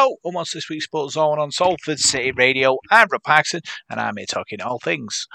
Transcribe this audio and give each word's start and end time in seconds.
Hello, 0.00 0.14
and 0.22 0.32
what's 0.32 0.54
this 0.54 0.68
week's 0.68 0.84
Sports 0.84 1.14
Zone 1.14 1.40
on 1.40 1.50
Salford 1.50 1.98
City 1.98 2.30
Radio? 2.30 2.78
I'm 2.88 3.08
Rob 3.10 3.24
Paxton, 3.24 3.62
and 3.90 3.98
I'm 3.98 4.16
here 4.16 4.26
talking 4.26 4.60
all 4.60 4.78
things 4.78 5.26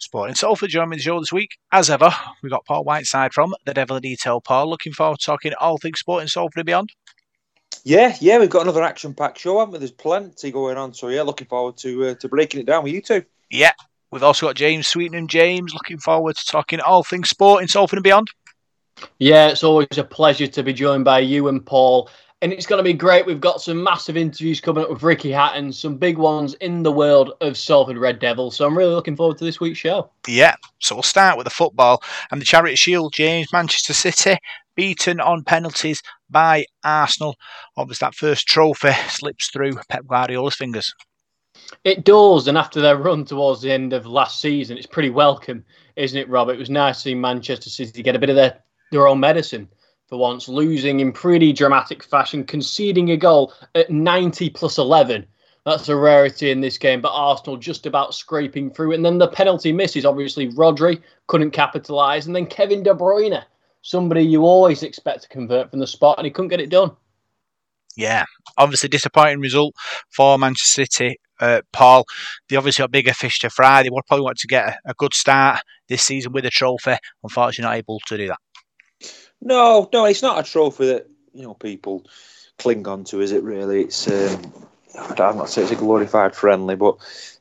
sport 0.00 0.30
in 0.30 0.34
Salford. 0.34 0.70
Joining 0.70 0.88
me 0.88 0.96
the 0.96 1.02
show 1.02 1.20
this 1.20 1.34
week, 1.34 1.50
as 1.70 1.90
ever, 1.90 2.10
we've 2.42 2.50
got 2.50 2.64
Paul 2.64 2.84
Whiteside 2.84 3.34
from 3.34 3.54
The 3.66 3.74
Devil 3.74 3.96
in 3.96 4.02
Detail. 4.02 4.40
Paul, 4.40 4.70
looking 4.70 4.94
forward 4.94 5.18
to 5.18 5.26
talking 5.26 5.52
all 5.60 5.76
things 5.76 5.98
sport 5.98 6.22
in 6.22 6.28
Salford 6.28 6.56
and 6.56 6.64
beyond. 6.64 6.88
Yeah, 7.84 8.16
yeah, 8.18 8.38
we've 8.38 8.48
got 8.48 8.62
another 8.62 8.82
action-packed 8.82 9.38
show, 9.38 9.58
haven't 9.58 9.72
we? 9.72 9.80
There's 9.80 9.90
plenty 9.90 10.50
going 10.50 10.78
on, 10.78 10.94
so 10.94 11.08
yeah, 11.08 11.20
looking 11.20 11.48
forward 11.48 11.76
to 11.80 12.06
uh, 12.06 12.14
to 12.14 12.28
breaking 12.30 12.60
it 12.60 12.66
down 12.66 12.84
with 12.84 12.94
you 12.94 13.02
two. 13.02 13.22
Yeah, 13.50 13.72
we've 14.10 14.22
also 14.22 14.46
got 14.46 14.56
James 14.56 14.88
Sweetenham. 14.88 15.28
James, 15.28 15.74
looking 15.74 15.98
forward 15.98 16.36
to 16.36 16.46
talking 16.46 16.80
all 16.80 17.04
things 17.04 17.28
sport 17.28 17.60
in 17.60 17.68
Salford 17.68 17.98
and 17.98 18.04
beyond. 18.04 18.28
Yeah, 19.18 19.48
it's 19.48 19.62
always 19.62 19.98
a 19.98 20.04
pleasure 20.04 20.46
to 20.46 20.62
be 20.62 20.72
joined 20.72 21.04
by 21.04 21.18
you 21.18 21.48
and 21.48 21.66
Paul 21.66 22.08
and 22.42 22.52
it's 22.52 22.66
going 22.66 22.78
to 22.78 22.84
be 22.84 22.92
great. 22.92 23.24
We've 23.24 23.40
got 23.40 23.62
some 23.62 23.82
massive 23.82 24.16
interviews 24.16 24.60
coming 24.60 24.84
up 24.84 24.90
with 24.90 25.02
Ricky 25.02 25.30
Hatton, 25.30 25.72
some 25.72 25.96
big 25.96 26.18
ones 26.18 26.54
in 26.54 26.82
the 26.82 26.92
world 26.92 27.32
of 27.40 27.56
Salford 27.56 27.96
Red 27.96 28.18
Devils. 28.18 28.56
So 28.56 28.66
I'm 28.66 28.76
really 28.76 28.94
looking 28.94 29.16
forward 29.16 29.38
to 29.38 29.44
this 29.44 29.58
week's 29.58 29.78
show. 29.78 30.10
Yeah, 30.28 30.54
so 30.78 30.94
we'll 30.94 31.02
start 31.02 31.38
with 31.38 31.44
the 31.44 31.50
football 31.50 32.02
and 32.30 32.40
the 32.40 32.44
Charity 32.44 32.76
Shield. 32.76 33.14
James, 33.14 33.52
Manchester 33.52 33.94
City 33.94 34.36
beaten 34.74 35.18
on 35.20 35.44
penalties 35.44 36.02
by 36.28 36.66
Arsenal. 36.84 37.36
Obviously, 37.76 38.04
that 38.04 38.14
first 38.14 38.46
trophy 38.46 38.92
slips 39.08 39.48
through 39.50 39.78
Pep 39.88 40.06
Guardiola's 40.06 40.56
fingers. 40.56 40.92
It 41.84 42.04
does, 42.04 42.48
and 42.48 42.58
after 42.58 42.82
their 42.82 42.98
run 42.98 43.24
towards 43.24 43.62
the 43.62 43.72
end 43.72 43.94
of 43.94 44.04
last 44.04 44.40
season, 44.40 44.76
it's 44.76 44.86
pretty 44.86 45.08
welcome, 45.08 45.64
isn't 45.96 46.18
it, 46.18 46.28
Rob? 46.28 46.50
It 46.50 46.58
was 46.58 46.68
nice 46.68 47.02
seeing 47.02 47.20
Manchester 47.20 47.70
City 47.70 48.02
get 48.02 48.14
a 48.14 48.18
bit 48.18 48.28
of 48.28 48.36
their, 48.36 48.62
their 48.92 49.08
own 49.08 49.20
medicine 49.20 49.68
for 50.08 50.18
once, 50.18 50.48
losing 50.48 51.00
in 51.00 51.12
pretty 51.12 51.52
dramatic 51.52 52.02
fashion, 52.02 52.44
conceding 52.44 53.10
a 53.10 53.16
goal 53.16 53.52
at 53.74 53.90
90 53.90 54.50
plus 54.50 54.78
11. 54.78 55.26
That's 55.64 55.88
a 55.88 55.96
rarity 55.96 56.52
in 56.52 56.60
this 56.60 56.78
game, 56.78 57.00
but 57.00 57.12
Arsenal 57.12 57.56
just 57.56 57.86
about 57.86 58.14
scraping 58.14 58.70
through. 58.70 58.92
And 58.92 59.04
then 59.04 59.18
the 59.18 59.26
penalty 59.26 59.72
misses. 59.72 60.04
Obviously, 60.04 60.48
Rodri 60.52 61.02
couldn't 61.26 61.50
capitalise. 61.50 62.26
And 62.26 62.36
then 62.36 62.46
Kevin 62.46 62.84
De 62.84 62.94
Bruyne, 62.94 63.42
somebody 63.82 64.22
you 64.22 64.42
always 64.42 64.84
expect 64.84 65.22
to 65.22 65.28
convert 65.28 65.70
from 65.70 65.80
the 65.80 65.86
spot, 65.86 66.18
and 66.18 66.24
he 66.24 66.30
couldn't 66.30 66.50
get 66.50 66.60
it 66.60 66.70
done. 66.70 66.92
Yeah, 67.96 68.24
obviously 68.58 68.90
disappointing 68.90 69.40
result 69.40 69.74
for 70.10 70.38
Manchester 70.38 70.84
City. 70.84 71.16
Uh, 71.40 71.62
Paul, 71.72 72.04
they 72.48 72.56
obviously 72.56 72.82
got 72.82 72.90
bigger 72.90 73.12
fish 73.12 73.40
to 73.40 73.50
fry. 73.50 73.82
They 73.82 73.90
would 73.90 74.06
probably 74.06 74.24
want 74.24 74.38
to 74.38 74.46
get 74.46 74.68
a, 74.68 74.90
a 74.90 74.94
good 74.94 75.14
start 75.14 75.60
this 75.88 76.02
season 76.02 76.32
with 76.32 76.46
a 76.46 76.50
trophy. 76.50 76.96
Unfortunately, 77.22 77.70
not 77.70 77.78
able 77.78 78.00
to 78.06 78.16
do 78.16 78.28
that. 78.28 78.38
No, 79.40 79.88
no, 79.92 80.04
it's 80.06 80.22
not 80.22 80.38
a 80.38 80.50
trophy 80.50 80.86
that 80.86 81.08
you 81.32 81.42
know 81.42 81.54
people 81.54 82.04
cling 82.58 82.86
on 82.88 83.04
to, 83.04 83.20
is 83.20 83.32
it? 83.32 83.42
Really, 83.42 83.82
it's. 83.82 84.08
Um, 84.08 84.52
I'm 84.96 85.36
not 85.36 85.50
saying 85.50 85.66
it's 85.68 85.76
a 85.76 85.76
glorified 85.76 86.34
friendly, 86.34 86.74
but 86.74 86.96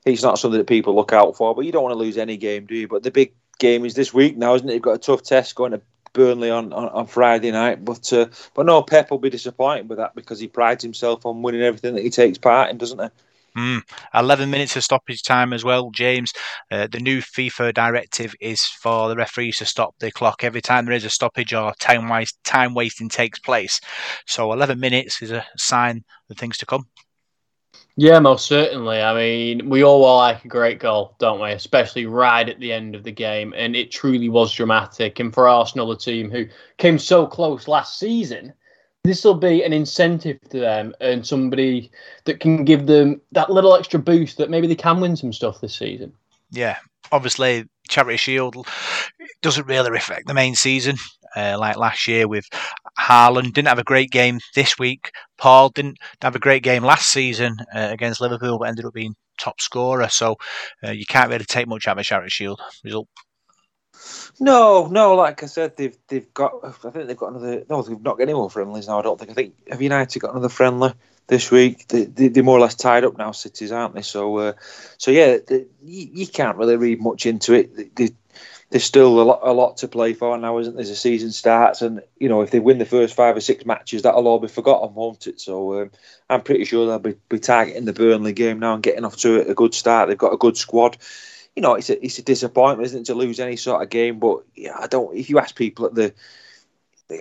it's 0.06 0.24
not 0.24 0.38
something 0.38 0.58
that 0.58 0.68
people 0.68 0.94
look 0.94 1.14
out 1.14 1.38
for. 1.38 1.56
But 1.56 1.66
you 1.66 1.72
don't 1.72 1.84
want 1.84 1.94
to 1.94 2.00
lose 2.00 2.18
any 2.18 2.36
game, 2.36 2.66
do 2.66 2.76
you? 2.76 2.88
But 2.88 3.04
the 3.04 3.12
big 3.12 3.34
game 3.60 3.86
is 3.86 3.94
this 3.94 4.14
week 4.14 4.38
now, 4.38 4.56
isn't 4.56 4.70
it? 4.70 4.74
You've 4.74 4.82
got 4.82 4.96
a 4.96 5.00
tough 5.00 5.24
test 5.24 5.56
going 5.56 5.72
to 5.72 5.82
Burnley 6.12 6.50
on, 6.50 6.74
on, 6.74 6.90
on 6.90 7.08
Friday 7.08 7.52
night. 7.52 7.86
But 7.86 8.12
uh, 8.12 8.28
but 8.56 8.66
no, 8.66 8.82
Pep 8.82 9.12
will 9.12 9.20
be 9.20 9.30
disappointed 9.30 9.88
with 9.88 10.00
that 10.00 10.16
because 10.16 10.40
he 10.40 10.48
prides 10.48 10.84
himself 10.84 11.26
on 11.26 11.44
winning 11.44 11.62
everything 11.62 11.96
that 11.96 12.04
he 12.04 12.10
takes 12.10 12.38
part 12.38 12.72
in, 12.72 12.78
doesn't 12.78 13.00
he? 13.00 13.10
Mm. 13.58 13.82
11 14.14 14.50
minutes 14.50 14.76
of 14.76 14.84
stoppage 14.84 15.24
time 15.24 15.54
as 15.54 15.64
well, 15.64 15.90
James. 15.92 16.34
Uh, 16.70 16.88
the 16.92 17.00
new 17.00 17.22
FIFA 17.22 17.74
directive 17.74 18.36
is 18.42 18.64
for 18.66 19.08
the 19.08 19.16
referees 19.16 19.58
to 19.58 19.66
stop 19.66 19.96
the 20.00 20.12
clock 20.12 20.44
every 20.44 20.62
time 20.62 20.86
there 20.86 20.94
is 20.94 21.06
a 21.06 21.10
stoppage 21.10 21.54
or 21.54 21.74
time, 21.80 22.10
waste, 22.10 22.38
time 22.44 22.74
wasting 22.74 23.08
takes 23.08 23.40
place. 23.40 23.80
So 24.26 24.52
11 24.52 24.80
minutes 24.80 25.22
is 25.22 25.32
a 25.32 25.46
sign 25.58 26.04
of 26.30 26.38
things 26.38 26.58
to 26.58 26.66
come. 26.66 26.86
Yeah, 27.98 28.20
most 28.20 28.46
certainly. 28.48 29.02
I 29.02 29.14
mean, 29.16 29.70
we 29.70 29.86
all 29.86 30.18
like 30.18 30.44
a 30.44 30.50
great 30.50 30.80
goal, 30.80 31.16
don't 31.18 31.40
we? 31.40 31.52
Especially 31.52 32.06
right 32.06 32.48
at 32.48 32.60
the 32.60 32.74
end 32.74 32.94
of 32.94 33.04
the 33.04 33.12
game. 33.12 33.54
And 33.56 33.74
it 33.74 33.90
truly 33.90 34.28
was 34.28 34.54
dramatic. 34.54 35.20
And 35.20 35.34
for 35.34 35.48
Arsenal, 35.48 35.92
a 35.92 35.98
team 35.98 36.30
who 36.30 36.46
came 36.78 37.00
so 37.00 37.26
close 37.26 37.70
last 37.70 37.98
season, 37.98 38.54
this 39.06 39.24
will 39.24 39.36
be 39.36 39.64
an 39.64 39.72
incentive 39.72 40.40
to 40.50 40.60
them 40.60 40.94
and 41.00 41.26
somebody 41.26 41.92
that 42.26 42.40
can 42.40 42.66
give 42.66 42.88
them 42.88 43.22
that 43.32 43.52
little 43.52 43.76
extra 43.76 44.00
boost 44.00 44.38
that 44.38 44.50
maybe 44.50 44.68
they 44.68 44.76
can 44.76 45.00
win 45.00 45.16
some 45.16 45.32
stuff 45.32 45.62
this 45.62 45.76
season. 45.76 46.12
Yeah, 46.52 46.78
obviously, 47.12 47.66
Charity 47.88 48.18
Shield 48.18 48.68
doesn't 49.42 49.68
really 49.68 49.92
reflect 49.92 50.28
the 50.28 50.34
main 50.34 50.56
season. 50.56 50.98
Uh, 51.36 51.58
like 51.60 51.76
last 51.76 52.08
year 52.08 52.28
with 52.28 52.46
Haaland, 52.98 53.54
didn't 53.54 53.68
have 53.68 53.80
a 53.80 53.84
great 53.84 54.10
game 54.10 54.40
this 54.56 54.80
week. 54.80 55.12
Paul 55.38 55.70
didn't 55.70 55.98
have 56.22 56.36
a 56.36 56.40
great 56.40 56.64
game 56.64 56.84
last 56.84 57.12
season 57.12 57.58
uh, 57.76 57.90
against 57.92 58.22
Liverpool, 58.22 58.58
but 58.58 58.70
ended 58.70 58.86
up 58.86 58.94
being 58.94 59.16
top 59.38 59.60
scorer. 59.60 60.08
So 60.08 60.38
uh, 60.84 60.92
you 60.92 61.06
can't 61.06 61.30
really 61.30 61.46
take 61.46 61.68
much 61.68 61.88
out 61.88 61.98
of 61.98 62.02
a 62.02 62.04
Charity 62.04 62.30
Shield 62.30 62.62
result. 62.84 63.10
No, 64.40 64.88
no. 64.88 65.16
Like 65.16 65.44
I 65.44 65.46
said, 65.46 65.78
they've 65.78 65.98
they've 66.08 66.34
got. 66.34 66.54
I 66.64 66.72
think 66.72 67.08
they've 67.08 67.18
got 67.18 67.32
another. 67.32 67.64
No, 67.70 67.82
they've 67.82 68.02
not 68.02 68.18
got 68.18 68.24
any 68.24 68.34
more 68.34 68.50
friendlies 68.50 68.88
now. 68.88 69.00
I 69.00 69.04
don't 69.04 69.20
think. 69.20 69.32
I 69.32 69.34
think 69.34 69.70
have 69.70 69.82
United 69.82 70.20
got 70.20 70.32
another 70.32 70.50
friendly 70.50 70.94
this 71.28 71.52
week? 71.52 71.88
They, 71.88 72.06
they, 72.06 72.40
are 72.40 72.44
more 72.44 72.58
or 72.58 72.62
less 72.62 72.76
tied 72.76 73.06
up 73.06 73.18
now, 73.18 73.32
cities, 73.32 73.72
aren't 73.72 73.96
they? 73.96 74.02
So, 74.02 74.38
uh, 74.38 74.54
so 74.98 75.12
yeah, 75.12 75.38
they, 75.46 75.66
you, 75.82 76.10
you, 76.14 76.28
can't 76.28 76.58
really 76.58 76.76
read 76.76 77.02
much 77.02 77.26
into 77.26 77.54
it. 77.54 77.96
They, 77.96 78.10
there's 78.70 78.84
still 78.84 79.22
a 79.22 79.24
lot, 79.24 79.40
a 79.44 79.54
lot 79.54 79.78
to 79.78 79.88
play 79.88 80.14
for 80.14 80.38
now, 80.38 80.58
isn't 80.58 80.74
there? 80.74 80.82
As 80.82 80.90
the 80.90 80.96
season 80.96 81.32
starts, 81.32 81.82
and 81.82 82.02
you 82.20 82.30
know, 82.30 82.42
if 82.42 82.52
they 82.52 82.60
win 82.60 82.78
the 82.78 82.86
first 82.86 83.16
five 83.16 83.38
or 83.38 83.42
six 83.42 83.66
matches, 83.66 84.02
that'll 84.02 84.28
all 84.28 84.40
be 84.40 84.48
forgotten, 84.48 84.94
won't 84.96 85.28
it? 85.28 85.40
So, 85.40 85.82
um, 85.82 85.92
I'm 86.30 86.42
pretty 86.42 86.66
sure 86.66 86.88
they'll 86.88 87.00
be, 87.00 87.16
be 87.30 87.40
targeting 87.40 87.86
the 87.86 87.94
Burnley 87.94 88.34
game 88.34 88.60
now 88.60 88.74
and 88.74 88.84
getting 88.84 89.06
off 89.06 89.18
to 89.18 89.48
a 89.48 89.54
good 89.54 89.74
start. 89.74 90.10
They've 90.10 90.18
got 90.18 90.34
a 90.34 90.38
good 90.38 90.58
squad 90.58 90.98
you 91.56 91.62
know, 91.62 91.76
it's 91.76 91.90
a 91.90 92.04
it's 92.04 92.20
a 92.20 92.24
disappointment, 92.24 92.86
isn't 92.88 93.02
it, 93.02 93.06
to 93.06 93.16
lose 93.16 93.40
any 93.40 93.56
sort 93.56 93.82
of 93.82 93.90
game? 93.90 94.20
But 94.20 94.44
yeah, 94.56 94.76
I 94.78 94.88
don't. 94.88 95.16
If 95.16 95.30
you 95.30 95.40
ask 95.40 95.56
people 95.56 95.86
at 95.86 95.96
the 95.96 96.14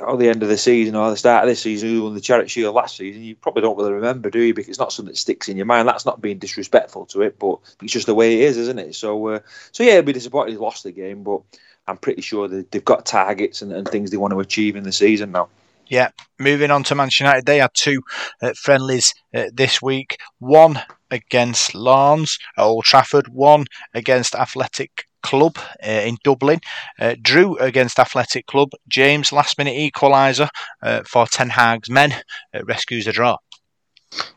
or 0.00 0.16
the 0.16 0.28
end 0.28 0.42
of 0.42 0.48
the 0.48 0.56
season 0.56 0.94
or 0.94 1.10
the 1.10 1.16
start 1.16 1.44
of 1.44 1.48
this 1.48 1.60
season 1.60 1.90
who 1.90 2.04
won 2.04 2.14
the 2.14 2.20
Charity 2.20 2.48
Shield 2.48 2.74
last 2.74 2.96
season, 2.96 3.22
you 3.22 3.36
probably 3.36 3.62
don't 3.62 3.76
really 3.76 3.92
remember, 3.92 4.30
do 4.30 4.40
you? 4.40 4.54
Because 4.54 4.70
it's 4.70 4.78
not 4.78 4.92
something 4.92 5.12
that 5.12 5.18
sticks 5.18 5.48
in 5.48 5.56
your 5.58 5.66
mind. 5.66 5.86
That's 5.86 6.06
not 6.06 6.22
being 6.22 6.38
disrespectful 6.38 7.06
to 7.06 7.22
it, 7.22 7.38
but 7.38 7.58
it's 7.82 7.92
just 7.92 8.06
the 8.06 8.14
way 8.14 8.34
it 8.34 8.44
is, 8.44 8.56
isn't 8.56 8.78
it? 8.78 8.94
So, 8.94 9.26
uh, 9.28 9.40
so 9.72 9.82
yeah, 9.82 9.92
it'd 9.92 10.06
be 10.06 10.14
disappointed 10.14 10.52
he 10.52 10.56
lost 10.56 10.84
the 10.84 10.92
game, 10.92 11.22
but 11.22 11.42
I'm 11.86 11.98
pretty 11.98 12.22
sure 12.22 12.48
they've 12.48 12.84
got 12.84 13.04
targets 13.04 13.60
and, 13.60 13.72
and 13.72 13.86
things 13.86 14.10
they 14.10 14.16
want 14.16 14.32
to 14.32 14.40
achieve 14.40 14.76
in 14.76 14.84
the 14.84 14.92
season 14.92 15.32
now. 15.32 15.48
Yeah, 15.88 16.08
moving 16.38 16.70
on 16.70 16.82
to 16.84 16.94
Manchester 16.94 17.24
United, 17.24 17.46
they 17.46 17.58
had 17.58 17.70
two 17.74 18.02
uh, 18.42 18.52
friendlies 18.56 19.12
uh, 19.34 19.44
this 19.52 19.82
week. 19.82 20.16
One 20.38 20.80
against 21.10 21.74
Lens 21.74 22.38
at 22.56 22.62
Old 22.62 22.84
Trafford, 22.84 23.28
one 23.28 23.66
against 23.92 24.34
Athletic 24.34 25.06
Club 25.22 25.58
uh, 25.84 25.88
in 25.90 26.16
Dublin. 26.24 26.60
Uh, 26.98 27.16
drew 27.20 27.56
against 27.58 27.98
Athletic 27.98 28.46
Club. 28.46 28.70
James, 28.88 29.32
last 29.32 29.58
minute 29.58 29.74
equaliser 29.76 30.48
uh, 30.82 31.02
for 31.06 31.26
Ten 31.26 31.50
Hag's 31.50 31.90
men, 31.90 32.12
uh, 32.54 32.64
rescues 32.64 33.06
a 33.06 33.12
draw. 33.12 33.36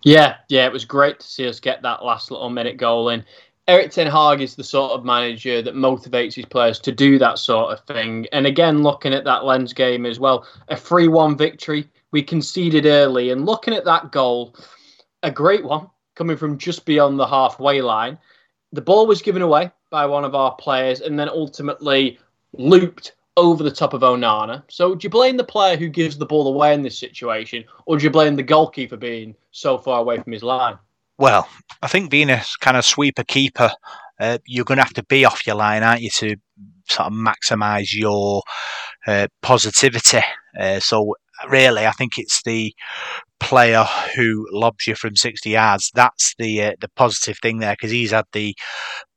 Yeah, 0.01 0.37
yeah, 0.49 0.65
it 0.65 0.73
was 0.73 0.85
great 0.85 1.19
to 1.19 1.27
see 1.27 1.47
us 1.47 1.59
get 1.59 1.83
that 1.83 2.03
last 2.03 2.31
little 2.31 2.49
minute 2.49 2.77
goal 2.77 3.09
in. 3.09 3.23
Erik 3.69 3.91
Ten 3.91 4.07
Hag 4.07 4.39
is 4.39 4.55
the 4.55 4.63
sort 4.63 4.93
of 4.93 5.03
manager 5.03 5.61
that 5.61 5.75
motivates 5.75 6.33
his 6.33 6.45
players 6.45 6.79
to 6.79 6.91
do 6.93 7.19
that 7.19 7.37
sort 7.37 7.73
of 7.73 7.85
thing. 7.85 8.25
And 8.31 8.47
again, 8.47 8.81
looking 8.81 9.13
at 9.13 9.25
that 9.25 9.43
Lens 9.43 9.73
game 9.73 10.05
as 10.05 10.21
well, 10.21 10.47
a 10.69 10.77
3 10.77 11.09
1 11.09 11.35
victory. 11.35 11.89
We 12.11 12.23
conceded 12.23 12.85
early. 12.85 13.31
And 13.31 13.45
looking 13.45 13.73
at 13.73 13.83
that 13.83 14.13
goal, 14.13 14.55
a 15.23 15.29
great 15.29 15.65
one 15.65 15.89
coming 16.15 16.37
from 16.37 16.57
just 16.57 16.85
beyond 16.85 17.19
the 17.19 17.27
halfway 17.27 17.81
line. 17.81 18.17
The 18.71 18.81
ball 18.81 19.05
was 19.05 19.21
given 19.21 19.41
away 19.41 19.69
by 19.89 20.05
one 20.05 20.23
of 20.23 20.33
our 20.33 20.55
players 20.55 21.01
and 21.01 21.19
then 21.19 21.27
ultimately 21.27 22.19
looped 22.53 23.15
over 23.35 23.63
the 23.63 23.71
top 23.71 23.93
of 23.93 24.01
Onana. 24.01 24.63
So 24.69 24.95
do 24.95 25.05
you 25.05 25.09
blame 25.09 25.35
the 25.35 25.43
player 25.43 25.75
who 25.75 25.89
gives 25.89 26.17
the 26.17 26.25
ball 26.25 26.47
away 26.47 26.73
in 26.73 26.81
this 26.81 26.97
situation, 26.97 27.65
or 27.85 27.97
do 27.97 28.03
you 28.05 28.09
blame 28.09 28.37
the 28.37 28.43
goalkeeper 28.43 28.97
being 28.97 29.35
so 29.51 29.77
far 29.77 29.99
away 29.99 30.19
from 30.19 30.31
his 30.31 30.43
line? 30.43 30.79
Well, 31.17 31.47
I 31.81 31.87
think 31.87 32.11
being 32.11 32.29
a 32.29 32.43
kind 32.61 32.77
of 32.77 32.85
sweeper 32.85 33.23
keeper, 33.23 33.71
uh, 34.19 34.37
you're 34.45 34.65
going 34.65 34.77
to 34.77 34.83
have 34.83 34.93
to 34.93 35.05
be 35.05 35.25
off 35.25 35.47
your 35.47 35.55
line, 35.55 35.83
aren't 35.83 36.01
you, 36.01 36.09
to 36.11 36.35
sort 36.89 37.07
of 37.07 37.13
maximise 37.13 37.93
your 37.93 38.43
uh, 39.07 39.27
positivity. 39.41 40.21
Uh, 40.59 40.79
so 40.79 41.15
really, 41.49 41.87
I 41.87 41.91
think 41.91 42.17
it's 42.17 42.41
the 42.43 42.73
player 43.39 43.83
who 44.15 44.47
lobs 44.51 44.87
you 44.87 44.95
from 44.95 45.15
60 45.15 45.49
yards. 45.49 45.91
That's 45.93 46.35
the 46.37 46.63
uh, 46.63 46.71
the 46.79 46.89
positive 46.95 47.37
thing 47.41 47.59
there 47.59 47.73
because 47.73 47.91
he's 47.91 48.11
had 48.11 48.25
the 48.33 48.55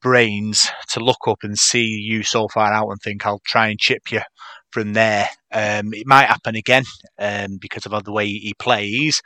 brains 0.02 0.68
to 0.90 1.00
look 1.00 1.26
up 1.26 1.38
and 1.42 1.58
see 1.58 1.86
you 1.86 2.22
so 2.22 2.48
far 2.48 2.72
out 2.72 2.88
and 2.88 3.00
think 3.00 3.26
I'll 3.26 3.42
try 3.46 3.68
and 3.68 3.78
chip 3.78 4.10
you 4.10 4.20
from 4.70 4.92
there. 4.94 5.28
Um, 5.52 5.92
it 5.92 6.06
might 6.06 6.28
happen 6.28 6.56
again 6.56 6.84
um, 7.18 7.58
because 7.60 7.86
of 7.86 8.04
the 8.04 8.12
way 8.12 8.26
he 8.26 8.54
plays, 8.58 9.20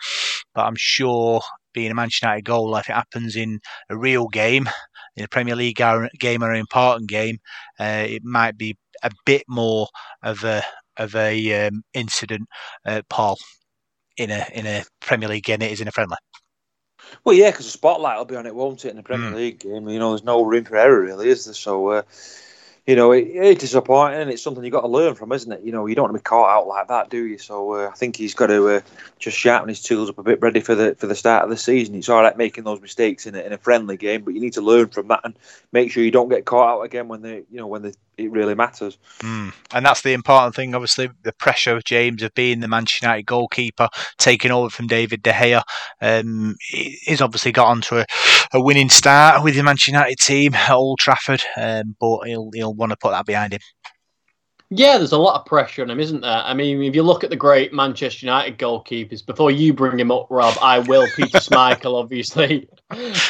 but 0.55 0.67
I'm 0.67 0.77
sure 0.77 1.41
being 1.75 1.91
a 1.91 1.95
Manchester 1.95 2.27
United 2.27 2.45
goal, 2.45 2.75
if 2.77 2.89
it 2.89 2.95
happens 2.95 3.37
in 3.37 3.61
a 3.91 3.97
real 3.97 4.29
game, 4.29 4.69
in 5.17 5.25
a 5.25 5.29
Premier 5.29 5.57
League 5.57 5.77
game 5.77 6.43
or 6.43 6.51
an 6.51 6.61
important 6.61 7.09
game, 7.09 7.39
uh, 7.79 8.07
it 8.09 8.25
might 8.25 8.57
be 8.57 8.77
a 9.03 9.11
bit 9.27 9.45
more 9.49 9.87
of 10.23 10.43
a 10.45 10.63
of 10.97 11.15
a 11.17 11.67
um, 11.67 11.83
incident, 11.93 12.49
uh, 12.87 13.03
Paul, 13.11 13.37
in 14.17 14.31
a 14.31 14.47
in 14.55 14.67
a 14.67 14.85
Premier 15.01 15.29
League 15.29 15.45
game 15.45 15.63
it 15.63 15.73
is 15.73 15.81
in 15.81 15.89
a 15.89 15.93
friendly. 15.93 16.17
Well, 17.25 17.35
yeah, 17.35 17.51
because 17.51 17.67
the 17.67 17.73
spotlight 17.73 18.17
will 18.17 18.25
be 18.25 18.37
on 18.37 18.47
it, 18.47 18.55
won't 18.55 18.85
it, 18.85 18.91
in 18.91 18.97
the 18.97 19.03
Premier 19.03 19.31
mm. 19.31 19.35
League 19.35 19.61
game? 19.61 19.89
You 19.89 19.99
know, 19.99 20.11
there's 20.11 20.25
no 20.25 20.43
room 20.43 20.65
for 20.65 20.77
error, 20.77 21.01
really, 21.01 21.29
is 21.29 21.45
there? 21.45 21.55
So, 21.55 21.89
uh, 21.89 22.03
you 22.87 22.97
know, 22.97 23.13
it, 23.13 23.29
it's 23.29 23.61
disappointing 23.61 24.21
and 24.21 24.31
it's 24.31 24.43
something 24.43 24.63
you've 24.63 24.73
got 24.73 24.83
to 24.83 24.89
learn 24.89 25.15
from, 25.15 25.33
isn't 25.33 25.51
it? 25.51 25.63
You 25.63 25.73
know, 25.73 25.87
you 25.87 25.95
don't 25.95 26.05
want 26.05 26.15
to 26.15 26.19
be 26.19 26.23
caught 26.23 26.55
out 26.55 26.67
like 26.67 26.89
that, 26.89 27.09
do 27.09 27.25
you? 27.25 27.39
So 27.39 27.73
uh, 27.73 27.89
I 27.89 27.97
think 27.97 28.17
he's 28.17 28.35
got 28.35 28.49
to 28.49 28.69
uh, 28.69 28.81
just 29.19 29.39
sharpen 29.39 29.71
his 29.71 29.81
tools 29.81 30.11
up 30.11 30.19
a 30.19 30.23
bit, 30.23 30.41
ready 30.43 30.61
for 30.61 30.75
the 30.75 30.95
for 30.97 31.07
the 31.07 31.15
start 31.15 31.45
of 31.45 31.51
the 31.51 31.57
season. 31.57 31.95
It's 31.95 32.09
all 32.09 32.23
right 32.23 32.37
making 32.37 32.65
those 32.65 32.81
mistakes 32.81 33.27
in 33.27 33.35
a, 33.35 33.41
in 33.41 33.53
a 33.53 33.59
friendly 33.59 33.97
game, 33.97 34.23
but 34.23 34.35
you 34.35 34.41
need 34.41 34.53
to 34.55 34.61
learn 34.61 34.89
from 34.89 35.09
that 35.09 35.21
and 35.25 35.35
make 35.73 35.91
sure 35.91 36.05
you 36.05 36.11
don't 36.11 36.29
get 36.29 36.45
caught 36.45 36.79
out 36.79 36.83
again 36.83 37.09
when 37.09 37.23
they, 37.23 37.45
you 37.51 37.57
know, 37.57 37.67
when 37.67 37.83
the, 37.83 37.95
it 38.19 38.31
really 38.31 38.55
matters. 38.55 38.99
Mm. 39.21 39.53
And 39.73 39.87
that's 39.87 40.03
the 40.03 40.13
important 40.13 40.55
thing, 40.55 40.75
obviously, 40.75 41.11
the 41.23 41.33
pressure 41.33 41.77
of 41.77 41.85
James 41.85 42.23
of 42.23 42.35
being 42.35 42.61
the 42.61 42.69
Manchester 42.69 43.07
United 43.07 43.27
goalkeeper, 43.27 43.89
taking 44.19 44.51
over 44.51 44.69
from 44.69 44.87
David 44.87 45.23
De 45.23 45.33
Gea. 45.33 45.63
Um, 46.01 46.57
he's 46.61 47.23
obviously 47.23 47.51
got 47.51 47.69
onto 47.69 47.97
a, 47.97 48.07
a 48.55 48.61
winning 48.61 48.89
start 48.89 49.43
with 49.43 49.57
the 49.57 49.63
Manchester 49.63 49.91
United 49.91 50.19
team 50.19 50.55
at 50.55 50.71
Old 50.71 51.01
Trafford, 51.01 51.43
um, 51.57 51.97
but 52.01 52.21
he'll 52.21 52.51
he'll 52.55 52.73
want 52.73 52.91
to 52.91 52.97
put 52.97 53.11
that 53.11 53.27
behind 53.27 53.53
him. 53.53 53.61
Yeah, 54.71 54.97
there's 54.97 55.13
a 55.13 55.19
lot 55.19 55.39
of 55.39 55.47
pressure 55.47 55.83
on 55.83 55.91
him, 55.91 56.01
isn't 56.01 56.23
there? 56.23 56.43
I 56.45 56.55
mean, 56.55 56.83
if 56.83 56.95
you 56.95 57.03
look 57.03 57.23
at 57.23 57.31
the 57.31 57.37
great 57.37 57.73
Manchester 57.73 58.27
United 58.27 58.59
goalkeepers, 58.59 59.25
before 59.25 59.51
you 59.51 59.75
bring 59.75 59.99
him 59.99 60.11
up, 60.11 60.29
Rob, 60.31 60.57
I 60.63 60.79
will. 60.79 61.07
Peter 61.15 61.39
Schmeichel, 61.39 62.01
obviously, 62.01 62.69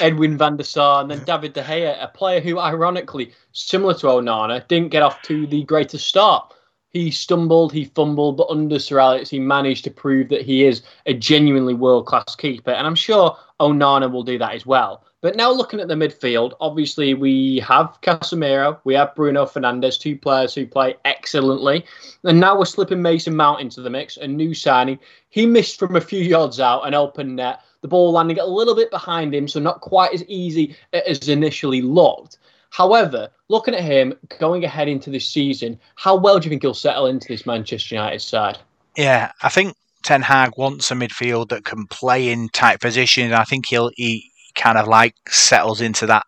Edwin 0.00 0.38
van 0.38 0.56
der 0.56 0.62
Sar, 0.62 1.02
and 1.02 1.10
then 1.10 1.24
David 1.24 1.52
De 1.54 1.62
Gea, 1.62 2.02
a 2.02 2.08
player 2.08 2.40
who, 2.40 2.58
ironically, 2.58 3.32
similar 3.52 3.94
to 3.94 4.06
Onana, 4.06 4.66
didn't 4.68 4.90
get 4.90 5.02
off 5.02 5.20
to 5.22 5.46
the 5.46 5.64
greatest 5.64 6.06
start. 6.06 6.54
He 6.90 7.10
stumbled, 7.10 7.72
he 7.72 7.86
fumbled, 7.86 8.36
but 8.36 8.48
under 8.48 8.78
Sir 8.78 9.00
Alex, 9.00 9.28
he 9.28 9.40
managed 9.40 9.84
to 9.84 9.90
prove 9.90 10.28
that 10.28 10.42
he 10.42 10.64
is 10.64 10.82
a 11.06 11.14
genuinely 11.14 11.74
world 11.74 12.06
class 12.06 12.36
keeper. 12.36 12.70
And 12.70 12.86
I'm 12.86 12.94
sure 12.94 13.36
Onana 13.60 14.10
will 14.10 14.22
do 14.22 14.38
that 14.38 14.54
as 14.54 14.64
well. 14.64 15.03
But 15.24 15.36
now 15.36 15.50
looking 15.50 15.80
at 15.80 15.88
the 15.88 15.94
midfield, 15.94 16.52
obviously 16.60 17.14
we 17.14 17.58
have 17.60 17.98
Casemiro, 18.02 18.78
we 18.84 18.92
have 18.92 19.14
Bruno 19.14 19.46
Fernandes, 19.46 19.98
two 19.98 20.18
players 20.18 20.54
who 20.54 20.66
play 20.66 20.96
excellently. 21.06 21.86
And 22.24 22.38
now 22.38 22.58
we're 22.58 22.66
slipping 22.66 23.00
Mason 23.00 23.34
Mount 23.34 23.62
into 23.62 23.80
the 23.80 23.88
mix, 23.88 24.18
a 24.18 24.28
new 24.28 24.52
signing. 24.52 24.98
He 25.30 25.46
missed 25.46 25.78
from 25.78 25.96
a 25.96 26.00
few 26.02 26.22
yards 26.22 26.60
out, 26.60 26.86
an 26.86 26.92
open 26.92 27.36
net, 27.36 27.62
the 27.80 27.88
ball 27.88 28.12
landing 28.12 28.38
a 28.38 28.44
little 28.44 28.74
bit 28.74 28.90
behind 28.90 29.34
him, 29.34 29.48
so 29.48 29.60
not 29.60 29.80
quite 29.80 30.12
as 30.12 30.24
easy 30.24 30.76
as 30.92 31.26
initially 31.26 31.80
looked. 31.80 32.36
However, 32.68 33.30
looking 33.48 33.72
at 33.72 33.80
him 33.80 34.12
going 34.38 34.62
ahead 34.64 34.88
into 34.88 35.08
this 35.08 35.26
season, 35.26 35.80
how 35.94 36.16
well 36.16 36.38
do 36.38 36.44
you 36.44 36.50
think 36.50 36.60
he'll 36.60 36.74
settle 36.74 37.06
into 37.06 37.28
this 37.28 37.46
Manchester 37.46 37.94
United 37.94 38.20
side? 38.20 38.58
Yeah, 38.94 39.32
I 39.42 39.48
think 39.48 39.74
Ten 40.02 40.20
Hag 40.20 40.58
wants 40.58 40.90
a 40.90 40.94
midfield 40.94 41.48
that 41.48 41.64
can 41.64 41.86
play 41.86 42.28
in 42.28 42.50
tight 42.50 42.82
positions. 42.82 43.32
I 43.32 43.44
think 43.44 43.64
he'll 43.64 43.90
he 43.96 44.30
kind 44.54 44.78
of 44.78 44.86
like 44.86 45.14
settles 45.28 45.80
into 45.80 46.06
that 46.06 46.26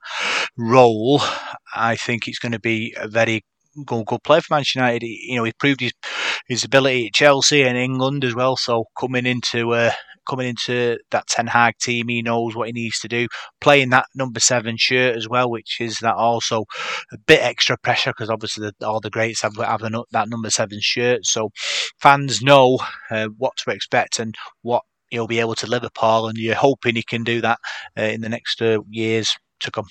role, 0.56 1.20
I 1.74 1.96
think 1.96 2.26
it's 2.26 2.38
going 2.38 2.52
to 2.52 2.60
be 2.60 2.94
a 2.96 3.08
very 3.08 3.44
good, 3.84 4.06
good 4.06 4.22
play 4.22 4.40
for 4.40 4.54
Manchester 4.54 4.80
United. 4.80 5.02
He, 5.02 5.26
you 5.30 5.36
know, 5.36 5.44
he 5.44 5.52
proved 5.52 5.80
his 5.80 5.92
his 6.46 6.64
ability 6.64 7.06
at 7.06 7.14
Chelsea 7.14 7.62
and 7.62 7.76
England 7.76 8.24
as 8.24 8.34
well. 8.34 8.56
So 8.56 8.84
coming 8.98 9.26
into 9.26 9.72
uh, 9.72 9.92
coming 10.28 10.48
into 10.48 10.98
that 11.10 11.26
Ten 11.26 11.46
Hag 11.46 11.74
team, 11.78 12.08
he 12.08 12.22
knows 12.22 12.54
what 12.54 12.66
he 12.66 12.72
needs 12.72 13.00
to 13.00 13.08
do. 13.08 13.28
Playing 13.60 13.90
that 13.90 14.06
number 14.14 14.40
seven 14.40 14.76
shirt 14.76 15.16
as 15.16 15.28
well, 15.28 15.50
which 15.50 15.80
is 15.80 15.98
that 15.98 16.14
also 16.14 16.64
a 17.12 17.18
bit 17.18 17.42
extra 17.42 17.76
pressure 17.78 18.10
because 18.10 18.30
obviously 18.30 18.70
the, 18.78 18.86
all 18.86 19.00
the 19.00 19.10
greats 19.10 19.42
have, 19.42 19.56
have 19.56 19.80
that 19.80 20.28
number 20.28 20.50
seven 20.50 20.78
shirt. 20.80 21.24
So 21.24 21.50
fans 22.00 22.42
know 22.42 22.78
uh, 23.10 23.28
what 23.38 23.56
to 23.58 23.70
expect 23.70 24.18
and 24.18 24.34
what 24.62 24.82
he'll 25.10 25.26
be 25.26 25.40
able 25.40 25.54
to 25.56 25.66
Liverpool, 25.66 26.28
and 26.28 26.38
you're 26.38 26.54
hoping 26.54 26.96
he 26.96 27.02
can 27.02 27.24
do 27.24 27.40
that 27.40 27.58
uh, 27.98 28.02
in 28.02 28.20
the 28.20 28.28
next 28.28 28.62
uh, 28.62 28.80
years 28.90 29.36
to 29.60 29.70
come. 29.70 29.86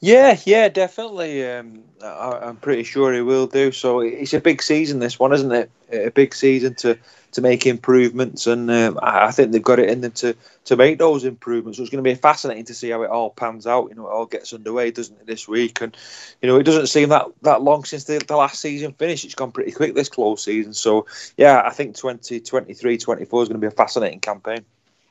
Yeah, 0.00 0.38
yeah, 0.46 0.68
definitely. 0.68 1.46
Um, 1.46 1.84
I, 2.02 2.48
am 2.48 2.56
pretty 2.56 2.84
sure 2.84 3.12
he 3.12 3.20
will 3.20 3.46
do. 3.46 3.70
So 3.70 4.00
it's 4.00 4.32
a 4.32 4.40
big 4.40 4.62
season, 4.62 4.98
this 4.98 5.18
one, 5.18 5.32
isn't 5.34 5.52
it? 5.52 5.70
A 5.92 6.10
big 6.10 6.34
season 6.34 6.74
to 6.76 6.98
to 7.32 7.40
make 7.40 7.66
improvements, 7.66 8.46
and 8.46 8.70
um, 8.70 8.98
I 9.02 9.30
think 9.30 9.52
they've 9.52 9.62
got 9.62 9.78
it 9.78 9.88
in 9.88 10.00
them 10.00 10.12
to 10.12 10.34
to 10.64 10.76
make 10.76 10.98
those 10.98 11.24
improvements. 11.24 11.76
So 11.76 11.82
it's 11.82 11.90
going 11.90 12.02
to 12.02 12.10
be 12.10 12.14
fascinating 12.14 12.64
to 12.64 12.74
see 12.74 12.90
how 12.90 13.02
it 13.02 13.10
all 13.10 13.30
pans 13.30 13.66
out. 13.66 13.88
You 13.88 13.96
know, 13.96 14.06
it 14.06 14.12
all 14.12 14.26
gets 14.26 14.52
underway, 14.52 14.90
doesn't 14.90 15.20
it, 15.20 15.26
this 15.26 15.46
week? 15.46 15.80
And 15.80 15.96
you 16.42 16.48
know, 16.48 16.56
it 16.56 16.64
doesn't 16.64 16.88
seem 16.88 17.08
that 17.10 17.26
that 17.42 17.62
long 17.62 17.84
since 17.84 18.04
the, 18.04 18.18
the 18.18 18.36
last 18.36 18.60
season 18.60 18.92
finished. 18.92 19.24
It's 19.24 19.34
gone 19.34 19.52
pretty 19.52 19.72
quick 19.72 19.94
this 19.94 20.08
close 20.08 20.44
season. 20.44 20.74
So 20.74 21.06
yeah, 21.36 21.62
I 21.64 21.70
think 21.70 21.96
2023, 21.96 22.98
24 22.98 23.42
is 23.42 23.48
going 23.48 23.60
to 23.60 23.64
be 23.64 23.72
a 23.72 23.76
fascinating 23.76 24.20
campaign. 24.20 24.64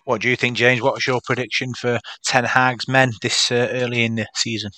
What 0.05 0.21
do 0.21 0.29
you 0.29 0.35
think, 0.35 0.57
James? 0.57 0.81
What 0.81 0.95
was 0.95 1.05
your 1.05 1.21
prediction 1.23 1.73
for 1.73 1.99
Ten 2.25 2.43
Hag's 2.43 2.87
men 2.87 3.11
this 3.21 3.51
uh, 3.51 3.69
early 3.71 4.03
in 4.03 4.15
the 4.15 4.27
season? 4.33 4.71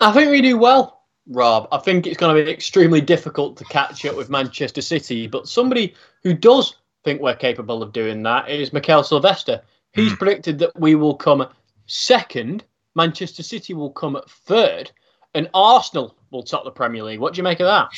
I 0.00 0.12
think 0.12 0.30
we 0.30 0.42
do 0.42 0.58
well. 0.58 0.99
Rob. 1.26 1.68
I 1.70 1.78
think 1.78 2.06
it's 2.06 2.16
going 2.16 2.36
to 2.36 2.44
be 2.44 2.50
extremely 2.50 3.00
difficult 3.00 3.56
to 3.58 3.64
catch 3.64 4.04
up 4.04 4.16
with 4.16 4.30
Manchester 4.30 4.82
City, 4.82 5.26
but 5.26 5.48
somebody 5.48 5.94
who 6.22 6.34
does 6.34 6.76
think 7.04 7.20
we're 7.20 7.36
capable 7.36 7.82
of 7.82 7.92
doing 7.92 8.22
that 8.24 8.50
is 8.50 8.72
Mikael 8.72 9.04
Silvestre. 9.04 9.62
He's 9.92 10.12
mm. 10.12 10.18
predicted 10.18 10.58
that 10.58 10.78
we 10.78 10.94
will 10.94 11.14
come 11.14 11.46
second, 11.86 12.64
Manchester 12.94 13.42
City 13.42 13.74
will 13.74 13.90
come 13.90 14.20
third, 14.28 14.90
and 15.34 15.48
Arsenal 15.54 16.16
will 16.30 16.42
top 16.42 16.64
the 16.64 16.70
Premier 16.70 17.02
League. 17.02 17.20
What 17.20 17.34
do 17.34 17.38
you 17.38 17.44
make 17.44 17.60
of 17.60 17.66
that? 17.66 17.88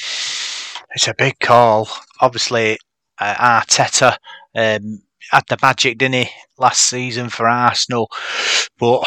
It's 0.95 1.09
a 1.09 1.15
big 1.15 1.39
call. 1.41 1.89
Obviously, 2.21 2.79
uh, 3.19 3.61
Arteta 3.63 4.17
um, 4.55 5.03
had 5.31 5.45
the 5.49 5.57
magic, 5.63 5.99
didn't 5.99 6.27
he, 6.27 6.31
last 6.59 6.89
season 6.89 7.29
for 7.29 7.49
Arsenal? 7.49 8.11
But 8.79 9.03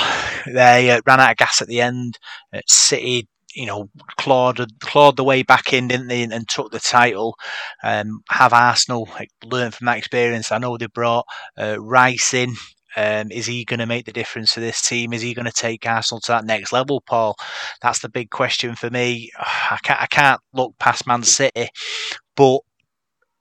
they 0.47 0.91
uh, 0.91 1.01
ran 1.05 1.19
out 1.19 1.31
of 1.31 1.37
gas 1.37 1.61
at 1.61 1.67
the 1.67 1.81
end. 1.81 2.17
Uh, 2.53 2.61
City 2.67 3.27
you 3.55 3.65
know, 3.65 3.89
clawed 4.17 4.59
clawed 4.81 5.15
the 5.15 5.23
way 5.23 5.41
back 5.41 5.73
in, 5.73 5.87
didn't 5.87 6.07
they, 6.07 6.21
and, 6.21 6.33
and 6.33 6.47
took 6.47 6.71
the 6.71 6.79
title. 6.79 7.35
Um, 7.83 8.21
have 8.29 8.53
Arsenal 8.53 9.09
learned 9.43 9.73
from 9.73 9.85
that 9.85 9.97
experience? 9.97 10.51
I 10.51 10.57
know 10.57 10.77
they 10.77 10.87
brought 10.87 11.25
uh, 11.57 11.79
Rice 11.79 12.33
in. 12.33 12.55
Um, 12.97 13.29
is 13.31 13.45
he 13.45 13.65
going 13.65 13.79
to 13.79 13.85
make 13.85 14.05
the 14.05 14.13
difference 14.13 14.53
for 14.53 14.61
this 14.61 14.81
team? 14.81 15.11
Is 15.11 15.21
he 15.21 15.33
going 15.33 15.45
to 15.45 15.51
take 15.51 15.85
Arsenal 15.85 16.21
to 16.21 16.31
that 16.31 16.45
next 16.45 16.71
level, 16.71 17.01
Paul? 17.01 17.35
That's 17.81 17.99
the 17.99 18.09
big 18.09 18.29
question 18.29 18.75
for 18.75 18.89
me. 18.89 19.31
I 19.39 19.77
can't, 19.83 20.01
I 20.01 20.07
can't 20.07 20.41
look 20.53 20.77
past 20.79 21.07
Man 21.07 21.23
City, 21.23 21.69
but 22.35 22.59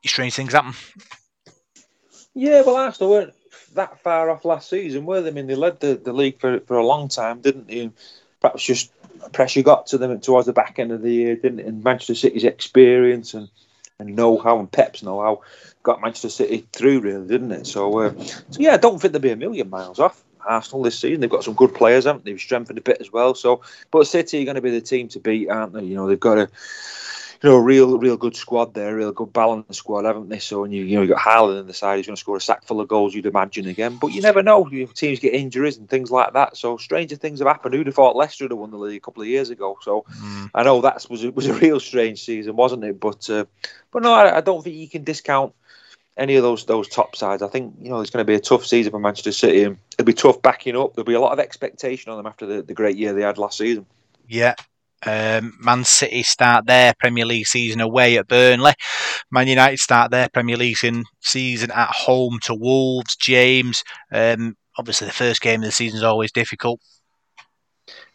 strange 0.05 0.35
things 0.35 0.53
happen. 0.53 0.75
Yeah, 2.35 2.63
well, 2.63 2.77
Arsenal 2.77 3.11
weren't 3.11 3.35
that 3.75 4.01
far 4.01 4.31
off 4.31 4.45
last 4.45 4.69
season, 4.69 5.07
were 5.07 5.21
they? 5.21 5.31
I 5.31 5.33
mean, 5.33 5.47
they 5.47 5.55
led 5.55 5.81
the, 5.81 5.95
the 5.95 6.13
league 6.13 6.41
for, 6.41 6.61
for 6.61 6.77
a 6.77 6.87
long 6.87 7.09
time, 7.09 7.41
didn't 7.41 7.69
they? 7.69 7.91
Perhaps 8.41 8.65
just 8.65 8.93
pressure 9.33 9.63
got 9.63 9.87
to 9.89 9.99
them 9.99 10.21
towards 10.21 10.47
the 10.47 10.53
back 10.53 10.79
end 10.79 10.93
of 10.93 11.03
the 11.03 11.13
year, 11.13 11.37
didn't 11.37 11.61
it? 11.61 11.67
And 11.67 11.85
Manchester 11.85 12.15
City's 12.15 12.45
experience 12.45 13.35
and, 13.35 13.49
and 13.99 14.17
know 14.17 14.39
how 14.39 14.59
and 14.59 14.71
Pep's 14.71 15.03
know 15.03 15.21
how 15.21 15.43
got 15.83 16.01
Manchester 16.01 16.31
City 16.31 16.67
through, 16.73 17.01
really, 17.01 17.27
didn't 17.27 17.53
it? 17.53 17.67
So, 17.67 17.99
uh, 17.99 18.15
so 18.25 18.61
yeah, 18.61 18.75
I 18.75 18.79
don't 18.79 19.01
think 19.01 19.13
they'll 19.13 19.21
be 19.23 19.31
a 19.31 19.37
million 19.37 19.71
miles 19.71 19.99
off. 19.99 20.23
Arsenal 20.47 20.83
this 20.83 20.99
season. 20.99 21.21
They've 21.21 21.31
got 21.31 21.43
some 21.43 21.55
good 21.55 21.75
players, 21.75 22.05
haven't 22.05 22.25
they? 22.25 22.33
They've 22.33 22.41
strengthened 22.41 22.79
a 22.79 22.83
bit 22.83 22.99
as 23.01 23.11
well. 23.11 23.35
So, 23.35 23.63
but 23.91 24.07
City 24.07 24.43
are 24.43 24.45
going 24.45 24.57
to 24.57 24.61
be 24.61 24.71
the 24.71 24.81
team 24.81 25.09
to 25.09 25.19
beat, 25.19 25.49
aren't 25.49 25.73
they? 25.73 25.85
You 25.85 25.95
know, 25.95 26.07
they've 26.07 26.21
got 26.21 26.37
a 26.37 26.51
you 27.45 27.51
know, 27.51 27.57
a 27.57 27.61
real, 27.61 27.99
real 27.99 28.17
good 28.17 28.35
squad 28.35 28.73
there, 28.73 28.95
a 28.95 28.97
real 28.97 29.13
good 29.13 29.31
balanced 29.31 29.75
squad, 29.75 30.07
haven't 30.07 30.31
they? 30.31 30.39
So, 30.39 30.65
and 30.65 30.73
you, 30.73 30.83
you 30.85 30.97
know, 30.97 31.03
you 31.03 31.09
got 31.09 31.19
Haaland 31.19 31.61
in 31.61 31.67
the 31.67 31.75
side, 31.75 31.99
he's 31.99 32.07
going 32.07 32.17
to 32.17 32.21
score 32.21 32.39
a 32.39 32.41
sack 32.41 32.65
full 32.65 32.81
of 32.81 32.89
goals, 32.89 33.15
you'd 33.15 33.27
imagine 33.27 33.67
again. 33.67 33.99
But 33.99 34.15
you 34.15 34.23
never 34.23 34.43
know. 34.43 34.67
Teams 34.95 35.21
get 35.21 35.35
injuries 35.35 35.77
and 35.77 35.87
things 35.87 36.11
like 36.11 36.33
that. 36.33 36.57
So, 36.57 36.79
stranger 36.79 37.17
things 37.17 37.41
have 37.41 37.49
happened. 37.49 37.75
Who'd 37.75 37.87
have 37.87 37.97
thought 37.97 38.17
Leicester 38.17 38.45
would 38.45 38.53
have 38.53 38.59
won 38.59 38.71
the 38.71 38.79
league 38.79 38.97
a 38.97 39.05
couple 39.05 39.21
of 39.21 39.29
years 39.29 39.51
ago? 39.51 39.77
So, 39.83 40.07
mm. 40.11 40.51
I 40.55 40.63
know 40.63 40.81
that 40.81 41.05
was 41.11 41.23
a, 41.23 41.33
was 41.33 41.47
a 41.47 41.53
real 41.53 41.81
strange 41.81 42.25
season, 42.25 42.57
wasn't 42.57 42.83
it? 42.83 42.99
But, 42.99 43.29
uh, 43.29 43.45
but 43.91 44.03
no, 44.03 44.15
I, 44.15 44.39
I 44.39 44.41
don't 44.41 44.65
think 44.65 44.77
you 44.77 44.89
can 44.89 45.05
discount 45.05 45.53
any 46.17 46.37
of 46.37 46.43
those 46.43 46.65
those 46.65 46.89
top 46.89 47.15
sides. 47.15 47.43
I 47.43 47.49
think 47.49 47.75
you 47.83 47.91
know 47.91 48.01
it's 48.01 48.11
going 48.11 48.25
to 48.25 48.31
be 48.31 48.37
a 48.37 48.41
tough 48.41 48.65
season 48.65 48.91
for 48.91 48.99
Manchester 48.99 49.33
City. 49.33 49.77
It'll 49.99 50.07
be 50.07 50.15
tough 50.15 50.41
backing 50.41 50.77
up. 50.77 50.95
There'll 50.95 51.05
be 51.05 51.13
a 51.13 51.21
lot 51.21 51.33
of 51.33 51.41
expectation 51.41 52.11
on 52.11 52.17
them 52.17 52.27
after 52.27 52.47
the, 52.47 52.63
the 52.63 52.73
great 52.73 52.97
year 52.97 53.13
they 53.13 53.21
had 53.21 53.37
last 53.37 53.59
season. 53.59 53.85
Yeah, 54.29 54.55
um, 55.07 55.57
Man 55.61 55.85
City 55.85 56.23
start 56.23 56.67
their 56.67 56.95
Premier 56.99 57.25
League 57.25 57.47
season 57.47 57.81
away 57.81 58.19
at 58.19 58.29
Burnley. 58.29 58.75
Man 59.31 59.49
United 59.49 59.79
start 59.79 60.11
their 60.11 60.29
Premier 60.29 60.57
League 60.57 60.79
season 61.21 61.71
at 61.71 61.91
home 61.91 62.39
to 62.43 62.55
Wolves. 62.55 63.17
James, 63.17 63.83
um, 64.13 64.57
obviously 64.79 65.07
the 65.07 65.13
first 65.13 65.41
game 65.41 65.61
of 65.61 65.67
the 65.67 65.73
season 65.73 65.99
is 65.99 66.05
always 66.05 66.33
difficult. 66.33 66.81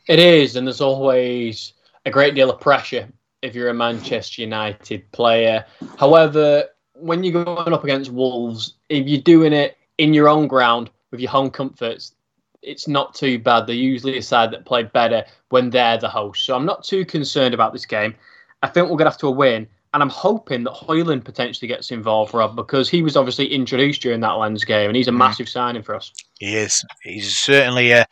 It 0.08 0.20
is, 0.20 0.56
and 0.56 0.66
there's 0.66 0.82
always 0.82 1.74
a 2.06 2.12
great 2.12 2.34
deal 2.34 2.50
of 2.50 2.60
pressure 2.60 3.08
if 3.42 3.56
you're 3.56 3.70
a 3.70 3.74
Manchester 3.74 4.42
United 4.42 5.10
player. 5.12 5.66
However, 5.98 6.66
when 6.94 7.24
you're 7.24 7.44
going 7.44 7.74
up 7.74 7.84
against 7.84 8.12
Wolves, 8.12 8.76
if 8.90 9.08
you're 9.08 9.22
doing 9.22 9.54
it 9.54 9.78
in 9.98 10.14
your 10.14 10.28
own 10.28 10.48
ground 10.48 10.90
with 11.12 11.20
your 11.20 11.30
home 11.30 11.50
comforts, 11.50 12.16
it's 12.62 12.88
not 12.88 13.14
too 13.14 13.40
bad. 13.40 13.68
They're 13.68 13.76
usually 13.76 14.18
a 14.18 14.22
side 14.22 14.52
that 14.52 14.66
play 14.66 14.84
better 14.84 15.26
when 15.50 15.70
they're 15.70 15.98
the 15.98 16.10
host. 16.10 16.46
So 16.46 16.56
I'm 16.56 16.66
not 16.66 16.84
too 16.84 17.06
concerned 17.06 17.54
about 17.54 17.74
this 17.74 17.86
game. 17.86 18.16
I 18.62 18.68
think 18.68 18.86
we're 18.86 18.98
going 18.98 19.06
to 19.06 19.12
have 19.12 19.18
to 19.20 19.30
win. 19.30 19.68
And 19.92 20.04
I'm 20.04 20.10
hoping 20.10 20.66
that 20.66 20.74
Højlund 20.74 21.26
potentially 21.26 21.68
gets 21.68 21.90
involved, 21.90 22.36
Rob, 22.36 22.56
because 22.56 22.90
he 22.90 23.02
was 23.02 23.18
obviously 23.18 23.48
introduced 23.48 24.04
during 24.04 24.20
that 24.20 24.34
Lens 24.34 24.64
game, 24.64 24.88
and 24.88 24.96
he's 24.96 25.08
a 25.08 25.12
mm. 25.12 25.18
massive 25.18 25.50
signing 25.50 25.82
for 25.82 25.96
us. 25.96 26.12
He 26.38 26.56
is. 26.56 26.86
He's 27.02 27.36
certainly 27.36 27.92
a, 27.92 28.06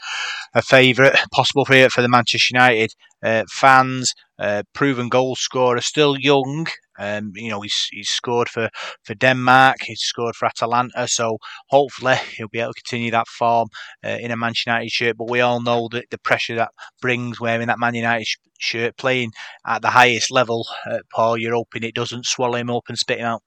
a 0.56 0.64
favourite, 0.64 1.16
possible 1.32 1.66
favourite 1.66 1.92
for 1.92 2.02
the 2.02 2.10
Manchester 2.10 2.56
United 2.56 2.96
uh, 3.22 3.44
fans. 3.52 4.16
Uh, 4.40 4.64
proven 4.74 5.08
goal 5.08 5.36
scorer, 5.36 5.82
still 5.82 6.18
young. 6.18 6.68
Um, 7.00 7.32
you 7.36 7.50
know, 7.50 7.62
he's 7.62 7.88
he's 7.92 8.10
scored 8.10 8.50
for, 8.50 8.70
for 9.04 9.16
Denmark. 9.16 9.78
He's 9.82 10.02
scored 10.02 10.36
for 10.36 10.46
Atalanta. 10.46 11.08
So 11.08 11.38
hopefully 11.70 12.16
he'll 12.36 12.48
be 12.48 12.60
able 12.60 12.74
to 12.74 12.82
continue 12.82 13.12
that 13.12 13.28
form 13.28 13.70
uh, 14.06 14.18
in 14.20 14.32
a 14.32 14.38
Manchester 14.38 14.72
United 14.72 14.92
shirt. 14.92 15.18
But 15.18 15.30
we 15.30 15.42
all 15.42 15.62
know 15.62 15.88
that 15.92 16.06
the 16.10 16.18
pressure 16.20 16.56
that 16.56 16.72
brings 17.02 17.40
wearing 17.40 17.68
that 17.68 17.80
Man 17.80 17.96
United 17.96 18.28
shirt, 18.60 18.98
playing 18.98 19.32
at 19.66 19.82
the 19.82 19.90
highest 19.90 20.32
level. 20.32 20.66
Uh, 20.86 21.00
Paul, 21.14 21.38
you're 21.38 21.56
hoping 21.56 21.84
it 21.84 21.96
doesn't 21.96 22.26
swallow 22.26 22.58
him 22.58 22.70
up 22.70 22.86
and 22.88 22.98
spit 22.98 23.20
him 23.20 23.26
out. 23.26 23.44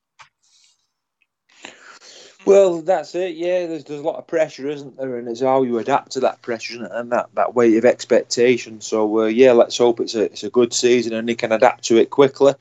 Well, 2.46 2.80
that's 2.80 3.14
it. 3.14 3.36
Yeah, 3.36 3.66
there's 3.66 3.84
there's 3.84 4.00
a 4.00 4.04
lot 4.04 4.16
of 4.16 4.26
pressure, 4.26 4.68
isn't 4.68 4.96
there? 4.96 5.18
And 5.18 5.28
it's 5.28 5.42
how 5.42 5.62
you 5.62 5.78
adapt 5.78 6.12
to 6.12 6.20
that 6.20 6.40
pressure 6.40 6.88
and 6.90 7.12
that, 7.12 7.28
that 7.34 7.54
weight 7.54 7.76
of 7.76 7.84
expectation. 7.84 8.80
So 8.80 9.20
uh, 9.20 9.26
yeah, 9.26 9.52
let's 9.52 9.76
hope 9.76 10.00
it's 10.00 10.14
a 10.14 10.22
it's 10.24 10.42
a 10.42 10.50
good 10.50 10.72
season 10.72 11.12
and 11.12 11.28
he 11.28 11.34
can 11.34 11.52
adapt 11.52 11.84
to 11.84 11.98
it 11.98 12.08
quickly. 12.10 12.54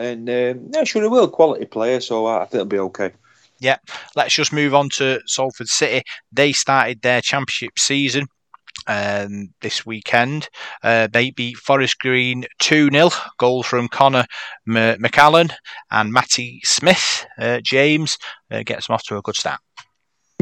And 0.00 0.28
um, 0.28 0.70
yeah, 0.72 0.84
sure 0.84 1.02
he 1.02 1.08
will. 1.08 1.28
Quality 1.28 1.66
player, 1.66 2.00
so 2.00 2.26
I 2.26 2.40
think 2.40 2.54
it'll 2.54 2.66
be 2.66 2.78
okay. 2.78 3.12
Yeah, 3.58 3.76
let's 4.16 4.34
just 4.34 4.52
move 4.52 4.74
on 4.74 4.88
to 4.90 5.20
Salford 5.26 5.68
City. 5.68 6.02
They 6.32 6.52
started 6.52 7.02
their 7.02 7.20
championship 7.20 7.78
season 7.78 8.26
um, 8.86 9.52
this 9.60 9.84
weekend. 9.84 10.48
Uh, 10.82 11.08
they 11.12 11.30
beat 11.30 11.58
Forest 11.58 11.98
Green 11.98 12.46
2 12.60 12.90
0. 12.90 13.10
Goal 13.38 13.62
from 13.62 13.88
Conor 13.88 14.24
M- 14.66 14.98
McAleny 15.00 15.52
and 15.90 16.12
Matty 16.12 16.60
Smith. 16.64 17.26
Uh, 17.38 17.60
James 17.62 18.16
uh, 18.50 18.62
gets 18.64 18.86
them 18.86 18.94
off 18.94 19.04
to 19.04 19.18
a 19.18 19.22
good 19.22 19.36
start. 19.36 19.60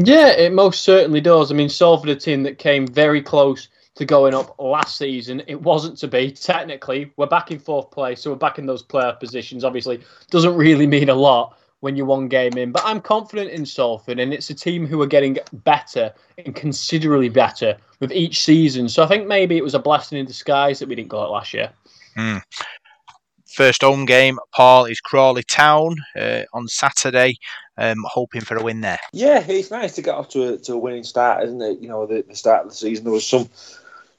Yeah, 0.01 0.29
it 0.29 0.53
most 0.53 0.83
certainly 0.83 1.19
does. 1.19 1.51
I 1.51 1.55
mean, 1.55 1.67
Salford, 1.67 2.09
a 2.09 2.15
team 2.15 2.43
that 2.43 2.57
came 2.57 2.87
very 2.87 3.21
close 3.21 3.67
to 3.99 4.05
going 4.05 4.33
up 4.33 4.55
last 4.59 4.95
season. 4.95 5.43
It 5.45 5.61
wasn't 5.61 5.97
to 5.97 6.07
be. 6.07 6.31
Technically, 6.31 7.11
we're 7.17 7.27
back 7.27 7.51
in 7.51 7.59
fourth 7.59 7.91
place, 7.91 8.21
so 8.21 8.31
we're 8.31 8.37
back 8.37 8.57
in 8.57 8.65
those 8.65 8.81
player 8.81 9.11
positions. 9.19 9.65
Obviously, 9.65 9.99
doesn't 10.31 10.55
really 10.55 10.87
mean 10.87 11.09
a 11.09 11.13
lot 11.13 11.59
when 11.81 11.97
you're 11.97 12.05
one 12.05 12.29
game 12.29 12.57
in. 12.57 12.71
But 12.71 12.83
I'm 12.85 13.01
confident 13.01 13.51
in 13.51 13.65
Salford, 13.65 14.17
and 14.17 14.33
it's 14.33 14.49
a 14.49 14.53
team 14.53 14.87
who 14.87 15.01
are 15.01 15.07
getting 15.07 15.37
better 15.51 16.13
and 16.37 16.55
considerably 16.55 17.27
better 17.27 17.75
with 17.99 18.13
each 18.13 18.41
season. 18.41 18.87
So 18.87 19.03
I 19.03 19.07
think 19.07 19.27
maybe 19.27 19.57
it 19.57 19.63
was 19.65 19.75
a 19.75 19.79
blessing 19.79 20.17
in 20.17 20.25
disguise 20.25 20.79
that 20.79 20.87
we 20.87 20.95
didn't 20.95 21.09
go 21.09 21.21
out 21.21 21.31
last 21.31 21.53
year. 21.53 21.69
Mm. 22.17 22.41
First 23.47 23.81
home 23.81 24.05
game, 24.05 24.39
Paul, 24.55 24.85
is 24.85 25.01
Crawley 25.01 25.43
Town 25.43 25.97
uh, 26.15 26.43
on 26.53 26.69
Saturday. 26.69 27.35
Um, 27.77 27.97
hoping 28.05 28.41
for 28.41 28.55
a 28.55 28.63
win 28.63 28.79
there. 28.79 28.99
Yeah, 29.11 29.43
it's 29.45 29.71
nice 29.71 29.95
to 29.95 30.01
get 30.01 30.15
off 30.15 30.29
to 30.29 30.53
a, 30.53 30.57
to 30.57 30.73
a 30.73 30.77
winning 30.77 31.03
start, 31.03 31.43
isn't 31.43 31.61
it? 31.61 31.79
You 31.79 31.89
know, 31.89 32.05
the, 32.05 32.23
the 32.27 32.35
start 32.35 32.63
of 32.63 32.69
the 32.69 32.75
season 32.75 33.03
there 33.03 33.13
was 33.13 33.27
some 33.27 33.49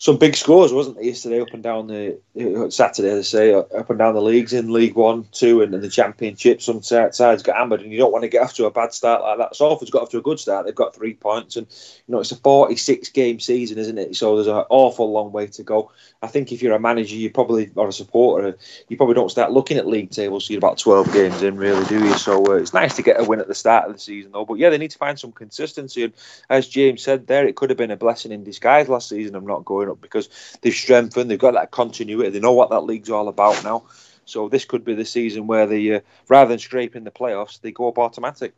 some 0.01 0.17
big 0.17 0.35
scores, 0.35 0.73
wasn't 0.73 0.97
there, 0.97 1.05
yesterday 1.05 1.43
up 1.43 1.53
and 1.53 1.63
down 1.63 1.87
the 1.87 2.19
uh, 2.41 2.71
Saturday, 2.71 3.19
I 3.19 3.21
say, 3.21 3.53
up 3.53 3.91
and 3.91 3.99
down 3.99 4.15
the 4.15 4.23
leagues 4.23 4.55
in 4.55 4.73
League 4.73 4.95
One, 4.95 5.27
Two, 5.31 5.61
and, 5.61 5.75
the 5.75 5.91
Championship. 5.91 6.63
Some 6.63 6.81
sides 6.83 7.43
got 7.43 7.57
hammered, 7.57 7.83
and 7.83 7.93
you 7.93 7.99
don't 7.99 8.11
want 8.11 8.23
to 8.23 8.31
get 8.31 8.43
off 8.43 8.55
to 8.55 8.65
a 8.65 8.71
bad 8.71 8.95
start 8.95 9.21
like 9.21 9.37
that. 9.37 9.55
Salford's 9.55 9.91
got 9.91 10.01
off 10.01 10.11
to 10.13 10.19
a 10.19 10.23
good 10.23 10.41
start. 10.41 10.65
They've 10.65 10.75
got 10.75 10.95
three 10.95 11.13
points, 11.13 11.57
and 11.57 11.67
you 12.07 12.13
know 12.13 12.21
it's 12.21 12.33
a 12.33 12.37
46 12.37 13.11
game 13.11 13.41
season, 13.41 13.77
isn't 13.77 13.99
it? 13.99 14.17
So 14.17 14.37
there's 14.37 14.47
an 14.47 14.65
awful 14.71 15.13
long 15.13 15.33
way 15.33 15.49
to 15.49 15.63
go. 15.63 15.93
I 16.23 16.29
think 16.29 16.51
if 16.51 16.63
you're 16.63 16.75
a 16.75 16.81
manager, 16.81 17.17
you 17.17 17.29
probably 17.29 17.71
or 17.75 17.89
a 17.89 17.93
supporter, 17.93 18.57
you 18.89 18.97
probably 18.97 19.17
don't 19.17 19.31
start 19.31 19.53
looking 19.53 19.77
at 19.77 19.87
league 19.87 20.13
tables. 20.13 20.49
You're 20.49 20.59
about 20.59 20.79
12 20.79 21.13
games 21.13 21.43
in, 21.43 21.59
really, 21.59 21.85
do 21.85 22.03
you? 22.03 22.15
So 22.15 22.43
uh, 22.47 22.57
it's 22.57 22.73
nice 22.73 22.97
to 22.97 23.03
get 23.03 23.21
a 23.21 23.25
win 23.25 23.41
at 23.41 23.49
the 23.49 23.55
start 23.55 23.87
of 23.87 23.93
the 23.93 23.99
season, 23.99 24.33
though. 24.33 24.47
But 24.47 24.55
yeah, 24.55 24.71
they 24.71 24.79
need 24.79 24.93
to 24.93 24.99
find 24.99 25.19
some 25.19 25.33
consistency, 25.33 26.05
and 26.05 26.15
as 26.49 26.69
James 26.69 27.03
said 27.03 27.27
there, 27.27 27.47
it 27.47 27.57
could 27.57 27.69
have 27.69 27.77
been 27.77 27.91
a 27.91 27.99
blessing 27.99 28.33
in 28.33 28.45
disguise 28.45 28.89
last 28.89 29.11
season 29.11 29.35
I'm 29.35 29.47
not 29.47 29.67
going 29.67 29.90
up 29.91 30.01
because 30.01 30.29
they 30.63 30.71
they've 30.71 30.79
strengthened, 30.79 31.31
they've 31.31 31.39
got 31.39 31.55
that 31.55 31.71
continuity, 31.71 32.31
they 32.31 32.41
know 32.41 32.53
what 32.53 32.71
that 32.71 32.85
league's 32.85 33.11
all 33.11 33.29
about 33.29 33.63
now. 33.65 33.85
So 34.25 34.49
this 34.49 34.65
could 34.65 34.85
be 34.85 34.95
the 34.95 35.05
season 35.05 35.47
where 35.47 35.67
they, 35.67 35.97
uh, 35.97 36.01
rather 36.29 36.51
than 36.51 36.59
scraping 36.59 37.05
the 37.05 37.11
playoffs, 37.11 37.61
they 37.61 37.73
go 37.73 37.89
up 37.89 37.99
automatic. 37.99 38.55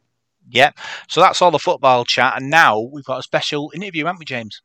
Yeah. 0.51 0.73
So 1.09 1.21
that's 1.21 1.41
all 1.41 1.51
the 1.51 1.59
football 1.59 2.05
chat, 2.05 2.35
and 2.37 2.51
now 2.51 2.81
we've 2.81 3.05
got 3.05 3.21
a 3.21 3.23
special 3.23 3.73
interview, 3.75 4.05
haven't 4.05 4.19
we, 4.19 4.25
James? 4.27 4.61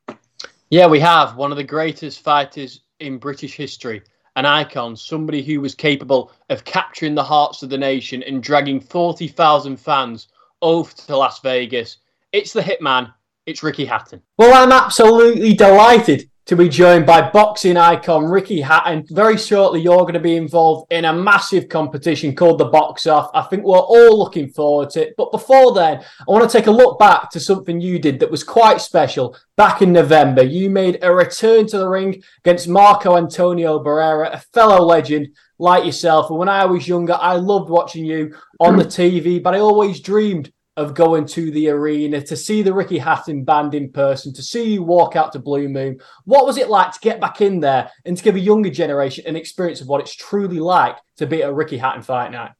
Yeah, 0.69 0.87
we 0.87 0.99
have 0.99 1.37
one 1.37 1.51
of 1.51 1.57
the 1.57 1.63
greatest 1.63 2.23
fighters 2.23 2.81
in 2.99 3.19
British 3.19 3.55
history, 3.55 4.01
an 4.35 4.45
icon, 4.45 4.97
somebody 4.97 5.41
who 5.41 5.61
was 5.61 5.73
capable 5.73 6.31
of 6.49 6.65
capturing 6.65 7.15
the 7.15 7.23
hearts 7.23 7.63
of 7.63 7.69
the 7.69 7.77
nation 7.77 8.21
and 8.23 8.43
dragging 8.43 8.81
forty 8.81 9.29
thousand 9.29 9.77
fans 9.77 10.27
over 10.61 10.91
to 10.91 11.15
Las 11.15 11.39
Vegas. 11.39 11.97
It's 12.33 12.51
the 12.51 12.61
hitman. 12.61 13.13
It's 13.45 13.63
Ricky 13.63 13.85
Hatton. 13.85 14.21
Well, 14.37 14.53
I'm 14.53 14.73
absolutely 14.73 15.53
delighted 15.53 16.29
to 16.47 16.55
be 16.55 16.69
joined 16.69 17.05
by 17.05 17.29
boxing 17.29 17.75
icon 17.75 18.23
Ricky 18.23 18.61
Hatton. 18.61 19.05
Very 19.09 19.37
shortly, 19.37 19.81
you're 19.81 19.97
going 19.97 20.13
to 20.13 20.19
be 20.21 20.37
involved 20.37 20.91
in 20.93 21.03
a 21.03 21.11
massive 21.11 21.67
competition 21.67 22.33
called 22.33 22.57
the 22.57 22.65
Box 22.65 23.05
Off. 23.05 23.29
I 23.33 23.41
think 23.43 23.65
we're 23.65 23.77
all 23.77 24.17
looking 24.17 24.47
forward 24.47 24.89
to 24.91 25.07
it. 25.07 25.13
But 25.17 25.33
before 25.33 25.73
then, 25.73 25.99
I 25.99 26.31
want 26.31 26.49
to 26.49 26.57
take 26.57 26.67
a 26.67 26.71
look 26.71 26.97
back 26.99 27.29
to 27.31 27.41
something 27.41 27.81
you 27.81 27.99
did 27.99 28.21
that 28.21 28.31
was 28.31 28.45
quite 28.45 28.79
special 28.79 29.35
back 29.57 29.81
in 29.81 29.91
November. 29.91 30.41
You 30.41 30.69
made 30.69 30.99
a 31.01 31.13
return 31.13 31.67
to 31.67 31.79
the 31.79 31.89
ring 31.89 32.23
against 32.45 32.69
Marco 32.69 33.17
Antonio 33.17 33.83
Barrera, 33.83 34.33
a 34.33 34.39
fellow 34.39 34.85
legend 34.85 35.27
like 35.59 35.83
yourself. 35.83 36.29
And 36.29 36.39
when 36.39 36.47
I 36.47 36.65
was 36.65 36.87
younger, 36.87 37.17
I 37.19 37.33
loved 37.33 37.69
watching 37.69 38.05
you 38.05 38.33
on 38.61 38.77
the 38.77 38.85
TV, 38.85 39.43
but 39.43 39.53
I 39.53 39.59
always 39.59 39.99
dreamed 39.99 40.53
of 40.77 40.93
going 40.93 41.25
to 41.25 41.49
the 41.51 41.69
arena 41.69 42.21
to 42.21 42.37
see 42.37 42.61
the 42.61 42.73
Ricky 42.73 42.99
Hatton 42.99 43.43
band 43.43 43.73
in 43.73 43.91
person, 43.91 44.31
to 44.33 44.43
see 44.43 44.73
you 44.73 44.83
walk 44.83 45.15
out 45.15 45.33
to 45.33 45.39
Blue 45.39 45.67
Moon. 45.67 45.99
What 46.25 46.45
was 46.45 46.57
it 46.57 46.69
like 46.69 46.91
to 46.91 46.99
get 46.99 47.19
back 47.19 47.41
in 47.41 47.59
there 47.59 47.89
and 48.05 48.15
to 48.15 48.23
give 48.23 48.35
a 48.35 48.39
younger 48.39 48.69
generation 48.69 49.25
an 49.25 49.35
experience 49.35 49.81
of 49.81 49.87
what 49.87 50.01
it's 50.01 50.15
truly 50.15 50.59
like 50.59 50.97
to 51.17 51.25
be 51.25 51.41
a 51.41 51.51
Ricky 51.51 51.77
Hatton 51.77 52.03
fight 52.03 52.31
night? 52.31 52.51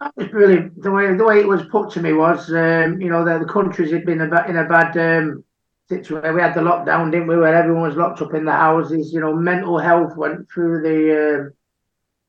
That 0.00 0.12
was 0.16 0.32
really 0.32 0.70
the 0.76 0.90
way 0.90 1.14
the 1.14 1.24
way 1.24 1.40
it 1.40 1.48
was 1.48 1.62
put 1.70 1.90
to 1.92 2.00
me 2.00 2.12
was, 2.12 2.48
um, 2.50 3.00
you 3.00 3.10
know, 3.10 3.24
the, 3.24 3.40
the 3.40 3.52
countries 3.52 3.92
had 3.92 4.06
been 4.06 4.20
in 4.20 4.56
a 4.56 4.64
bad 4.68 4.96
um, 4.96 5.44
situation. 5.88 6.34
We 6.34 6.40
had 6.40 6.54
the 6.54 6.60
lockdown, 6.60 7.10
didn't 7.10 7.26
we, 7.26 7.36
where 7.36 7.54
everyone 7.54 7.88
was 7.88 7.96
locked 7.96 8.22
up 8.22 8.34
in 8.34 8.44
the 8.44 8.52
houses. 8.52 9.12
You 9.12 9.20
know, 9.20 9.34
mental 9.34 9.78
health 9.78 10.16
went 10.16 10.48
through 10.48 10.82
the. 10.82 11.48
Uh, 11.48 11.50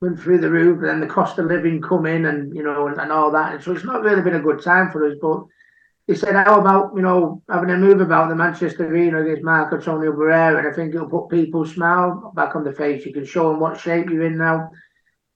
went 0.03 0.19
through 0.19 0.39
the 0.39 0.49
roof, 0.49 0.79
and 0.79 0.87
then 0.89 0.99
the 0.99 1.07
cost 1.07 1.39
of 1.39 1.45
living 1.45 1.81
come 1.81 2.05
in, 2.05 2.25
and 2.25 2.55
you 2.55 2.61
know, 2.61 2.87
and, 2.87 2.99
and 2.99 3.11
all 3.11 3.31
that. 3.31 3.53
And 3.53 3.63
so 3.63 3.71
it's 3.71 3.85
not 3.85 4.01
really 4.01 4.21
been 4.21 4.35
a 4.35 4.41
good 4.41 4.61
time 4.61 4.91
for 4.91 5.09
us. 5.09 5.17
But 5.21 5.45
he 6.07 6.15
said, 6.15 6.35
"How 6.35 6.59
about 6.59 6.91
you 6.95 7.01
know 7.01 7.41
having 7.49 7.71
a 7.71 7.77
move 7.77 8.01
about 8.01 8.29
the 8.29 8.35
Manchester 8.35 8.85
Arena 8.85 9.21
against 9.21 9.43
Marco 9.43 9.77
Antonio 9.77 10.11
Barrera?" 10.11 10.59
And 10.59 10.67
I 10.67 10.73
think 10.73 10.93
it'll 10.93 11.09
put 11.09 11.29
people's 11.29 11.73
smile 11.73 12.33
back 12.35 12.55
on 12.55 12.65
the 12.65 12.73
face. 12.73 13.05
You 13.05 13.13
can 13.13 13.25
show 13.25 13.49
them 13.49 13.61
what 13.61 13.79
shape 13.79 14.09
you're 14.09 14.25
in 14.25 14.37
now. 14.37 14.69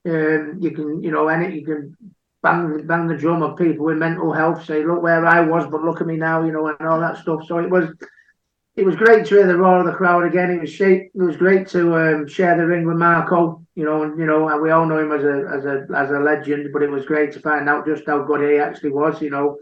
Um, 0.05 0.57
you 0.59 0.71
can, 0.71 1.01
you 1.01 1.11
know, 1.11 1.27
and 1.29 1.53
you 1.53 1.65
can 1.65 1.95
bang 2.43 2.85
bang 2.85 3.07
the 3.07 3.17
drum 3.17 3.41
of 3.43 3.57
people 3.57 3.85
with 3.85 3.97
mental 3.97 4.33
health. 4.33 4.65
Say, 4.65 4.83
look 4.83 5.01
where 5.01 5.25
I 5.25 5.41
was, 5.41 5.65
but 5.71 5.83
look 5.83 6.01
at 6.01 6.07
me 6.07 6.17
now, 6.17 6.43
you 6.43 6.51
know, 6.51 6.67
and 6.67 6.87
all 6.87 6.99
that 6.99 7.17
stuff. 7.17 7.41
So 7.47 7.59
it 7.59 7.69
was 7.69 7.89
it 8.77 8.85
was 8.85 8.95
great 8.95 9.25
to 9.25 9.35
hear 9.35 9.47
the 9.47 9.57
roar 9.57 9.79
of 9.79 9.87
the 9.87 9.91
crowd 9.91 10.23
again. 10.23 10.51
It 10.51 10.61
was 10.61 10.69
shape, 10.69 11.11
it 11.13 11.21
was 11.21 11.35
great 11.35 11.67
to 11.69 11.95
um, 11.95 12.27
share 12.27 12.55
the 12.55 12.65
ring 12.65 12.85
with 12.85 12.97
Marco. 12.97 13.65
You 13.73 13.85
know, 13.85 14.03
and 14.03 14.17
you 14.19 14.25
know, 14.25 14.55
we 14.61 14.69
all 14.69 14.85
know 14.85 14.99
him 14.99 15.11
as 15.11 15.23
a 15.23 15.49
as 15.51 15.65
a 15.65 15.87
as 15.95 16.11
a 16.11 16.19
legend, 16.19 16.69
but 16.71 16.83
it 16.83 16.91
was 16.91 17.05
great 17.05 17.31
to 17.33 17.39
find 17.39 17.67
out 17.67 17.87
just 17.87 18.03
how 18.05 18.23
good 18.23 18.47
he 18.47 18.57
actually 18.57 18.91
was. 18.91 19.19
You 19.19 19.31
know, 19.31 19.57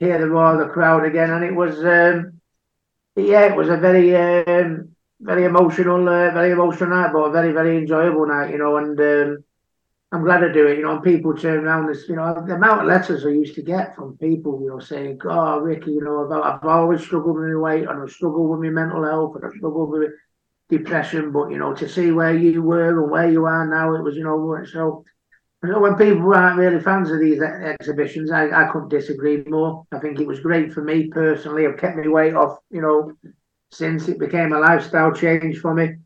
hear 0.00 0.18
the 0.18 0.28
roar 0.28 0.54
of 0.54 0.58
the 0.58 0.72
crowd 0.72 1.06
again, 1.06 1.30
and 1.30 1.44
it 1.44 1.54
was, 1.54 1.78
um, 1.84 2.40
yeah, 3.14 3.46
it 3.46 3.56
was 3.56 3.68
a 3.68 3.76
very 3.76 4.14
um, 4.16 4.90
very 5.20 5.44
emotional, 5.44 6.08
uh, 6.08 6.32
very 6.32 6.50
emotional 6.50 6.90
night, 6.90 7.12
but 7.12 7.20
a 7.20 7.30
very 7.30 7.52
very 7.52 7.78
enjoyable 7.78 8.26
night. 8.26 8.50
You 8.50 8.58
know, 8.58 8.76
and 8.76 8.98
um, 8.98 9.44
I'm 10.10 10.24
glad 10.24 10.38
to 10.38 10.52
do 10.52 10.66
it, 10.66 10.78
you 10.78 10.84
know, 10.84 10.92
and 10.92 11.02
people 11.02 11.36
turn 11.36 11.66
around 11.66 11.86
this, 11.86 12.08
you 12.08 12.16
know, 12.16 12.32
the 12.46 12.54
amount 12.54 12.80
of 12.80 12.86
letters 12.86 13.26
I 13.26 13.30
used 13.30 13.54
to 13.56 13.62
get 13.62 13.94
from 13.94 14.16
people, 14.16 14.58
you 14.62 14.68
know, 14.68 14.78
saying, 14.78 15.20
Oh, 15.24 15.58
Ricky, 15.58 15.90
you 15.92 16.00
know, 16.00 16.24
I've, 16.32 16.62
I've 16.62 16.64
always 16.64 17.02
struggled 17.02 17.36
with 17.36 17.48
my 17.48 17.56
weight 17.56 17.86
and 17.86 18.02
I've 18.02 18.10
struggled 18.10 18.48
with 18.48 18.60
my 18.60 18.70
mental 18.70 19.04
health 19.04 19.36
and 19.36 19.44
I've 19.44 19.58
struggled 19.58 19.90
with 19.90 20.10
depression, 20.70 21.30
but, 21.30 21.50
you 21.50 21.58
know, 21.58 21.74
to 21.74 21.86
see 21.86 22.10
where 22.10 22.34
you 22.34 22.62
were 22.62 23.02
and 23.02 23.10
where 23.10 23.30
you 23.30 23.44
are 23.44 23.66
now, 23.66 23.94
it 23.96 24.02
was, 24.02 24.16
you 24.16 24.24
know, 24.24 24.64
so 24.72 25.04
you 25.62 25.70
know, 25.70 25.80
when 25.80 25.96
people 25.96 26.32
aren't 26.32 26.56
really 26.56 26.80
fans 26.80 27.10
of 27.10 27.18
these 27.18 27.42
exhibitions, 27.42 28.30
I, 28.30 28.48
I 28.48 28.70
couldn't 28.70 28.90
disagree 28.90 29.42
more. 29.48 29.84
I 29.90 29.98
think 29.98 30.20
it 30.20 30.26
was 30.26 30.38
great 30.40 30.72
for 30.72 30.82
me 30.82 31.08
personally. 31.08 31.66
I've 31.66 31.78
kept 31.78 31.96
my 31.96 32.06
weight 32.06 32.34
off, 32.34 32.58
you 32.70 32.80
know, 32.80 33.12
since 33.72 34.06
it 34.08 34.20
became 34.20 34.52
a 34.52 34.60
lifestyle 34.60 35.12
change 35.12 35.58
for 35.58 35.74
me 35.74 35.96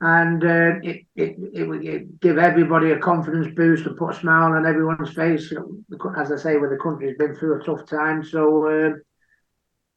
and 0.00 0.44
uh, 0.44 0.80
it, 0.82 1.06
it, 1.16 1.36
it 1.54 1.64
would 1.68 2.20
give 2.20 2.38
everybody 2.38 2.90
a 2.90 2.98
confidence 2.98 3.54
boost 3.54 3.86
and 3.86 3.96
put 3.96 4.14
a 4.14 4.20
smile 4.20 4.52
on 4.52 4.66
everyone's 4.66 5.14
face. 5.14 5.52
As 6.16 6.32
I 6.32 6.36
say, 6.36 6.56
where 6.56 6.70
the 6.70 6.82
country's 6.82 7.16
been 7.16 7.34
through 7.34 7.60
a 7.60 7.64
tough 7.64 7.86
time, 7.86 8.24
so 8.24 8.66
uh, 8.66 8.90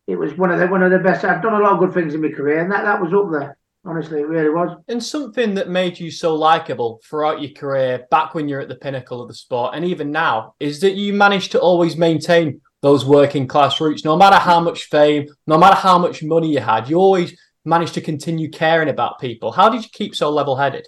it 0.08 0.16
was 0.16 0.36
one 0.36 0.52
of 0.52 0.60
the 0.60 0.68
one 0.68 0.84
of 0.84 0.92
the 0.92 1.00
best. 1.00 1.26
I've 1.26 1.42
done 1.42 1.60
a 1.60 1.64
lot 1.64 1.74
of 1.74 1.80
good 1.80 1.94
things 1.94 2.14
in 2.14 2.22
my 2.22 2.30
career, 2.30 2.60
and 2.60 2.72
that, 2.72 2.84
that 2.84 3.02
was 3.02 3.14
up 3.14 3.32
there. 3.32 3.58
Honestly, 3.86 4.20
it 4.20 4.28
really 4.28 4.50
was. 4.50 4.78
And 4.90 5.02
something 5.02 5.54
that 5.54 5.70
made 5.70 5.98
you 5.98 6.12
so 6.12 6.36
likable 6.36 7.00
throughout 7.06 7.42
your 7.42 7.52
career, 7.52 8.06
back 8.12 8.36
when 8.36 8.50
you're 8.50 8.60
at 8.60 8.68
the 8.68 8.76
pinnacle 8.76 9.22
of 9.22 9.30
the 9.30 9.34
sport, 9.34 9.76
and 9.76 9.86
even 9.86 10.12
now, 10.12 10.56
is 10.60 10.82
that 10.82 10.96
you 10.96 11.14
managed 11.14 11.54
to 11.54 11.60
always 11.60 11.96
maintain 11.96 12.60
those 12.82 13.06
working 13.06 13.48
class 13.48 13.80
roots. 13.80 14.06
No 14.06 14.18
matter 14.18 14.36
how 14.36 14.60
much 14.60 14.86
fame, 14.86 15.28
no 15.48 15.58
matter 15.58 15.76
how 15.76 15.98
much 15.98 16.22
money 16.22 16.52
you 16.52 16.60
had, 16.60 16.90
you 16.90 16.98
always 16.98 17.38
managed 17.68 17.94
to 17.96 18.02
continue 18.02 18.50
caring 18.50 18.90
about 18.90 19.20
people. 19.20 19.52
How 19.52 19.70
did 19.70 19.84
you 19.84 19.90
keep 19.92 20.16
so 20.16 20.30
level 20.30 20.56
headed? 20.56 20.88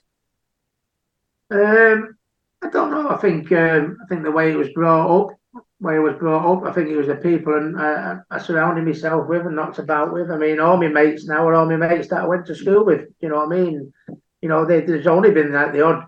Um, 1.51 2.17
I 2.61 2.69
don't 2.69 2.91
know. 2.91 3.09
I 3.09 3.17
think 3.17 3.51
um, 3.51 3.97
I 4.03 4.07
think 4.07 4.23
the 4.23 4.31
way 4.31 4.51
it 4.51 4.57
was 4.57 4.69
brought 4.69 5.09
up, 5.09 5.63
way 5.79 5.95
it 5.95 5.99
was 5.99 6.17
brought 6.17 6.45
up, 6.45 6.63
I 6.63 6.73
think 6.73 6.89
it 6.89 6.97
was 6.97 7.07
the 7.07 7.15
people 7.15 7.55
and 7.55 7.79
uh, 7.79 8.17
I 8.29 8.39
surrounded 8.39 8.85
myself 8.85 9.27
with 9.27 9.45
and 9.45 9.55
knocked 9.55 9.79
about 9.79 10.13
with. 10.13 10.31
I 10.31 10.37
mean, 10.37 10.59
all 10.59 10.77
my 10.77 10.87
mates 10.87 11.25
now 11.25 11.47
are 11.47 11.55
all 11.55 11.65
my 11.65 11.77
mates 11.77 12.09
that 12.09 12.21
I 12.21 12.27
went 12.27 12.45
to 12.47 12.55
school 12.55 12.85
with. 12.85 13.07
You 13.21 13.29
know 13.29 13.37
what 13.37 13.51
I 13.51 13.61
mean? 13.61 13.93
You 14.41 14.49
know, 14.49 14.65
they, 14.65 14.81
there's 14.81 15.07
only 15.07 15.31
been 15.31 15.51
like 15.51 15.73
the 15.73 15.85
odd 15.85 16.07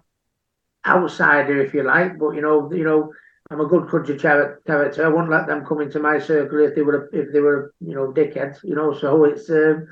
outsider, 0.85 1.61
if 1.61 1.73
you 1.73 1.83
like, 1.83 2.17
but 2.17 2.31
you 2.31 2.41
know, 2.41 2.71
you 2.71 2.83
know, 2.83 3.11
I'm 3.49 3.59
a 3.59 3.65
good 3.65 3.89
country 3.89 4.17
character. 4.17 5.05
I 5.05 5.09
wouldn't 5.09 5.29
let 5.29 5.47
them 5.47 5.65
come 5.65 5.81
into 5.81 5.99
my 5.99 6.19
circle 6.19 6.59
if 6.59 6.73
they 6.73 6.81
were 6.83 7.09
if 7.11 7.33
they 7.33 7.41
were 7.41 7.73
you 7.81 7.93
know 7.95 8.13
dickheads. 8.13 8.63
You 8.63 8.75
know, 8.75 8.93
so 8.93 9.25
it's 9.25 9.49
um, 9.49 9.87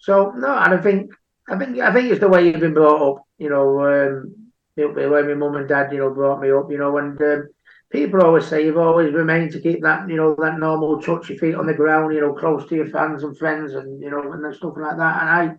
so 0.00 0.32
no, 0.36 0.48
and 0.48 0.74
I 0.74 0.78
think 0.78 1.12
I 1.48 1.56
think 1.58 1.78
I 1.78 1.92
think 1.92 2.10
it's 2.10 2.20
the 2.20 2.28
way 2.28 2.46
you've 2.46 2.60
been 2.60 2.74
brought 2.74 3.10
up. 3.10 3.24
You 3.38 3.50
know, 3.50 3.80
um, 3.84 4.34
the 4.76 4.88
way 4.88 5.22
my 5.22 5.34
mum 5.34 5.56
and 5.56 5.68
dad 5.68 5.92
you 5.92 5.98
know 5.98 6.10
brought 6.10 6.40
me 6.40 6.50
up. 6.50 6.70
You 6.70 6.78
know, 6.78 6.96
and 6.98 7.20
um, 7.20 7.48
people 7.90 8.22
always 8.22 8.46
say 8.46 8.64
you've 8.64 8.78
always 8.78 9.12
remained 9.12 9.52
to 9.52 9.60
keep 9.60 9.82
that, 9.82 10.08
you 10.08 10.16
know, 10.16 10.34
that 10.36 10.58
normal 10.58 11.00
touch 11.00 11.28
your 11.28 11.38
feet 11.38 11.54
on 11.54 11.66
the 11.66 11.74
ground, 11.74 12.14
you 12.14 12.20
know, 12.20 12.32
close 12.32 12.68
to 12.68 12.76
your 12.76 12.86
fans 12.86 13.24
and 13.24 13.36
friends 13.36 13.74
and, 13.74 14.00
you 14.00 14.10
know, 14.10 14.32
and 14.32 14.54
stuff 14.54 14.74
like 14.76 14.96
that. 14.96 15.22
And 15.22 15.30
I, 15.30 15.56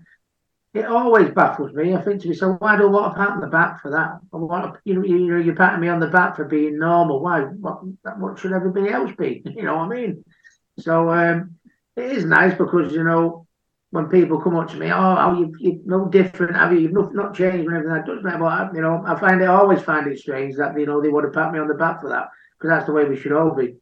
it 0.74 0.86
always 0.86 1.30
baffles 1.32 1.74
me. 1.74 1.94
I 1.94 2.02
think 2.02 2.22
to 2.22 2.30
myself, 2.30 2.62
why 2.62 2.78
do 2.78 2.88
I 2.88 2.90
want 2.90 3.14
a 3.14 3.18
pat 3.18 3.32
on 3.32 3.42
the 3.42 3.48
back 3.48 3.82
for 3.82 3.92
that? 3.92 4.20
I 4.34 4.38
want, 4.38 4.78
you 4.86 4.94
know, 4.96 5.04
you, 5.04 5.28
know, 5.28 5.38
you're 5.38 5.56
patting 5.56 5.82
me 5.82 5.90
on 5.90 6.00
the 6.00 6.08
back 6.08 6.38
for 6.38 6.46
being 6.46 6.80
normal. 6.80 7.22
Why? 7.22 7.42
What, 7.42 7.82
what 8.18 8.40
should 8.40 8.54
everybody 8.54 8.90
else 8.90 9.12
be? 9.18 9.44
You 9.56 9.64
know 9.64 9.76
what 9.78 9.92
I 9.92 9.96
mean? 9.96 10.24
So 10.80 11.10
um, 11.10 11.58
it 11.98 12.12
is 12.14 12.24
nice 12.24 12.58
because 12.58 12.94
you 12.94 13.04
know 13.04 13.46
when 13.92 14.08
people 14.08 14.42
come 14.42 14.56
up 14.56 14.70
to 14.70 14.78
me, 14.78 14.90
oh, 14.90 15.16
oh 15.20 15.40
you 15.40 15.54
you 15.60 15.82
no 15.86 16.08
different, 16.08 16.56
have 16.56 16.74
you? 16.74 16.80
You've 16.80 16.94
not, 16.94 17.14
not 17.14 17.36
changed 17.36 17.68
or 17.68 17.76
anything. 17.76 17.94
That 17.94 18.06
doesn't 18.06 18.24
matter. 18.24 18.72
You 18.74 18.82
know, 18.82 19.04
I 19.06 19.20
find 19.20 19.42
it 19.42 19.46
I 19.46 19.54
always 19.54 19.82
find 19.82 20.08
it 20.08 20.18
strange 20.18 20.56
that 20.56 20.80
you 20.80 20.86
know 20.86 21.02
they 21.02 21.10
would 21.10 21.26
have 21.26 21.34
pat 21.34 21.52
me 21.52 21.60
on 21.60 21.68
the 21.68 21.74
back 21.74 22.02
for 22.02 22.10
that 22.10 22.30
because 22.58 22.70
that's 22.70 22.86
the 22.86 22.94
way 22.94 23.06
we 23.06 23.18
should 23.18 23.34
all 23.34 23.54
be. 23.54 23.76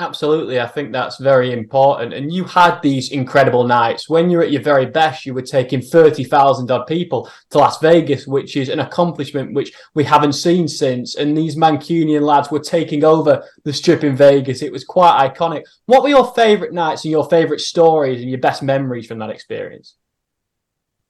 Absolutely. 0.00 0.60
I 0.60 0.66
think 0.68 0.92
that's 0.92 1.18
very 1.18 1.52
important. 1.52 2.14
And 2.14 2.32
you 2.32 2.44
had 2.44 2.80
these 2.82 3.10
incredible 3.10 3.66
nights. 3.66 4.08
When 4.08 4.30
you're 4.30 4.44
at 4.44 4.52
your 4.52 4.62
very 4.62 4.86
best, 4.86 5.26
you 5.26 5.34
were 5.34 5.42
taking 5.42 5.82
30,000 5.82 6.70
odd 6.70 6.86
people 6.86 7.28
to 7.50 7.58
Las 7.58 7.80
Vegas, 7.80 8.24
which 8.24 8.56
is 8.56 8.68
an 8.68 8.78
accomplishment 8.78 9.54
which 9.54 9.72
we 9.94 10.04
haven't 10.04 10.34
seen 10.34 10.68
since. 10.68 11.16
And 11.16 11.36
these 11.36 11.56
Mancunian 11.56 12.22
lads 12.22 12.48
were 12.48 12.60
taking 12.60 13.02
over 13.02 13.44
the 13.64 13.72
strip 13.72 14.04
in 14.04 14.14
Vegas. 14.14 14.62
It 14.62 14.70
was 14.70 14.84
quite 14.84 15.28
iconic. 15.28 15.64
What 15.86 16.04
were 16.04 16.10
your 16.10 16.32
favourite 16.32 16.72
nights 16.72 17.04
and 17.04 17.10
your 17.10 17.28
favourite 17.28 17.60
stories 17.60 18.20
and 18.20 18.30
your 18.30 18.40
best 18.40 18.62
memories 18.62 19.08
from 19.08 19.18
that 19.18 19.30
experience? 19.30 19.96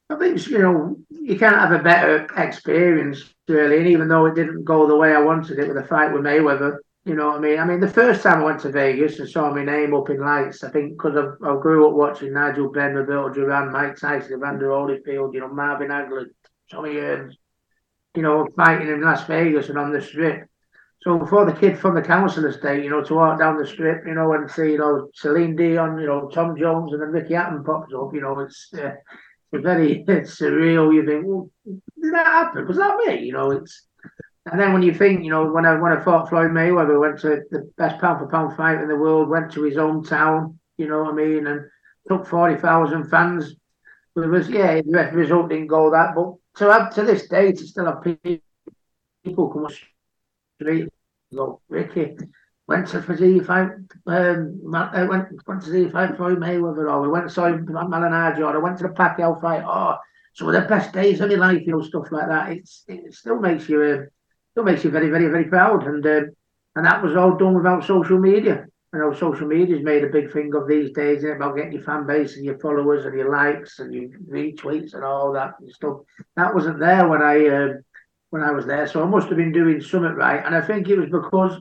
I 0.08 0.16
think, 0.16 0.46
you 0.48 0.60
know, 0.60 0.96
you 1.10 1.38
can't 1.38 1.56
have 1.56 1.72
a 1.72 1.82
better 1.82 2.26
experience, 2.38 3.22
really. 3.46 3.80
And 3.80 3.88
even 3.88 4.08
though 4.08 4.24
it 4.24 4.34
didn't 4.34 4.64
go 4.64 4.86
the 4.86 4.96
way 4.96 5.14
I 5.14 5.20
wanted 5.20 5.58
it 5.58 5.68
with 5.68 5.76
the 5.76 5.84
fight 5.86 6.10
with 6.10 6.22
Mayweather, 6.22 6.78
you 7.08 7.14
know 7.14 7.28
what 7.28 7.36
I 7.36 7.40
mean? 7.40 7.58
I 7.58 7.64
mean, 7.64 7.80
the 7.80 7.88
first 7.88 8.22
time 8.22 8.42
I 8.42 8.44
went 8.44 8.60
to 8.60 8.70
Vegas 8.70 9.18
and 9.18 9.28
saw 9.28 9.50
my 9.50 9.64
name 9.64 9.94
up 9.94 10.10
in 10.10 10.20
lights, 10.20 10.62
I 10.62 10.70
think 10.70 10.92
because 10.92 11.16
I, 11.16 11.48
I 11.48 11.58
grew 11.58 11.88
up 11.88 11.94
watching 11.94 12.34
Nigel 12.34 12.70
Benn, 12.70 12.94
Roberto 12.94 13.30
Duran, 13.30 13.72
Mike 13.72 13.96
Tyson, 13.96 14.36
Evander 14.36 14.68
Holyfield, 14.68 15.32
you 15.32 15.40
know, 15.40 15.48
Marvin 15.48 15.88
Hagler, 15.88 16.26
Tommy 16.70 16.94
Hearns, 16.94 17.32
you 18.14 18.22
know, 18.22 18.46
fighting 18.54 18.88
in 18.88 19.00
Las 19.00 19.24
Vegas 19.24 19.70
and 19.70 19.78
on 19.78 19.90
the 19.90 20.02
strip. 20.02 20.48
So 21.00 21.24
for 21.24 21.46
the 21.46 21.58
kid 21.58 21.78
from 21.78 21.94
the 21.94 22.02
council 22.02 22.44
estate, 22.44 22.84
you 22.84 22.90
know, 22.90 23.02
to 23.02 23.14
walk 23.14 23.38
down 23.38 23.56
the 23.56 23.66
strip, 23.66 24.04
you 24.06 24.14
know, 24.14 24.34
and 24.34 24.50
see, 24.50 24.72
you 24.72 24.78
know, 24.78 25.08
Celine 25.14 25.56
Dion, 25.56 25.98
you 25.98 26.06
know, 26.06 26.28
Tom 26.28 26.58
Jones, 26.58 26.92
and 26.92 27.00
then 27.00 27.08
Ricky 27.08 27.34
Hatton 27.34 27.64
pops 27.64 27.94
up, 27.94 28.12
you 28.12 28.20
know, 28.20 28.38
it's 28.40 28.70
uh, 28.74 28.90
it's 29.52 29.62
very 29.62 30.04
it's 30.08 30.38
surreal. 30.38 30.92
You 30.92 31.06
think, 31.06 31.24
well, 31.26 31.50
did 31.64 32.12
that 32.12 32.26
happen? 32.26 32.66
Was 32.66 32.76
that 32.76 32.98
me? 32.98 33.24
You 33.24 33.32
know, 33.32 33.52
it's 33.52 33.87
and 34.50 34.60
then 34.60 34.72
when 34.72 34.82
you 34.82 34.94
think, 34.94 35.24
you 35.24 35.30
know, 35.30 35.50
when 35.50 35.66
I 35.66 35.74
when 35.78 35.92
I 35.92 36.02
fought 36.02 36.28
Floyd 36.28 36.50
Mayweather, 36.50 37.00
went 37.00 37.18
to 37.20 37.42
the 37.50 37.70
best 37.76 38.00
pound 38.00 38.18
for 38.18 38.28
pound 38.28 38.56
fight 38.56 38.80
in 38.80 38.88
the 38.88 38.96
world, 38.96 39.28
went 39.28 39.52
to 39.52 39.62
his 39.62 39.76
hometown, 39.76 40.56
you 40.76 40.88
know 40.88 41.04
what 41.04 41.12
I 41.12 41.16
mean, 41.16 41.46
and 41.46 41.68
took 42.08 42.26
forty 42.26 42.56
thousand 42.56 43.10
fans. 43.10 43.54
It 44.16 44.26
was 44.26 44.48
yeah, 44.48 44.80
the 44.80 45.10
result 45.12 45.50
didn't 45.50 45.68
go 45.68 45.90
that, 45.90 46.14
but 46.14 46.34
to 46.56 46.72
have 46.72 46.94
to 46.94 47.04
this 47.04 47.28
day 47.28 47.52
to 47.52 47.66
still 47.66 47.86
have 47.86 48.02
people 48.02 49.50
come 49.50 49.68
street, 50.60 50.88
go 51.32 51.60
Ricky 51.68 52.16
went 52.68 52.86
to 52.88 53.16
see 53.16 53.40
fight, 53.40 53.70
um, 54.06 54.60
I 54.74 55.04
went 55.04 55.28
went 55.48 55.62
to 55.62 55.70
see 55.70 55.88
fight 55.88 56.16
Floyd 56.16 56.38
Mayweather, 56.38 56.92
or 56.92 57.00
we 57.00 57.08
went 57.08 57.28
to 57.28 57.34
saw 57.34 57.50
Malignaggi, 57.50 58.40
or 58.40 58.54
I 58.54 58.58
went 58.58 58.76
to 58.78 58.84
the 58.84 58.90
Pacquiao 58.90 59.40
fight, 59.40 59.64
oh, 59.66 59.96
some 60.34 60.48
of 60.48 60.54
the 60.54 60.68
best 60.68 60.92
days 60.92 61.20
of 61.20 61.30
your 61.30 61.40
life, 61.40 61.62
you 61.66 61.72
know, 61.72 61.82
stuff 61.82 62.12
like 62.12 62.28
that. 62.28 62.52
It's 62.52 62.84
it 62.86 63.14
still 63.14 63.40
makes 63.40 63.68
you. 63.68 63.82
Uh, 63.82 64.04
it 64.60 64.64
makes 64.64 64.84
you 64.84 64.90
very, 64.90 65.10
very, 65.10 65.26
very 65.26 65.44
proud. 65.44 65.86
And 65.86 66.06
uh, 66.06 66.20
and 66.76 66.86
that 66.86 67.02
was 67.02 67.16
all 67.16 67.36
done 67.36 67.54
without 67.54 67.84
social 67.84 68.18
media. 68.18 68.66
You 68.92 69.00
know, 69.00 69.12
social 69.12 69.46
media's 69.46 69.82
made 69.82 70.04
a 70.04 70.08
big 70.08 70.32
thing 70.32 70.54
of 70.54 70.66
these 70.66 70.92
days 70.92 71.24
about 71.24 71.56
getting 71.56 71.72
your 71.72 71.82
fan 71.82 72.06
base 72.06 72.36
and 72.36 72.44
your 72.44 72.58
followers 72.58 73.04
and 73.04 73.14
your 73.18 73.30
likes 73.30 73.80
and 73.80 73.92
your 73.92 74.08
retweets 74.30 74.94
and 74.94 75.04
all 75.04 75.32
that 75.32 75.54
and 75.60 75.70
stuff. 75.70 75.98
That 76.36 76.54
wasn't 76.54 76.78
there 76.78 77.06
when 77.06 77.20
I 77.20 77.46
uh, 77.46 77.68
when 78.30 78.42
I 78.42 78.52
was 78.52 78.66
there, 78.66 78.86
so 78.86 79.02
I 79.02 79.06
must 79.06 79.28
have 79.28 79.36
been 79.36 79.52
doing 79.52 79.80
something 79.80 80.14
right. 80.14 80.44
And 80.44 80.54
I 80.54 80.60
think 80.60 80.88
it 80.88 80.98
was 80.98 81.10
because 81.10 81.60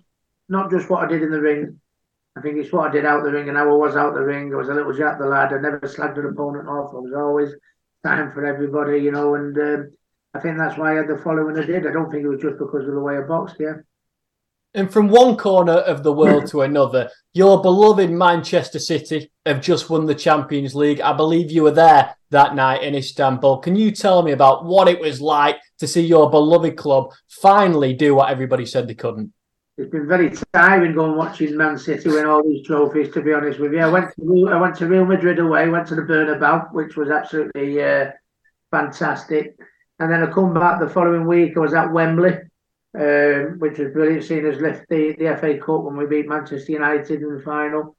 not 0.49 0.71
just 0.71 0.89
what 0.89 1.03
I 1.03 1.07
did 1.07 1.23
in 1.23 1.31
the 1.31 1.41
ring. 1.41 1.79
I 2.37 2.41
think 2.41 2.57
it's 2.57 2.71
what 2.71 2.89
I 2.89 2.93
did 2.93 3.05
out 3.05 3.23
the 3.23 3.31
ring 3.31 3.49
and 3.49 3.57
how 3.57 3.67
I 3.67 3.73
was 3.73 3.95
out 3.95 4.13
the 4.13 4.21
ring. 4.21 4.53
I 4.53 4.57
was 4.57 4.69
a 4.69 4.73
little 4.73 4.93
jack 4.93 5.17
the 5.17 5.25
lad. 5.25 5.51
I 5.51 5.57
never 5.59 5.79
slagged 5.79 6.19
an 6.19 6.27
opponent 6.27 6.67
off. 6.67 6.93
I 6.93 6.99
was 6.99 7.13
always 7.15 7.55
time 8.05 8.31
for 8.31 8.45
everybody, 8.45 8.99
you 8.99 9.11
know, 9.11 9.33
and 9.33 9.57
um, 9.57 9.91
I 10.37 10.39
think 10.39 10.57
that's 10.57 10.77
why 10.77 10.93
I 10.93 10.97
had 10.97 11.07
the 11.07 11.17
following 11.17 11.57
I 11.57 11.65
did. 11.65 11.87
I 11.87 11.91
don't 11.91 12.11
think 12.11 12.23
it 12.23 12.27
was 12.27 12.41
just 12.41 12.59
because 12.59 12.87
of 12.87 12.93
the 12.93 12.99
way 12.99 13.17
I 13.17 13.21
boxed, 13.21 13.55
yeah. 13.59 13.77
And 14.75 14.91
from 14.93 15.07
one 15.07 15.35
corner 15.35 15.73
of 15.73 16.03
the 16.03 16.13
world 16.13 16.45
to 16.47 16.61
another, 16.61 17.09
your 17.33 17.59
beloved 17.63 18.11
Manchester 18.11 18.77
City 18.77 19.31
have 19.47 19.61
just 19.61 19.89
won 19.89 20.05
the 20.05 20.13
Champions 20.13 20.75
League. 20.75 21.01
I 21.01 21.13
believe 21.13 21.49
you 21.49 21.63
were 21.63 21.71
there 21.71 22.15
that 22.29 22.53
night 22.53 22.83
in 22.83 22.93
Istanbul. 22.93 23.57
Can 23.59 23.75
you 23.75 23.89
tell 23.89 24.21
me 24.21 24.33
about 24.33 24.65
what 24.65 24.87
it 24.87 24.99
was 24.99 25.19
like 25.19 25.57
to 25.79 25.87
see 25.87 26.05
your 26.05 26.29
beloved 26.29 26.77
club 26.77 27.11
finally 27.41 27.93
do 27.95 28.13
what 28.13 28.29
everybody 28.29 28.67
said 28.67 28.87
they 28.87 28.93
couldn't? 28.93 29.33
It's 29.79 29.89
been 29.89 30.07
very 30.07 30.31
tiring 30.53 30.93
going 30.93 31.15
watching 31.15 31.57
Man 31.57 31.79
City 31.79 32.09
win 32.09 32.25
all 32.25 32.43
these 32.43 32.65
trophies. 32.65 33.11
To 33.13 33.21
be 33.21 33.33
honest 33.33 33.59
with 33.59 33.73
you, 33.73 33.79
I 33.79 33.87
went 33.87 34.13
to 34.15 34.49
I 34.51 34.61
went 34.61 34.75
to 34.75 34.87
Real 34.87 35.05
Madrid 35.05 35.39
away, 35.39 35.69
went 35.69 35.87
to 35.87 35.95
the 35.95 36.01
Bernabeu, 36.01 36.71
which 36.73 36.95
was 36.95 37.09
absolutely 37.09 37.81
uh, 37.83 38.11
fantastic. 38.69 39.55
And 39.99 40.11
then 40.11 40.23
I 40.23 40.31
come 40.31 40.53
back 40.53 40.79
the 40.79 40.89
following 40.89 41.25
week. 41.25 41.57
I 41.57 41.59
was 41.59 41.73
at 41.73 41.91
Wembley, 41.91 42.37
um, 42.97 43.55
which 43.59 43.79
was 43.79 43.93
brilliant, 43.93 44.23
seeing 44.23 44.45
us 44.45 44.61
lift 44.61 44.87
the, 44.89 45.15
the 45.17 45.35
FA 45.39 45.57
Cup 45.57 45.83
when 45.83 45.97
we 45.97 46.05
beat 46.05 46.27
Manchester 46.27 46.71
United 46.71 47.21
in 47.21 47.35
the 47.35 47.41
final. 47.41 47.95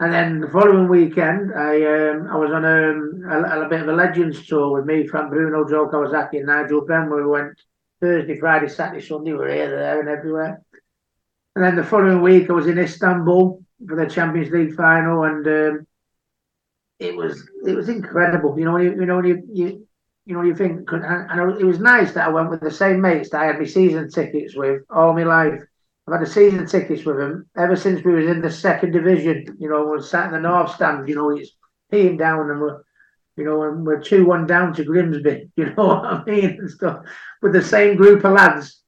And 0.00 0.12
then 0.12 0.40
the 0.40 0.48
following 0.48 0.88
weekend, 0.88 1.54
I 1.54 2.10
um, 2.10 2.28
I 2.30 2.36
was 2.36 2.50
on 2.50 2.64
a, 2.64 3.60
a, 3.60 3.66
a, 3.66 3.68
bit 3.68 3.82
of 3.82 3.88
a 3.88 3.92
Legends 3.92 4.44
tour 4.44 4.72
with 4.72 4.86
me, 4.86 5.06
Frank 5.06 5.30
Bruno, 5.30 5.68
Joe 5.68 5.88
Calzaghe, 5.88 6.38
and 6.38 6.46
Nigel 6.46 6.84
Benn, 6.84 7.08
we 7.08 7.24
went 7.24 7.56
Thursday, 8.00 8.38
Friday, 8.38 8.68
Saturday, 8.68 9.06
Sunday. 9.06 9.32
We 9.32 9.38
were 9.38 9.48
here, 9.48 9.70
there, 9.70 10.00
and 10.00 10.08
everywhere. 10.08 10.60
And 11.54 11.64
then 11.64 11.76
the 11.76 11.84
following 11.84 12.22
week, 12.22 12.50
I 12.50 12.54
was 12.54 12.66
in 12.66 12.78
Istanbul 12.78 13.62
for 13.86 13.96
the 13.96 14.10
Champions 14.10 14.52
League 14.52 14.74
final, 14.74 15.22
and 15.22 15.46
um, 15.46 15.86
it 16.98 17.14
was 17.14 17.48
it 17.64 17.76
was 17.76 17.88
incredible. 17.88 18.58
You 18.58 18.64
know, 18.64 18.78
you, 18.78 18.90
you 18.90 19.06
know, 19.06 19.22
you, 19.22 19.42
you 19.52 19.86
you 20.26 20.34
know, 20.34 20.42
you 20.42 20.54
think, 20.54 20.90
and 20.90 21.60
it 21.60 21.64
was 21.64 21.78
nice 21.78 22.12
that 22.12 22.28
I 22.28 22.32
went 22.32 22.50
with 22.50 22.60
the 22.60 22.70
same 22.70 23.00
mates 23.00 23.30
that 23.30 23.42
I 23.42 23.46
had 23.46 23.58
my 23.58 23.66
season 23.66 24.08
tickets 24.10 24.56
with 24.56 24.82
all 24.88 25.12
my 25.12 25.24
life. 25.24 25.60
I've 26.06 26.14
had 26.14 26.26
the 26.26 26.30
season 26.30 26.66
tickets 26.66 27.04
with 27.04 27.18
them 27.18 27.46
ever 27.56 27.76
since 27.76 28.04
we 28.04 28.14
was 28.14 28.26
in 28.26 28.40
the 28.40 28.50
second 28.50 28.92
division. 28.92 29.56
You 29.58 29.68
know, 29.68 29.86
we 29.86 30.02
sat 30.02 30.26
in 30.26 30.32
the 30.32 30.40
north 30.40 30.74
stand. 30.74 31.08
You 31.08 31.14
know, 31.14 31.30
it's 31.30 31.50
peeing 31.92 32.18
down, 32.18 32.50
and 32.50 32.60
we're, 32.60 32.82
you 33.36 33.44
know, 33.44 33.62
and 33.64 33.86
we're 33.86 34.00
two 34.00 34.24
one 34.24 34.46
down 34.46 34.72
to 34.74 34.84
Grimsby. 34.84 35.50
You 35.56 35.74
know 35.74 35.86
what 35.86 36.04
I 36.04 36.24
mean 36.24 36.56
and 36.58 36.70
stuff 36.70 37.04
with 37.42 37.52
the 37.52 37.62
same 37.62 37.96
group 37.96 38.24
of 38.24 38.32
lads. 38.32 38.80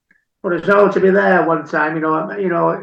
But 0.42 0.54
it's 0.54 0.68
all 0.68 0.90
to 0.90 1.00
be 1.00 1.10
there 1.10 1.46
one 1.46 1.66
time. 1.66 1.96
You 1.96 2.02
know, 2.02 2.32
you 2.32 2.48
know, 2.48 2.82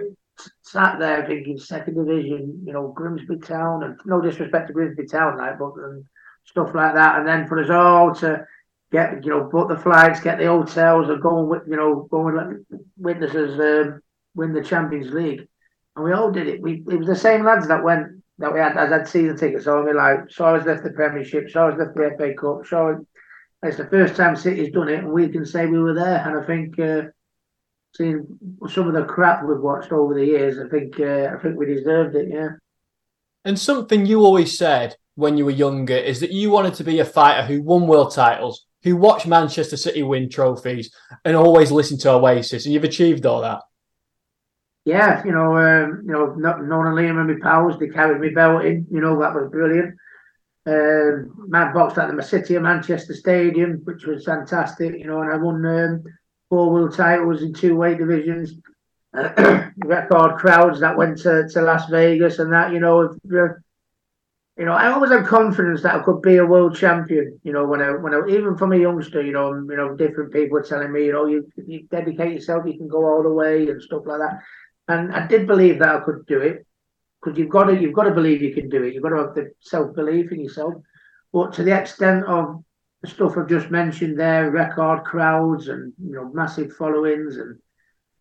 sat 0.61 0.99
there 0.99 1.25
thinking 1.25 1.57
second 1.57 1.95
division. 1.95 2.63
You 2.65 2.73
know, 2.73 2.89
Grimsby 2.89 3.37
Town, 3.37 3.83
and 3.83 3.99
no 4.05 4.21
disrespect 4.21 4.67
to 4.67 4.73
Grimsby 4.73 5.07
Town, 5.07 5.39
like, 5.39 5.57
but. 5.57 5.73
And, 5.75 6.05
stuff 6.45 6.73
like 6.73 6.93
that, 6.93 7.19
and 7.19 7.27
then 7.27 7.47
for 7.47 7.61
us 7.61 7.69
all 7.69 8.13
to 8.15 8.45
get 8.91 9.23
you 9.23 9.31
know 9.31 9.43
book 9.45 9.69
the 9.69 9.77
flights, 9.77 10.19
get 10.19 10.37
the 10.37 10.45
hotels, 10.45 11.09
and 11.09 11.21
go 11.21 11.53
and 11.53 11.61
you 11.69 11.75
know 11.75 12.07
go 12.09 12.27
and 12.27 12.37
let 12.37 12.79
witnesses 12.97 13.59
um, 13.59 14.01
win 14.35 14.53
the 14.53 14.63
Champions 14.63 15.11
League, 15.11 15.47
and 15.95 16.05
we 16.05 16.13
all 16.13 16.31
did 16.31 16.47
it. 16.47 16.61
We 16.61 16.83
it 16.87 16.97
was 16.97 17.07
the 17.07 17.15
same 17.15 17.43
lads 17.43 17.67
that 17.67 17.83
went 17.83 18.23
that 18.39 18.53
we 18.53 18.59
had 18.59 18.77
as 18.77 18.89
had 18.89 19.07
season 19.07 19.37
tickets 19.37 19.67
on 19.67 19.85
me, 19.85 19.93
like 19.93 20.29
so 20.29 20.45
I 20.45 20.63
left 20.63 20.83
the 20.83 20.91
Premiership, 20.91 21.49
so 21.49 21.67
I 21.67 21.75
left 21.75 21.95
the 21.95 22.15
FA 22.17 22.33
Cup, 22.33 22.65
so 22.67 23.05
it's 23.63 23.77
the 23.77 23.87
first 23.87 24.15
time 24.15 24.35
City's 24.35 24.73
done 24.73 24.89
it, 24.89 24.99
and 24.99 25.11
we 25.11 25.29
can 25.29 25.45
say 25.45 25.65
we 25.65 25.79
were 25.79 25.93
there. 25.93 26.17
And 26.27 26.37
I 26.37 26.45
think 26.45 26.77
uh, 26.79 27.09
seeing 27.95 28.27
some 28.69 28.87
of 28.87 28.93
the 28.93 29.05
crap 29.05 29.43
we've 29.43 29.59
watched 29.59 29.91
over 29.91 30.13
the 30.13 30.25
years, 30.25 30.57
I 30.59 30.67
think 30.69 30.99
uh, 30.99 31.33
I 31.33 31.41
think 31.41 31.57
we 31.57 31.65
deserved 31.65 32.15
it. 32.15 32.27
Yeah. 32.29 32.49
And 33.45 33.59
something 33.59 34.05
you 34.05 34.21
always 34.21 34.57
said 34.57 34.95
when 35.15 35.37
you 35.37 35.45
were 35.45 35.51
younger 35.51 35.95
is 35.95 36.19
that 36.19 36.31
you 36.31 36.49
wanted 36.49 36.73
to 36.75 36.83
be 36.83 36.99
a 36.99 37.05
fighter 37.05 37.45
who 37.45 37.61
won 37.61 37.87
world 37.87 38.13
titles, 38.13 38.65
who 38.83 38.95
watched 38.95 39.27
Manchester 39.27 39.77
City 39.77 40.03
win 40.03 40.29
trophies, 40.29 40.93
and 41.23 41.35
always 41.35 41.71
listened 41.71 41.99
to 42.01 42.11
Oasis, 42.11 42.65
and 42.65 42.73
you've 42.73 42.83
achieved 42.83 43.25
all 43.25 43.41
that. 43.41 43.61
Yeah, 44.85 45.23
you 45.23 45.31
know, 45.31 45.57
um, 45.57 46.03
you 46.05 46.11
know, 46.11 46.33
Noel 46.35 46.87
and 46.87 46.97
Liam 46.97 47.19
and 47.19 47.27
my 47.27 47.35
pals, 47.41 47.79
they 47.79 47.87
carried 47.87 48.19
me 48.19 48.29
belt 48.29 48.65
in. 48.65 48.85
You 48.91 48.99
know, 48.99 49.17
that 49.19 49.33
was 49.33 49.49
brilliant. 49.49 49.95
Um, 50.65 51.45
man 51.47 51.73
boxed 51.73 51.97
at 51.97 52.13
the 52.13 52.21
City 52.23 52.55
of 52.55 52.63
Manchester 52.63 53.13
Stadium, 53.13 53.81
which 53.85 54.05
was 54.05 54.25
fantastic. 54.25 54.93
You 54.97 55.07
know, 55.07 55.21
and 55.21 55.31
I 55.31 55.37
won 55.37 55.65
um, 55.65 56.03
four 56.49 56.69
world 56.71 56.95
titles 56.95 57.41
in 57.41 57.53
two 57.53 57.77
weight 57.77 57.97
divisions. 57.97 58.55
record 59.13 60.37
crowds 60.37 60.79
that 60.79 60.97
went 60.97 61.19
to, 61.19 61.47
to 61.47 61.61
Las 61.61 61.87
Vegas 61.89 62.39
and 62.39 62.51
that. 62.51 62.73
You 62.73 62.79
know, 62.79 63.15
you 64.57 64.65
know, 64.65 64.73
I 64.73 64.91
always 64.91 65.11
had 65.11 65.25
confidence 65.25 65.81
that 65.81 65.95
I 65.95 66.03
could 66.03 66.21
be 66.21 66.37
a 66.37 66.45
world 66.45 66.75
champion. 66.75 67.39
You 67.43 67.53
know, 67.53 67.65
when 67.65 67.81
I 67.81 67.91
when 67.91 68.13
I 68.13 68.21
even 68.29 68.55
from 68.55 68.73
a 68.73 68.77
youngster, 68.77 69.21
you 69.21 69.31
know, 69.31 69.51
you 69.53 69.75
know, 69.75 69.95
different 69.95 70.31
people 70.31 70.53
were 70.53 70.61
telling 70.61 70.91
me, 70.91 71.05
you 71.05 71.11
know, 71.11 71.25
you, 71.25 71.47
you 71.65 71.87
dedicate 71.89 72.33
yourself, 72.33 72.63
you 72.67 72.77
can 72.77 72.87
go 72.87 73.03
all 73.05 73.23
the 73.23 73.31
way 73.31 73.67
and 73.67 73.81
stuff 73.81 74.03
like 74.05 74.19
that. 74.19 74.39
And 74.87 75.11
I 75.11 75.25
did 75.25 75.47
believe 75.47 75.79
that 75.79 75.95
I 75.95 75.99
could 76.01 76.25
do 76.27 76.39
it 76.41 76.67
because 77.19 77.37
you've 77.37 77.49
got 77.49 77.65
to 77.65 77.79
you've 77.79 77.93
got 77.93 78.03
to 78.03 78.11
believe 78.13 78.43
you 78.43 78.53
can 78.53 78.69
do 78.69 78.83
it. 78.83 78.93
You've 78.93 79.03
got 79.03 79.09
to 79.09 79.17
have 79.17 79.35
the 79.35 79.51
self 79.59 79.95
belief 79.95 80.31
in 80.31 80.41
yourself. 80.41 80.75
But 81.31 81.53
to 81.53 81.63
the 81.63 81.75
extent 81.75 82.25
of 82.25 82.63
the 83.01 83.09
stuff 83.09 83.37
I've 83.37 83.49
just 83.49 83.71
mentioned 83.71 84.19
there, 84.19 84.51
record 84.51 85.03
crowds 85.03 85.67
and 85.67 85.93
you 85.97 86.13
know 86.13 86.31
massive 86.31 86.73
followings 86.73 87.37
and 87.37 87.57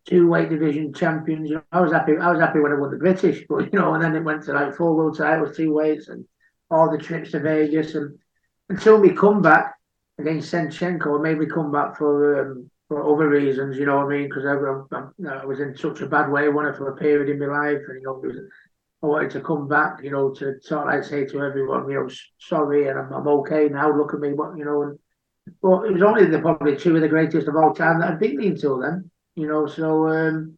two 0.06 0.28
weight 0.28 0.50
division 0.50 0.92
champions. 0.92 1.48
You 1.48 1.56
know, 1.56 1.62
I 1.72 1.80
was 1.80 1.92
happy. 1.92 2.16
I 2.16 2.30
was 2.30 2.40
happy 2.40 2.60
when 2.60 2.72
I 2.72 2.76
won 2.76 2.90
the 2.90 2.96
British, 2.96 3.44
but 3.48 3.72
you 3.72 3.78
know, 3.78 3.94
and 3.94 4.02
then 4.02 4.16
it 4.16 4.24
went 4.24 4.44
to 4.44 4.52
like 4.52 4.74
four 4.74 4.94
world 4.94 5.16
titles, 5.16 5.56
two 5.56 5.72
weights, 5.72 6.08
and 6.08 6.24
all 6.70 6.90
the 6.90 6.98
trips 6.98 7.32
to 7.32 7.40
Vegas, 7.40 7.94
and 7.94 8.18
until 8.68 8.98
we 8.98 9.10
come 9.10 9.42
back 9.42 9.74
against 10.18 10.52
Senchenko, 10.52 11.22
maybe 11.22 11.46
come 11.46 11.70
back 11.70 11.96
for 11.96 12.40
um, 12.40 12.70
for 12.88 13.14
other 13.14 13.28
reasons. 13.28 13.78
You 13.78 13.86
know 13.86 13.96
what 13.96 14.06
I 14.06 14.16
mean? 14.16 14.28
Because 14.28 14.44
I, 14.44 14.54
I, 14.96 15.42
I, 15.42 15.44
was 15.44 15.60
in 15.60 15.76
such 15.76 16.00
a 16.00 16.06
bad 16.06 16.30
way, 16.30 16.48
one 16.48 16.72
for 16.74 16.90
a 16.90 16.96
period 16.96 17.28
in 17.28 17.38
my 17.38 17.46
life, 17.46 17.82
and 17.88 18.00
you 18.00 18.06
know, 18.06 18.14
was, 18.14 18.36
I 19.02 19.06
wanted 19.06 19.30
to 19.32 19.40
come 19.40 19.68
back. 19.68 20.02
You 20.02 20.10
know, 20.10 20.30
to 20.34 20.60
sort 20.62 20.86
like 20.86 21.04
say 21.04 21.26
to 21.26 21.42
everyone, 21.42 21.88
you 21.88 21.94
know, 21.94 22.08
sorry, 22.38 22.88
and 22.88 22.98
I'm, 22.98 23.12
I'm 23.12 23.28
okay 23.28 23.68
now. 23.68 23.96
Look 23.96 24.14
at 24.14 24.20
me, 24.20 24.32
what 24.32 24.56
you 24.56 24.64
know. 24.64 24.82
And, 24.82 24.98
but 25.60 25.86
it 25.86 25.92
was 25.92 26.02
only 26.02 26.26
the 26.26 26.38
probably 26.38 26.76
two 26.76 26.94
of 26.94 27.02
the 27.02 27.08
greatest 27.08 27.48
of 27.48 27.56
all 27.56 27.74
time 27.74 27.98
that 28.00 28.10
had 28.10 28.20
beat 28.20 28.36
me 28.36 28.48
until 28.48 28.78
then 28.78 29.10
you 29.34 29.46
know. 29.46 29.66
So 29.66 30.08
um, 30.08 30.56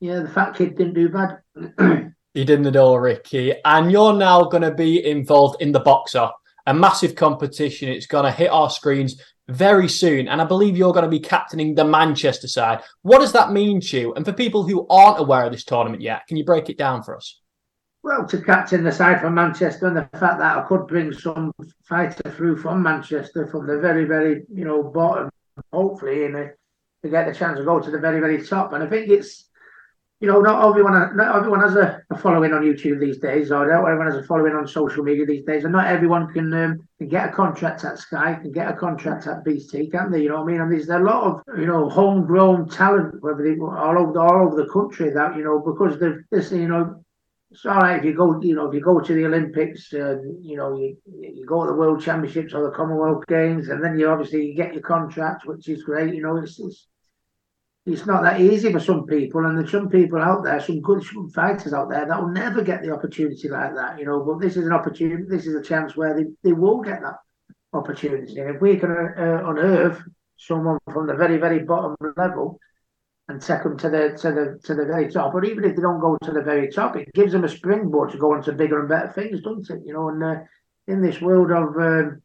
yeah, 0.00 0.20
the 0.20 0.28
fat 0.28 0.54
kid 0.54 0.76
didn't 0.76 0.94
do 0.94 1.08
bad. 1.08 1.38
he 2.34 2.44
didn't 2.44 2.66
at 2.66 2.76
all, 2.76 2.98
Ricky. 2.98 3.54
And 3.64 3.90
you're 3.90 4.12
now 4.12 4.42
going 4.44 4.62
to 4.62 4.74
be 4.74 5.04
involved 5.04 5.62
in 5.62 5.72
the 5.72 5.80
boxer, 5.80 6.28
a 6.66 6.74
massive 6.74 7.14
competition. 7.14 7.88
It's 7.88 8.06
going 8.06 8.24
to 8.24 8.30
hit 8.30 8.50
our 8.50 8.70
screens 8.70 9.20
very 9.48 9.88
soon. 9.88 10.28
And 10.28 10.40
I 10.40 10.44
believe 10.44 10.76
you're 10.76 10.92
going 10.92 11.04
to 11.04 11.10
be 11.10 11.20
captaining 11.20 11.74
the 11.74 11.84
Manchester 11.84 12.48
side. 12.48 12.82
What 13.02 13.20
does 13.20 13.32
that 13.32 13.52
mean 13.52 13.80
to 13.80 13.98
you? 13.98 14.14
And 14.14 14.24
for 14.24 14.32
people 14.32 14.66
who 14.66 14.86
aren't 14.88 15.20
aware 15.20 15.44
of 15.44 15.52
this 15.52 15.64
tournament 15.64 16.02
yet, 16.02 16.26
can 16.26 16.36
you 16.36 16.44
break 16.44 16.68
it 16.68 16.78
down 16.78 17.02
for 17.02 17.16
us? 17.16 17.40
Well, 18.02 18.26
to 18.26 18.42
captain 18.42 18.84
the 18.84 18.92
side 18.92 19.20
for 19.20 19.30
Manchester 19.30 19.86
and 19.86 19.96
the 19.96 20.08
fact 20.18 20.38
that 20.38 20.58
I 20.58 20.62
could 20.68 20.86
bring 20.86 21.14
some 21.14 21.52
fighter 21.88 22.30
through 22.30 22.58
from 22.58 22.82
Manchester 22.82 23.46
from 23.46 23.66
the 23.66 23.78
very, 23.78 24.04
very, 24.04 24.42
you 24.52 24.66
know, 24.66 24.82
bottom, 24.82 25.30
hopefully 25.72 26.24
in 26.24 26.36
a 26.36 26.50
to 27.04 27.10
get 27.10 27.26
the 27.26 27.34
chance 27.34 27.58
to 27.58 27.64
go 27.64 27.78
to 27.78 27.90
the 27.90 27.98
very, 27.98 28.18
very 28.18 28.42
top. 28.42 28.72
And 28.72 28.82
I 28.82 28.86
think 28.88 29.10
it's, 29.10 29.50
you 30.20 30.28
know, 30.28 30.40
not 30.40 30.66
everyone, 30.66 31.16
not 31.16 31.36
everyone 31.36 31.60
has 31.60 31.76
a, 31.76 32.00
a 32.10 32.16
following 32.16 32.54
on 32.54 32.62
YouTube 32.62 32.98
these 32.98 33.18
days, 33.18 33.52
or 33.52 33.68
not 33.68 33.86
everyone 33.86 34.10
has 34.10 34.24
a 34.24 34.26
following 34.26 34.54
on 34.54 34.66
social 34.66 35.04
media 35.04 35.26
these 35.26 35.44
days, 35.44 35.64
and 35.64 35.72
not 35.74 35.86
everyone 35.86 36.32
can, 36.32 36.50
um, 36.54 36.88
can 36.96 37.08
get 37.08 37.28
a 37.28 37.32
contract 37.32 37.84
at 37.84 37.98
Sky, 37.98 38.38
can 38.40 38.52
get 38.52 38.70
a 38.70 38.72
contract 38.72 39.26
at 39.26 39.44
BT, 39.44 39.90
can 39.90 40.10
they? 40.10 40.22
You 40.22 40.30
know 40.30 40.36
what 40.36 40.44
I 40.44 40.52
mean? 40.52 40.60
And 40.62 40.72
there's 40.72 40.88
a 40.88 40.98
lot 40.98 41.24
of, 41.24 41.58
you 41.58 41.66
know, 41.66 41.90
homegrown 41.90 42.70
talent, 42.70 43.22
whether 43.22 43.42
they 43.42 43.60
all 43.60 43.98
over 43.98 44.18
all 44.18 44.46
over 44.46 44.56
the 44.56 44.72
country 44.72 45.10
that 45.10 45.36
you 45.36 45.44
know 45.44 45.58
because 45.60 46.00
they've 46.00 46.22
this, 46.30 46.52
you 46.52 46.68
know, 46.68 47.04
it's 47.54 47.66
all 47.66 47.76
right 47.76 47.98
if 47.98 48.04
you 48.04 48.14
go, 48.14 48.40
you 48.40 48.56
know, 48.56 48.68
if 48.68 48.74
you 48.74 48.80
go 48.80 48.98
to 48.98 49.14
the 49.14 49.26
Olympics, 49.26 49.92
uh, 49.92 50.16
you 50.40 50.56
know, 50.56 50.76
you, 50.76 50.96
you 51.06 51.44
go 51.46 51.64
to 51.64 51.70
the 51.70 51.76
World 51.76 52.02
Championships 52.02 52.54
or 52.54 52.64
the 52.64 52.74
Commonwealth 52.74 53.24
Games, 53.28 53.68
and 53.68 53.84
then 53.84 53.98
you 53.98 54.08
obviously 54.08 54.46
you 54.46 54.54
get 54.56 54.72
your 54.72 54.82
contract, 54.82 55.46
which 55.46 55.68
is 55.68 55.84
great. 55.84 56.14
You 56.14 56.22
know, 56.22 56.36
it's, 56.38 56.58
it's 56.58 56.88
it's 57.86 58.06
not 58.06 58.22
that 58.22 58.40
easy 58.40 58.72
for 58.72 58.80
some 58.80 59.04
people, 59.04 59.44
and 59.44 59.58
there's 59.58 59.70
some 59.70 59.90
people 59.90 60.18
out 60.18 60.42
there, 60.42 60.58
some 60.60 60.80
good 60.80 61.02
some 61.04 61.28
fighters 61.30 61.74
out 61.74 61.90
there 61.90 62.06
that 62.06 62.20
will 62.20 62.30
never 62.30 62.62
get 62.62 62.82
the 62.82 62.90
opportunity 62.90 63.48
like 63.48 63.74
that, 63.74 63.98
you 63.98 64.06
know. 64.06 64.24
But 64.24 64.40
this 64.40 64.56
is 64.56 64.66
an 64.66 64.72
opportunity, 64.72 65.24
this 65.28 65.46
is 65.46 65.54
a 65.54 65.62
chance 65.62 65.94
where 65.94 66.16
they, 66.16 66.24
they 66.42 66.52
will 66.52 66.80
get 66.80 67.02
that 67.02 67.16
opportunity. 67.74 68.38
And 68.38 68.54
if 68.54 68.62
we 68.62 68.78
can 68.78 68.90
uh, 68.90 69.42
unearth 69.46 70.02
someone 70.38 70.78
from 70.92 71.06
the 71.06 71.14
very, 71.14 71.36
very 71.36 71.60
bottom 71.60 71.94
level 72.16 72.58
and 73.28 73.40
take 73.40 73.62
them 73.62 73.76
to 73.78 73.90
the 73.90 74.16
to 74.20 74.32
the 74.32 74.60
to 74.64 74.74
the 74.74 74.86
very 74.86 75.10
top, 75.10 75.34
or 75.34 75.44
even 75.44 75.64
if 75.64 75.76
they 75.76 75.82
don't 75.82 76.00
go 76.00 76.16
to 76.22 76.32
the 76.32 76.42
very 76.42 76.70
top, 76.70 76.96
it 76.96 77.12
gives 77.12 77.32
them 77.32 77.44
a 77.44 77.48
springboard 77.48 78.12
to 78.12 78.18
go 78.18 78.32
on 78.32 78.42
to 78.44 78.52
bigger 78.52 78.80
and 78.80 78.88
better 78.88 79.12
things, 79.12 79.42
doesn't 79.42 79.70
it? 79.70 79.82
You 79.86 79.92
know, 79.92 80.08
and 80.08 80.24
uh, 80.24 80.36
in 80.86 81.02
this 81.02 81.20
world 81.20 81.50
of 81.50 81.76
um, 81.76 82.22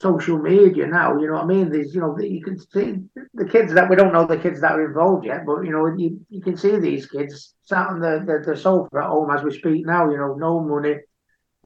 social 0.00 0.38
media 0.38 0.86
now. 0.86 1.18
You 1.18 1.28
know 1.28 1.34
what 1.34 1.44
I 1.44 1.46
mean? 1.46 1.70
There's, 1.70 1.94
you 1.94 2.00
know, 2.00 2.18
you 2.18 2.42
can 2.42 2.58
see 2.58 3.02
the 3.34 3.48
kids 3.48 3.72
that 3.74 3.88
we 3.88 3.96
don't 3.96 4.12
know 4.12 4.26
the 4.26 4.36
kids 4.36 4.60
that 4.60 4.72
are 4.72 4.86
involved 4.86 5.24
yet, 5.24 5.46
but 5.46 5.62
you 5.62 5.70
know, 5.70 5.86
you, 5.86 6.20
you 6.28 6.40
can 6.40 6.56
see 6.56 6.76
these 6.76 7.06
kids 7.06 7.54
sat 7.62 7.88
on 7.88 8.00
the, 8.00 8.22
the, 8.26 8.50
the 8.52 8.56
sofa 8.56 8.98
at 8.98 9.04
home 9.04 9.30
as 9.30 9.42
we 9.42 9.56
speak 9.56 9.86
now. 9.86 10.10
You 10.10 10.18
know, 10.18 10.34
no 10.34 10.60
money, 10.60 10.96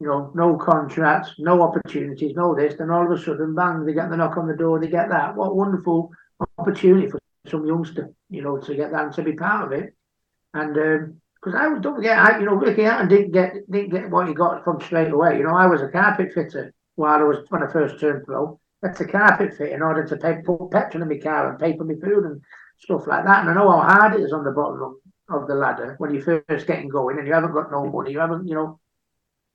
you 0.01 0.07
know, 0.07 0.31
no 0.35 0.57
contracts, 0.57 1.35
no 1.38 1.62
opportunities, 1.62 2.35
no 2.37 2.55
this. 2.55 2.77
Then 2.79 2.90
all 2.90 3.05
of 3.05 3.19
a 3.19 3.23
sudden, 3.23 3.55
bang, 3.55 3.85
they 3.85 3.95
get 3.95 4.11
the 4.11 4.16
knock 4.16 4.37
on 4.37 4.47
the 4.47 4.57
door, 4.57 4.79
they 4.79 4.88
get 4.88 5.09
that. 5.11 5.35
What 5.35 5.57
wonderful 5.57 6.11
opportunity 6.59 7.09
for 7.11 7.21
some 7.49 7.66
youngster, 7.66 8.11
you 8.29 8.43
know, 8.43 8.59
to 8.59 8.75
get 8.77 8.93
that 8.93 9.05
and 9.07 9.14
to 9.14 9.23
be 9.23 9.33
part 9.33 9.66
of 9.66 9.73
it. 9.73 9.95
And 10.55 10.75
because 10.75 11.55
um, 11.55 11.77
I 11.77 11.81
don't 11.81 11.97
forget, 11.97 12.19
I, 12.19 12.38
you 12.38 12.47
know, 12.47 12.55
Ricky 12.55 12.83
Hatton 12.83 13.09
didn't 13.09 13.33
get 13.33 13.55
didn't 13.71 13.90
get 13.90 14.11
what 14.11 14.29
he 14.29 14.35
got 14.35 14.62
from 14.62 14.81
straight 14.81 15.11
away. 15.11 15.37
You 15.38 15.45
know, 15.45 15.55
I 15.55 15.66
was 15.66 15.83
a 15.83 15.88
carpet 15.88 16.33
fitter 16.33 16.73
while 16.94 17.20
I 17.20 17.22
was 17.22 17.38
when 17.48 17.62
I 17.62 17.72
first 17.72 18.00
turned 18.00 18.24
pro. 18.24 18.61
That's 18.83 19.00
a 19.00 19.07
carpet 19.07 19.55
fit 19.57 19.72
in 19.72 19.83
order 19.83 20.07
to 20.07 20.16
pay 20.16 20.40
put 20.44 20.70
petrol 20.70 21.03
in 21.03 21.09
my 21.09 21.18
car 21.18 21.50
and 21.50 21.59
pay 21.59 21.76
for 21.76 21.85
my 21.85 21.94
food 21.94 22.24
and 22.24 22.40
stuff 22.79 23.07
like 23.07 23.24
that. 23.24 23.40
And 23.40 23.50
I 23.50 23.55
know 23.55 23.70
how 23.70 23.83
hard 23.83 24.14
it 24.14 24.24
is 24.24 24.33
on 24.33 24.44
the 24.44 24.53
bottom 24.53 24.83
of, 24.83 25.42
of 25.42 25.48
the 25.48 25.55
ladder 25.55 25.96
when 25.98 26.14
you're 26.14 26.42
first 26.48 26.66
getting 26.66 26.88
going 26.88 27.18
and 27.18 27.26
you 27.26 27.35
haven't 27.35 27.53
got 27.53 27.70
no 27.70 27.87
money, 27.87 28.12
you 28.12 28.18
haven't, 28.18 28.48
you 28.48 28.55
know. 28.55 28.81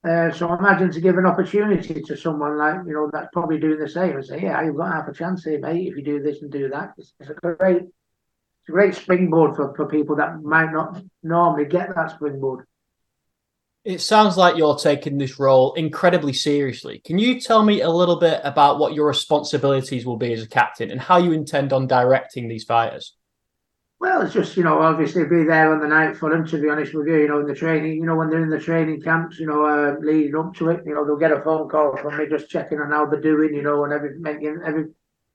Uh, 0.07 0.31
so 0.31 0.53
imagine 0.53 0.91
to 0.91 1.01
give 1.01 1.17
an 1.17 1.25
opportunity 1.25 1.99
to 1.99 2.15
someone 2.15 2.59
like 2.59 2.75
you 2.85 2.93
know 2.93 3.09
that's 3.11 3.29
probably 3.33 3.59
doing 3.59 3.79
the 3.79 3.89
same 3.89 4.15
and 4.15 4.25
say, 4.25 4.39
yeah, 4.39 4.61
you've 4.61 4.77
got 4.77 4.93
half 4.93 5.07
a 5.07 5.13
chance 5.13 5.43
here, 5.43 5.59
mate, 5.59 5.87
if 5.87 5.97
you 5.97 6.03
do 6.03 6.21
this 6.21 6.43
and 6.43 6.51
do 6.51 6.69
that. 6.69 6.93
It's, 6.99 7.13
it's 7.19 7.31
a 7.31 7.33
great, 7.33 7.77
it's 7.77 8.69
a 8.69 8.71
great 8.71 8.93
springboard 8.93 9.55
for, 9.55 9.73
for 9.75 9.87
people 9.87 10.15
that 10.17 10.43
might 10.43 10.71
not 10.71 11.01
normally 11.23 11.65
get 11.65 11.95
that 11.95 12.11
springboard. 12.11 12.67
It 13.85 14.01
sounds 14.01 14.35
like 14.35 14.57
you're 14.57 14.75
taking 14.75 15.19
this 15.19 15.39
role 15.39 15.75
incredibly 15.75 16.33
seriously. 16.33 17.03
Can 17.05 17.19
you 17.19 17.39
tell 17.39 17.63
me 17.63 17.81
a 17.81 17.89
little 17.89 18.15
bit 18.15 18.41
about 18.43 18.79
what 18.79 18.95
your 18.95 19.05
responsibilities 19.05 20.07
will 20.07 20.17
be 20.17 20.33
as 20.33 20.41
a 20.41 20.47
captain 20.47 20.89
and 20.89 20.99
how 20.99 21.17
you 21.17 21.33
intend 21.33 21.71
on 21.71 21.85
directing 21.85 22.47
these 22.47 22.63
fighters? 22.63 23.15
Well, 23.99 24.23
it's 24.23 24.33
just, 24.33 24.57
you 24.57 24.63
know, 24.63 24.79
obviously 24.79 25.23
be 25.25 25.43
there 25.43 25.71
on 25.71 25.79
the 25.81 25.87
night 25.87 26.17
for 26.17 26.31
them, 26.31 26.47
to 26.47 26.59
be 26.59 26.67
honest 26.67 26.95
with 26.95 27.07
you, 27.07 27.15
you 27.17 27.27
know, 27.27 27.39
in 27.39 27.45
the 27.45 27.53
training, 27.53 27.93
you 27.97 28.05
know, 28.07 28.15
when 28.15 28.31
they're 28.31 28.41
in 28.41 28.49
the 28.49 28.59
training 28.59 29.01
camps, 29.01 29.39
you 29.39 29.45
know, 29.45 29.63
uh, 29.65 29.95
leading 30.01 30.35
up 30.35 30.55
to 30.55 30.69
it, 30.69 30.81
you 30.83 30.95
know, 30.95 31.05
they'll 31.05 31.15
get 31.15 31.31
a 31.31 31.41
phone 31.41 31.69
call 31.69 31.95
from 31.95 32.17
me 32.17 32.25
just 32.27 32.49
checking 32.49 32.79
on 32.79 32.89
how 32.89 33.05
they're 33.05 33.21
doing, 33.21 33.53
you 33.53 33.61
know, 33.61 33.83
and 33.83 33.93
every, 33.93 34.17
making, 34.17 34.61
every, 34.65 34.85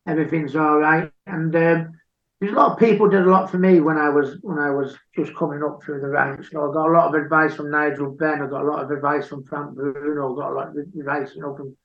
everything's 0.08 0.56
all 0.56 0.78
right. 0.78 1.10
And, 1.26 1.54
um, 1.54 1.99
there's 2.40 2.52
a 2.52 2.56
lot 2.56 2.72
of 2.72 2.78
people 2.78 3.08
did 3.08 3.26
a 3.26 3.30
lot 3.30 3.50
for 3.50 3.58
me 3.58 3.80
when 3.80 3.98
I 3.98 4.08
was 4.08 4.38
when 4.40 4.58
I 4.58 4.70
was 4.70 4.96
just 5.14 5.34
coming 5.36 5.62
up 5.62 5.82
through 5.82 6.00
the 6.00 6.08
ranks. 6.08 6.48
You 6.50 6.58
know, 6.58 6.70
I 6.70 6.72
got 6.72 6.88
a 6.88 6.92
lot 6.92 7.14
of 7.14 7.22
advice 7.22 7.54
from 7.54 7.70
Nigel 7.70 8.12
Benn. 8.12 8.40
I 8.40 8.46
got 8.46 8.62
a 8.62 8.70
lot 8.70 8.82
of 8.82 8.90
advice 8.90 9.28
from 9.28 9.44
Frank 9.44 9.74
Bruno. 9.74 10.32
I 10.32 10.40
got 10.40 10.52
a 10.52 10.54
lot 10.54 10.68
of 10.68 10.76
advice, 10.76 11.34
you 11.34 11.42
know, 11.42 11.54
from 11.54 11.76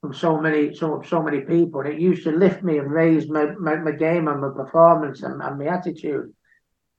from 0.00 0.12
so 0.12 0.40
many 0.40 0.74
so 0.74 1.00
so 1.06 1.22
many 1.22 1.42
people. 1.42 1.82
And 1.82 1.90
it 1.90 2.00
used 2.00 2.24
to 2.24 2.32
lift 2.32 2.64
me 2.64 2.78
and 2.78 2.90
raise 2.90 3.28
my, 3.28 3.52
my, 3.52 3.76
my 3.76 3.92
game 3.92 4.26
and 4.26 4.40
my 4.40 4.50
performance 4.50 5.22
and, 5.22 5.40
and 5.40 5.58
my 5.58 5.66
attitude. 5.66 6.34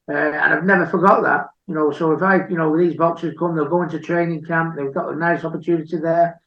Uh, 0.09 0.13
and 0.15 0.53
I've 0.53 0.63
never 0.63 0.85
forgot 0.85 1.23
that. 1.23 1.47
You 1.67 1.75
know, 1.75 1.91
so 1.91 2.13
if 2.13 2.21
I, 2.21 2.47
you 2.47 2.57
know, 2.57 2.77
these 2.77 2.95
boxers 2.95 3.35
come, 3.37 3.55
they'll 3.55 3.69
go 3.69 3.81
into 3.83 3.99
training 3.99 4.43
camp. 4.45 4.75
They've 4.75 4.93
got 4.93 5.13
a 5.13 5.15
nice 5.15 5.43
opportunity 5.43 5.97
there. 5.97 6.40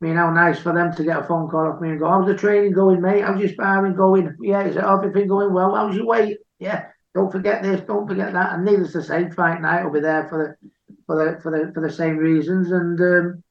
I 0.00 0.04
mean, 0.04 0.16
how 0.16 0.30
nice 0.30 0.58
for 0.58 0.74
them 0.74 0.94
to 0.94 1.04
get 1.04 1.18
a 1.18 1.24
phone 1.24 1.48
call 1.48 1.68
off 1.68 1.80
me 1.80 1.88
and 1.88 1.98
go, 1.98 2.08
How's 2.08 2.26
the 2.26 2.36
training 2.36 2.72
going, 2.72 3.00
mate? 3.00 3.22
How's 3.22 3.40
your 3.40 3.48
sparring 3.48 3.94
going? 3.94 4.36
Yeah, 4.40 4.66
is 4.66 4.76
everything 4.76 5.26
going 5.26 5.54
well? 5.54 5.74
How's 5.74 5.96
your 5.96 6.06
weight? 6.06 6.38
Yeah, 6.58 6.86
don't 7.14 7.32
forget 7.32 7.62
this, 7.62 7.80
don't 7.80 8.06
forget 8.06 8.34
that. 8.34 8.54
And 8.54 8.64
needless 8.64 8.92
to 8.92 9.02
say, 9.02 9.30
fight 9.30 9.62
night 9.62 9.84
will 9.84 9.92
be 9.92 10.00
there 10.00 10.28
for 10.28 10.58
the 10.60 10.70
for 11.06 11.16
the 11.16 11.40
for 11.40 11.50
the 11.50 11.72
for 11.72 11.80
the 11.80 11.90
same 11.90 12.18
reasons. 12.18 12.70
And 12.70 13.00
um, 13.00 13.42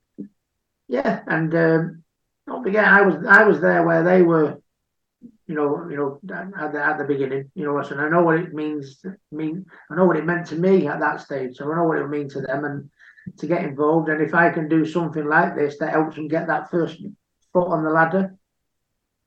yeah, 0.88 1.22
and 1.28 1.54
um, 1.56 2.04
don't 2.46 2.64
forget, 2.64 2.86
I 2.86 3.02
was 3.02 3.26
I 3.28 3.44
was 3.44 3.60
there 3.62 3.86
where 3.86 4.04
they 4.04 4.22
were. 4.22 4.62
You 5.48 5.54
know, 5.54 5.88
you 5.92 5.96
know, 5.96 6.20
at 6.60 6.74
the, 6.74 6.84
at 6.84 6.98
the 6.98 7.04
beginning, 7.04 7.52
you 7.54 7.66
know, 7.66 7.78
and 7.78 8.02
I 8.02 8.10
know 8.10 8.24
what 8.24 8.40
it 8.40 8.56
means. 8.56 9.06
Mean, 9.32 9.64
I 9.92 9.96
know 9.96 10.06
what 10.06 10.18
it 10.18 10.26
meant 10.26 10.48
to 10.48 10.56
me 10.56 10.88
at 10.88 11.00
that 11.00 11.22
stage, 11.22 11.58
so 11.58 11.72
I 11.72 11.76
know 11.76 11.84
what 11.84 12.00
it 12.00 12.02
would 12.02 12.10
mean 12.10 12.30
to 12.30 12.42
them, 12.42 12.66
and 12.66 12.90
to 13.38 13.48
get 13.48 13.64
involved. 13.64 14.10
And 14.10 14.22
if 14.22 14.34
I 14.34 14.50
can 14.50 14.68
do 14.68 14.86
something 14.86 15.26
like 15.26 15.56
this 15.56 15.78
that 15.80 15.92
helps 15.92 16.16
them 16.16 16.28
get 16.28 16.48
that 16.48 16.70
first 16.70 17.02
foot 17.54 17.68
on 17.68 17.84
the 17.84 17.90
ladder, 17.90 18.36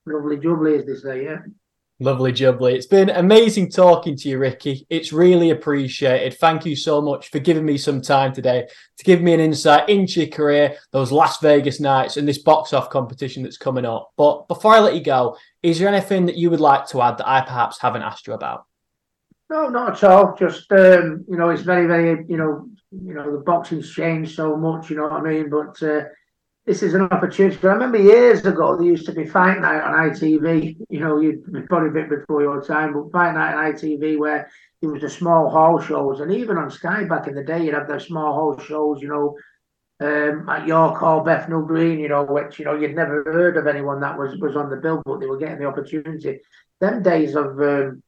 lovely 0.06 0.36
jubbly, 0.36 0.78
as 0.78 0.86
they 0.86 0.94
say, 0.94 1.24
yeah. 1.24 1.38
Lovely 2.00 2.32
jubbly. 2.32 2.74
It's 2.74 2.86
been 2.86 3.10
amazing 3.10 3.72
talking 3.72 4.16
to 4.16 4.28
you, 4.28 4.38
Ricky. 4.38 4.86
It's 4.88 5.12
really 5.12 5.50
appreciated. 5.50 6.38
Thank 6.38 6.64
you 6.64 6.76
so 6.76 7.00
much 7.00 7.28
for 7.28 7.40
giving 7.40 7.64
me 7.64 7.76
some 7.76 8.00
time 8.00 8.32
today 8.32 8.68
to 8.98 9.04
give 9.04 9.20
me 9.20 9.34
an 9.34 9.40
insight 9.40 9.88
into 9.88 10.20
your 10.20 10.28
career, 10.28 10.76
those 10.92 11.10
Las 11.10 11.40
Vegas 11.40 11.80
nights, 11.80 12.16
and 12.16 12.28
this 12.28 12.38
box 12.38 12.72
off 12.72 12.88
competition 12.88 13.42
that's 13.42 13.58
coming 13.58 13.84
up. 13.84 14.12
But 14.16 14.46
before 14.46 14.74
I 14.74 14.78
let 14.78 14.94
you 14.94 15.02
go, 15.02 15.36
is 15.60 15.80
there 15.80 15.88
anything 15.88 16.26
that 16.26 16.36
you 16.36 16.50
would 16.50 16.60
like 16.60 16.86
to 16.90 17.02
add 17.02 17.18
that 17.18 17.28
I 17.28 17.40
perhaps 17.40 17.80
haven't 17.80 18.02
asked 18.02 18.28
you 18.28 18.32
about? 18.32 18.67
No, 19.50 19.68
not 19.68 19.92
at 19.92 20.10
all. 20.10 20.36
Just 20.36 20.70
um, 20.72 21.24
you 21.28 21.36
know, 21.36 21.48
it's 21.48 21.62
very, 21.62 21.86
very 21.86 22.24
you 22.28 22.36
know, 22.36 22.68
you 22.90 23.14
know, 23.14 23.32
the 23.32 23.42
boxing's 23.42 23.90
changed 23.90 24.34
so 24.34 24.56
much. 24.56 24.90
You 24.90 24.96
know 24.96 25.04
what 25.04 25.12
I 25.12 25.22
mean? 25.22 25.48
But 25.48 25.82
uh, 25.82 26.04
this 26.66 26.82
is 26.82 26.92
an 26.92 27.02
opportunity. 27.02 27.58
I 27.62 27.72
remember 27.72 27.96
years 27.96 28.44
ago 28.44 28.76
there 28.76 28.84
used 28.84 29.06
to 29.06 29.12
be 29.12 29.24
Fight 29.24 29.58
Night 29.60 29.80
on 29.80 30.10
ITV. 30.10 30.76
You 30.90 31.00
know, 31.00 31.18
you 31.18 31.42
probably 31.66 31.88
a 31.88 31.92
bit 31.92 32.10
before 32.10 32.42
your 32.42 32.62
time, 32.62 32.92
but 32.92 33.10
Fight 33.10 33.34
Night 33.34 33.54
on 33.54 33.72
ITV 33.72 34.18
where 34.18 34.50
it 34.82 34.86
was 34.86 35.00
the 35.00 35.08
small 35.08 35.48
hall 35.48 35.80
shows, 35.80 36.20
and 36.20 36.30
even 36.30 36.58
on 36.58 36.70
Sky 36.70 37.04
back 37.04 37.26
in 37.26 37.34
the 37.34 37.42
day, 37.42 37.64
you'd 37.64 37.74
have 37.74 37.88
the 37.88 37.98
small 37.98 38.34
hall 38.34 38.58
shows. 38.58 39.00
You 39.00 39.08
know, 39.08 39.36
um, 40.00 40.46
at 40.46 40.66
York 40.66 40.98
Hall, 40.98 41.24
Bethnal 41.24 41.62
Green. 41.62 41.98
You 42.00 42.08
know, 42.10 42.24
which 42.24 42.58
you 42.58 42.66
know 42.66 42.74
you'd 42.74 42.94
never 42.94 43.24
heard 43.24 43.56
of 43.56 43.66
anyone 43.66 44.00
that 44.00 44.18
was 44.18 44.36
was 44.40 44.56
on 44.56 44.68
the 44.68 44.76
bill, 44.76 45.00
but 45.06 45.20
they 45.20 45.26
were 45.26 45.38
getting 45.38 45.58
the 45.58 45.64
opportunity. 45.64 46.40
Them 46.80 47.02
days 47.02 47.34
of 47.34 47.58
um, 47.60 48.02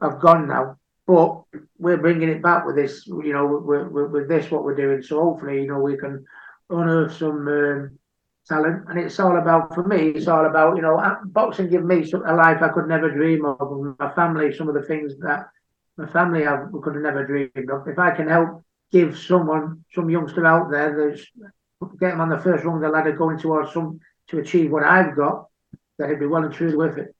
have 0.00 0.20
gone 0.20 0.48
now, 0.48 0.76
but 1.06 1.42
we're 1.78 1.96
bringing 1.96 2.28
it 2.28 2.42
back 2.42 2.66
with 2.66 2.76
this. 2.76 3.06
You 3.06 3.32
know, 3.32 3.46
with, 3.46 3.88
with, 3.88 4.10
with 4.10 4.28
this 4.28 4.50
what 4.50 4.64
we're 4.64 4.74
doing. 4.74 5.02
So 5.02 5.22
hopefully, 5.22 5.62
you 5.62 5.68
know, 5.68 5.80
we 5.80 5.96
can 5.96 6.24
unearth 6.70 7.16
some 7.16 7.46
um, 7.48 7.98
talent. 8.48 8.84
And 8.88 8.98
it's 8.98 9.18
all 9.20 9.38
about, 9.38 9.74
for 9.74 9.84
me, 9.84 10.10
it's 10.10 10.28
all 10.28 10.46
about, 10.46 10.76
you 10.76 10.82
know, 10.82 11.00
boxing 11.26 11.70
give 11.70 11.84
me 11.84 12.10
a 12.12 12.34
life 12.34 12.62
I 12.62 12.68
could 12.68 12.88
never 12.88 13.10
dream 13.10 13.44
of. 13.44 13.96
My 13.98 14.12
family, 14.14 14.54
some 14.54 14.68
of 14.68 14.74
the 14.74 14.82
things 14.82 15.16
that 15.18 15.46
my 15.96 16.06
family 16.06 16.44
have, 16.44 16.70
could 16.82 16.94
have 16.94 17.02
never 17.02 17.26
dreamed 17.26 17.70
of. 17.70 17.88
If 17.88 17.98
I 17.98 18.10
can 18.10 18.28
help 18.28 18.62
give 18.92 19.18
someone, 19.18 19.84
some 19.94 20.10
youngster 20.10 20.46
out 20.46 20.70
there 20.70 21.10
that's 21.10 21.26
get 22.00 22.10
them 22.10 22.20
on 22.20 22.30
the 22.30 22.38
first 22.38 22.64
rung 22.64 22.76
of 22.76 22.82
the 22.82 22.88
ladder 22.88 23.12
going 23.12 23.38
towards 23.38 23.72
some 23.72 24.00
to 24.28 24.38
achieve 24.38 24.70
what 24.70 24.82
I've 24.82 25.14
got, 25.14 25.46
that 25.98 26.06
it'd 26.06 26.20
be 26.20 26.26
well 26.26 26.44
and 26.44 26.52
truly 26.52 26.76
with 26.76 26.98
it. 26.98 27.14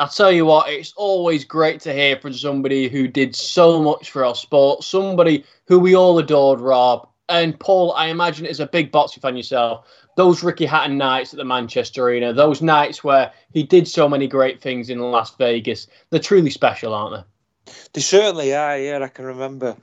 I'll 0.00 0.08
tell 0.08 0.32
you 0.32 0.46
what, 0.46 0.70
it's 0.70 0.94
always 0.96 1.44
great 1.44 1.78
to 1.82 1.92
hear 1.92 2.18
from 2.18 2.32
somebody 2.32 2.88
who 2.88 3.06
did 3.06 3.36
so 3.36 3.82
much 3.82 4.10
for 4.10 4.24
our 4.24 4.34
sport, 4.34 4.82
somebody 4.82 5.44
who 5.66 5.78
we 5.78 5.94
all 5.94 6.18
adored, 6.18 6.58
Rob, 6.58 7.06
and 7.28 7.60
Paul, 7.60 7.92
I 7.92 8.06
imagine 8.06 8.46
as 8.46 8.60
a 8.60 8.66
big 8.66 8.90
boxing 8.90 9.20
fan 9.20 9.36
yourself, 9.36 9.86
those 10.16 10.42
Ricky 10.42 10.64
Hatton 10.64 10.96
nights 10.96 11.34
at 11.34 11.36
the 11.36 11.44
Manchester 11.44 12.02
Arena, 12.02 12.32
those 12.32 12.62
nights 12.62 13.04
where 13.04 13.30
he 13.52 13.62
did 13.62 13.86
so 13.86 14.08
many 14.08 14.26
great 14.26 14.62
things 14.62 14.88
in 14.88 15.00
Las 15.00 15.36
Vegas, 15.36 15.86
they're 16.08 16.18
truly 16.18 16.50
special, 16.50 16.94
aren't 16.94 17.26
they? 17.66 17.72
They 17.92 18.00
certainly 18.00 18.54
are. 18.54 18.78
Yeah, 18.78 19.00
I 19.02 19.08
can 19.08 19.26
remember 19.26 19.76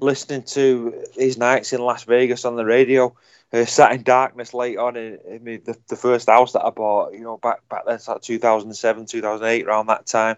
listening 0.00 0.42
to 0.42 1.04
his 1.14 1.38
nights 1.38 1.72
in 1.72 1.80
Las 1.80 2.04
Vegas 2.04 2.44
on 2.44 2.56
the 2.56 2.64
radio. 2.64 3.14
Uh, 3.52 3.64
sat 3.64 3.92
in 3.92 4.04
darkness 4.04 4.54
late 4.54 4.78
on 4.78 4.96
in, 4.96 5.18
in 5.28 5.44
the, 5.44 5.76
the 5.88 5.96
first 5.96 6.28
house 6.28 6.52
that 6.52 6.64
I 6.64 6.70
bought, 6.70 7.14
you 7.14 7.20
know, 7.20 7.36
back 7.36 7.68
back 7.68 7.84
then, 7.84 7.98
like 8.06 8.22
2007, 8.22 9.06
2008, 9.06 9.66
around 9.66 9.86
that 9.86 10.06
time, 10.06 10.36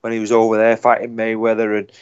when 0.00 0.14
he 0.14 0.18
was 0.18 0.32
over 0.32 0.56
there 0.56 0.76
fighting 0.76 1.14
Mayweather 1.14 1.78
and 1.78 1.92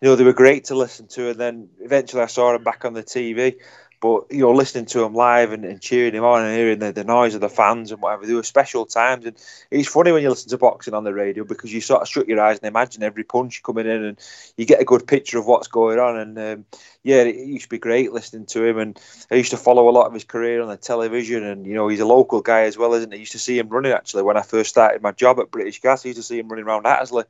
you 0.00 0.08
know, 0.08 0.16
they 0.16 0.24
were 0.24 0.32
great 0.32 0.64
to 0.66 0.74
listen 0.74 1.06
to. 1.08 1.30
And 1.30 1.38
then 1.38 1.68
eventually 1.80 2.22
I 2.22 2.26
saw 2.26 2.54
him 2.54 2.64
back 2.64 2.84
on 2.84 2.94
the 2.94 3.02
TV. 3.02 3.56
But, 4.00 4.32
you 4.32 4.40
know, 4.40 4.52
listening 4.52 4.86
to 4.86 5.04
him 5.04 5.14
live 5.14 5.52
and, 5.52 5.64
and 5.66 5.80
cheering 5.80 6.14
him 6.14 6.24
on 6.24 6.42
and 6.42 6.56
hearing 6.56 6.78
the, 6.78 6.90
the 6.90 7.04
noise 7.04 7.34
of 7.34 7.42
the 7.42 7.50
fans 7.50 7.92
and 7.92 8.00
whatever, 8.00 8.24
they 8.24 8.32
were 8.32 8.42
special 8.42 8.86
times. 8.86 9.26
And 9.26 9.36
it's 9.70 9.88
funny 9.88 10.10
when 10.10 10.22
you 10.22 10.30
listen 10.30 10.48
to 10.50 10.58
boxing 10.58 10.94
on 10.94 11.04
the 11.04 11.12
radio 11.12 11.44
because 11.44 11.72
you 11.72 11.82
sort 11.82 12.00
of 12.00 12.08
shut 12.08 12.26
your 12.26 12.40
eyes 12.40 12.58
and 12.58 12.66
imagine 12.66 13.02
every 13.02 13.24
punch 13.24 13.62
coming 13.62 13.86
in 13.86 14.02
and 14.04 14.18
you 14.56 14.64
get 14.64 14.80
a 14.80 14.86
good 14.86 15.06
picture 15.06 15.38
of 15.38 15.46
what's 15.46 15.68
going 15.68 15.98
on. 15.98 16.16
And, 16.16 16.38
um, 16.38 16.64
yeah, 17.02 17.22
it 17.22 17.36
used 17.36 17.64
to 17.64 17.68
be 17.68 17.78
great 17.78 18.12
listening 18.12 18.46
to 18.46 18.64
him. 18.64 18.78
And 18.78 19.00
I 19.30 19.34
used 19.34 19.50
to 19.50 19.58
follow 19.58 19.88
a 19.88 19.92
lot 19.92 20.06
of 20.06 20.14
his 20.14 20.24
career 20.24 20.62
on 20.62 20.68
the 20.68 20.78
television. 20.78 21.44
And, 21.44 21.66
you 21.66 21.74
know, 21.74 21.88
he's 21.88 22.00
a 22.00 22.06
local 22.06 22.40
guy 22.40 22.62
as 22.62 22.78
well, 22.78 22.94
isn't 22.94 23.12
he? 23.12 23.18
I 23.18 23.20
used 23.20 23.32
to 23.32 23.38
see 23.38 23.58
him 23.58 23.68
running, 23.68 23.92
actually, 23.92 24.22
when 24.22 24.38
I 24.38 24.42
first 24.42 24.70
started 24.70 25.02
my 25.02 25.12
job 25.12 25.40
at 25.40 25.50
British 25.50 25.80
Gas. 25.80 26.04
I 26.04 26.08
used 26.08 26.18
to 26.18 26.22
see 26.22 26.38
him 26.38 26.48
running 26.48 26.64
around 26.64 26.86
Hattersley 26.86 27.24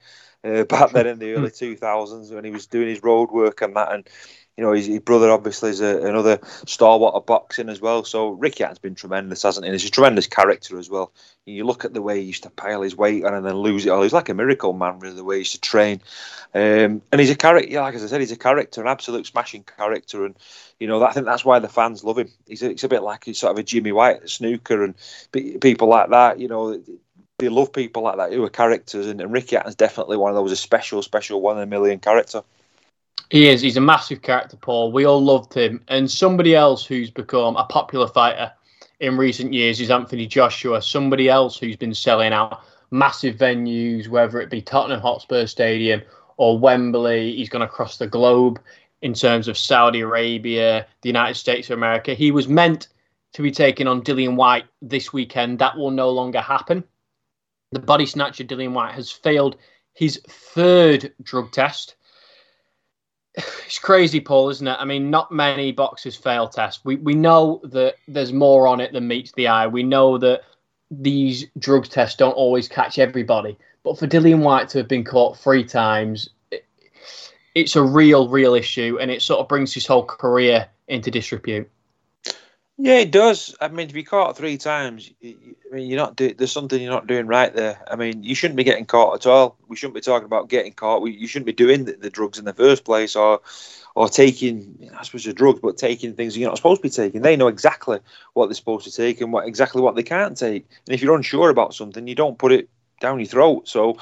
uh, 0.44 0.64
back 0.68 0.92
then 0.92 1.06
in 1.06 1.18
the 1.18 1.34
early 1.34 1.50
2000s 1.50 2.32
when 2.32 2.44
he 2.44 2.50
was 2.50 2.66
doing 2.66 2.88
his 2.88 3.02
road 3.02 3.30
work 3.30 3.62
and 3.62 3.76
that. 3.76 3.92
And 3.92 4.08
you 4.60 4.66
know, 4.66 4.72
his, 4.72 4.84
his 4.84 5.00
brother 5.00 5.30
obviously 5.30 5.70
is 5.70 5.80
a, 5.80 6.06
another 6.06 6.38
stalwart 6.66 7.14
of 7.14 7.24
boxing 7.24 7.70
as 7.70 7.80
well. 7.80 8.04
So 8.04 8.28
Ricky 8.28 8.62
has 8.62 8.78
been 8.78 8.94
tremendous, 8.94 9.42
hasn't 9.42 9.64
he? 9.64 9.72
he's 9.72 9.86
a 9.86 9.90
tremendous 9.90 10.26
character 10.26 10.78
as 10.78 10.90
well. 10.90 11.14
You 11.46 11.64
look 11.64 11.86
at 11.86 11.94
the 11.94 12.02
way 12.02 12.20
he 12.20 12.26
used 12.26 12.42
to 12.42 12.50
pile 12.50 12.82
his 12.82 12.94
weight 12.94 13.24
on 13.24 13.32
and 13.32 13.46
then 13.46 13.54
lose 13.54 13.86
it 13.86 13.88
all. 13.88 14.02
He's 14.02 14.12
like 14.12 14.28
a 14.28 14.34
miracle 14.34 14.74
man, 14.74 14.98
really, 14.98 15.16
the 15.16 15.24
way 15.24 15.36
he 15.36 15.38
used 15.38 15.54
to 15.54 15.60
train. 15.62 16.02
Um, 16.54 17.00
and 17.10 17.20
he's 17.20 17.30
a 17.30 17.36
character, 17.36 17.70
yeah, 17.70 17.80
like 17.80 17.94
as 17.94 18.04
I 18.04 18.08
said, 18.08 18.20
he's 18.20 18.32
a 18.32 18.36
character, 18.36 18.82
an 18.82 18.86
absolute 18.86 19.26
smashing 19.26 19.64
character. 19.64 20.26
And, 20.26 20.36
you 20.78 20.88
know, 20.88 21.02
I 21.02 21.12
think 21.12 21.24
that's 21.24 21.44
why 21.44 21.58
the 21.58 21.66
fans 21.66 22.04
love 22.04 22.18
him. 22.18 22.28
He's 22.46 22.62
a, 22.62 22.68
he's 22.68 22.84
a 22.84 22.88
bit 22.88 23.02
like 23.02 23.24
he's 23.24 23.38
sort 23.38 23.52
of 23.52 23.58
a 23.58 23.62
Jimmy 23.62 23.92
White 23.92 24.28
snooker 24.28 24.84
and 24.84 24.94
people 25.32 25.88
like 25.88 26.10
that, 26.10 26.38
you 26.38 26.48
know 26.48 26.78
they 27.38 27.48
love 27.48 27.72
people 27.72 28.02
like 28.02 28.18
that 28.18 28.34
who 28.34 28.44
are 28.44 28.50
characters, 28.50 29.06
and, 29.06 29.18
and 29.18 29.32
Ricky 29.32 29.56
Hatton's 29.56 29.74
definitely 29.74 30.18
one 30.18 30.30
of 30.30 30.36
those, 30.36 30.52
a 30.52 30.56
special, 30.56 31.00
special 31.00 31.40
one 31.40 31.56
in 31.56 31.62
a 31.62 31.66
million 31.66 31.98
character. 31.98 32.42
He 33.28 33.48
is. 33.48 33.60
He's 33.60 33.76
a 33.76 33.80
massive 33.80 34.22
character, 34.22 34.56
Paul. 34.56 34.92
We 34.92 35.04
all 35.04 35.22
loved 35.22 35.54
him. 35.54 35.82
And 35.88 36.10
somebody 36.10 36.54
else 36.54 36.84
who's 36.84 37.10
become 37.10 37.56
a 37.56 37.64
popular 37.64 38.08
fighter 38.08 38.52
in 39.00 39.16
recent 39.16 39.52
years 39.52 39.80
is 39.80 39.90
Anthony 39.90 40.26
Joshua. 40.26 40.80
Somebody 40.82 41.28
else 41.28 41.58
who's 41.58 41.76
been 41.76 41.94
selling 41.94 42.32
out 42.32 42.62
massive 42.90 43.36
venues, 43.36 44.08
whether 44.08 44.40
it 44.40 44.50
be 44.50 44.62
Tottenham 44.62 45.00
Hotspur 45.00 45.46
Stadium 45.46 46.02
or 46.36 46.58
Wembley. 46.58 47.36
He's 47.36 47.48
gone 47.48 47.62
across 47.62 47.98
the 47.98 48.06
globe 48.06 48.60
in 49.02 49.14
terms 49.14 49.48
of 49.48 49.56
Saudi 49.58 50.00
Arabia, 50.00 50.86
the 51.02 51.08
United 51.08 51.34
States 51.34 51.70
of 51.70 51.78
America. 51.78 52.14
He 52.14 52.30
was 52.30 52.48
meant 52.48 52.88
to 53.32 53.42
be 53.42 53.50
taking 53.50 53.86
on 53.86 54.02
Dillian 54.02 54.36
Whyte 54.36 54.64
this 54.82 55.12
weekend. 55.12 55.58
That 55.58 55.76
will 55.76 55.90
no 55.90 56.10
longer 56.10 56.40
happen 56.40 56.84
the 57.72 57.80
body 57.80 58.06
snatcher 58.06 58.44
Dillian 58.44 58.72
Whyte 58.72 58.94
has 58.94 59.10
failed 59.10 59.56
his 59.94 60.20
third 60.28 61.12
drug 61.22 61.52
test. 61.52 61.96
It's 63.66 63.78
crazy, 63.78 64.18
Paul, 64.20 64.48
isn't 64.50 64.66
it? 64.66 64.76
I 64.80 64.84
mean, 64.84 65.10
not 65.10 65.30
many 65.30 65.70
boxers 65.70 66.16
fail 66.16 66.48
tests. 66.48 66.84
We 66.84 66.96
we 66.96 67.14
know 67.14 67.60
that 67.62 67.94
there's 68.08 68.32
more 68.32 68.66
on 68.66 68.80
it 68.80 68.92
than 68.92 69.06
meets 69.06 69.30
the 69.30 69.46
eye. 69.46 69.68
We 69.68 69.84
know 69.84 70.18
that 70.18 70.42
these 70.90 71.46
drug 71.56 71.86
tests 71.88 72.16
don't 72.16 72.32
always 72.32 72.68
catch 72.68 72.98
everybody. 72.98 73.56
But 73.84 73.96
for 73.96 74.08
Dillian 74.08 74.40
Whyte 74.40 74.68
to 74.70 74.78
have 74.78 74.88
been 74.88 75.04
caught 75.04 75.38
three 75.38 75.64
times, 75.64 76.28
it, 76.50 76.64
it's 77.54 77.76
a 77.76 77.82
real, 77.82 78.28
real 78.28 78.54
issue, 78.54 78.98
and 79.00 79.08
it 79.10 79.22
sort 79.22 79.40
of 79.40 79.48
brings 79.48 79.72
his 79.72 79.86
whole 79.86 80.04
career 80.04 80.68
into 80.88 81.10
disrepute. 81.10 81.70
Yeah, 82.82 83.00
it 83.00 83.10
does. 83.10 83.54
I 83.60 83.68
mean, 83.68 83.88
to 83.88 83.94
be 83.94 84.02
caught 84.02 84.38
three 84.38 84.56
times, 84.56 85.10
I 85.22 85.34
mean, 85.70 85.90
you're 85.90 85.98
not 85.98 86.16
do- 86.16 86.32
there's 86.32 86.50
something 86.50 86.80
you're 86.80 86.90
not 86.90 87.06
doing 87.06 87.26
right 87.26 87.54
there. 87.54 87.78
I 87.90 87.94
mean, 87.94 88.22
you 88.22 88.34
shouldn't 88.34 88.56
be 88.56 88.64
getting 88.64 88.86
caught 88.86 89.14
at 89.16 89.30
all. 89.30 89.58
We 89.68 89.76
shouldn't 89.76 89.96
be 89.96 90.00
talking 90.00 90.24
about 90.24 90.48
getting 90.48 90.72
caught. 90.72 91.02
We, 91.02 91.10
you 91.10 91.26
shouldn't 91.26 91.44
be 91.44 91.52
doing 91.52 91.84
the, 91.84 91.92
the, 91.92 92.08
drugs 92.08 92.38
in 92.38 92.46
the 92.46 92.54
first 92.54 92.84
place, 92.84 93.16
or 93.16 93.42
or 93.94 94.08
taking, 94.08 94.90
I 94.98 95.02
suppose, 95.04 95.24
the 95.24 95.34
drugs, 95.34 95.60
but 95.60 95.76
taking 95.76 96.14
things 96.14 96.38
you're 96.38 96.48
not 96.48 96.56
supposed 96.56 96.80
to 96.80 96.88
be 96.88 96.90
taking. 96.90 97.20
They 97.20 97.36
know 97.36 97.48
exactly 97.48 97.98
what 98.32 98.46
they're 98.46 98.54
supposed 98.54 98.86
to 98.86 98.92
take 98.92 99.20
and 99.20 99.30
what 99.30 99.46
exactly 99.46 99.82
what 99.82 99.94
they 99.94 100.02
can't 100.02 100.34
take. 100.34 100.66
And 100.86 100.94
if 100.94 101.02
you're 101.02 101.16
unsure 101.16 101.50
about 101.50 101.74
something, 101.74 102.06
you 102.06 102.14
don't 102.14 102.38
put 102.38 102.50
it 102.50 102.70
down 102.98 103.18
your 103.18 103.26
throat. 103.26 103.68
So, 103.68 103.98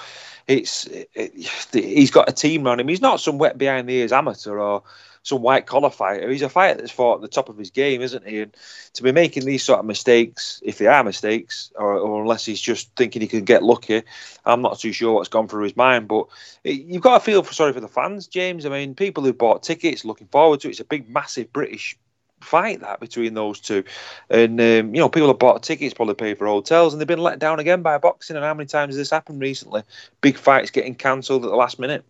it's 0.47 0.87
it, 0.87 1.33
he's 1.73 2.13
got 2.13 2.29
a 2.29 2.33
team 2.33 2.65
around 2.65 2.79
him. 2.79 2.87
He's 2.87 3.01
not 3.01 3.21
some 3.21 3.39
wet 3.39 3.59
behind 3.59 3.89
the 3.89 3.95
ears 3.95 4.13
amateur 4.13 4.57
or 4.57 4.85
some 5.29 5.43
white 5.43 5.67
collar 5.67 5.91
fighter. 5.91 6.31
He's 6.31 6.43
a 6.43 6.49
fighter 6.49 6.81
that's 6.81 6.91
fought 6.91 7.17
at 7.17 7.21
the 7.21 7.29
top 7.29 7.49
of 7.49 7.59
his 7.59 7.71
game, 7.71 8.01
isn't 8.01 8.27
he? 8.27 8.41
And 8.41 8.57
to 8.95 9.03
be 9.03 9.13
making 9.13 9.45
these 9.45 9.63
sort 9.63 9.79
of 9.79 9.85
mistakes, 9.85 10.61
if 10.65 10.79
they 10.79 10.87
are 10.87 11.05
mistakes, 11.05 11.71
or, 11.77 11.99
or 11.99 12.23
unless 12.23 12.45
he's 12.45 12.61
just 12.61 12.95
thinking 12.97 13.21
he 13.21 13.29
can 13.29 13.45
get 13.45 13.63
lucky, 13.63 14.03
I'm 14.45 14.63
not 14.63 14.79
too 14.79 14.93
sure 14.93 15.15
what's 15.15 15.29
gone 15.29 15.49
through 15.49 15.65
his 15.65 15.77
mind. 15.77 16.09
But 16.09 16.27
it, 16.65 16.81
you've 16.81 17.03
got 17.03 17.19
to 17.19 17.25
feel 17.25 17.43
for, 17.43 17.53
sorry 17.53 17.73
for 17.73 17.81
the 17.81 17.89
fans, 17.89 18.27
James. 18.27 18.65
I 18.65 18.71
mean, 18.71 18.95
people 18.95 19.23
who 19.23 19.33
bought 19.33 19.63
tickets, 19.63 20.05
looking 20.05 20.29
forward 20.29 20.61
to 20.61 20.69
it. 20.69 20.73
It's 20.73 20.81
a 20.81 20.85
big, 20.85 21.09
massive 21.09 21.53
British 21.53 21.97
fight 22.41 22.81
that 22.81 23.01
between 23.01 23.35
those 23.35 23.61
two. 23.61 23.85
And 24.31 24.61
um, 24.61 24.95
you 24.95 25.01
know, 25.01 25.09
people 25.09 25.29
have 25.29 25.39
bought 25.39 25.63
tickets, 25.63 25.95
probably 25.95 26.15
paid 26.15 26.39
for 26.39 26.47
hotels, 26.47 26.93
and 26.95 27.01
they've 27.01 27.09
been 27.09 27.19
let 27.19 27.39
down 27.39 27.61
again 27.61 27.83
by 27.83 27.99
boxing. 27.99 28.37
And 28.37 28.45
how 28.45 28.55
many 28.55 28.67
times 28.67 28.95
has 28.95 28.97
this 28.97 29.11
happened 29.11 29.41
recently? 29.41 29.83
Big 30.21 30.39
fights 30.39 30.71
getting 30.71 30.95
cancelled 30.95 31.45
at 31.45 31.51
the 31.51 31.57
last 31.57 31.79
minute. 31.79 32.05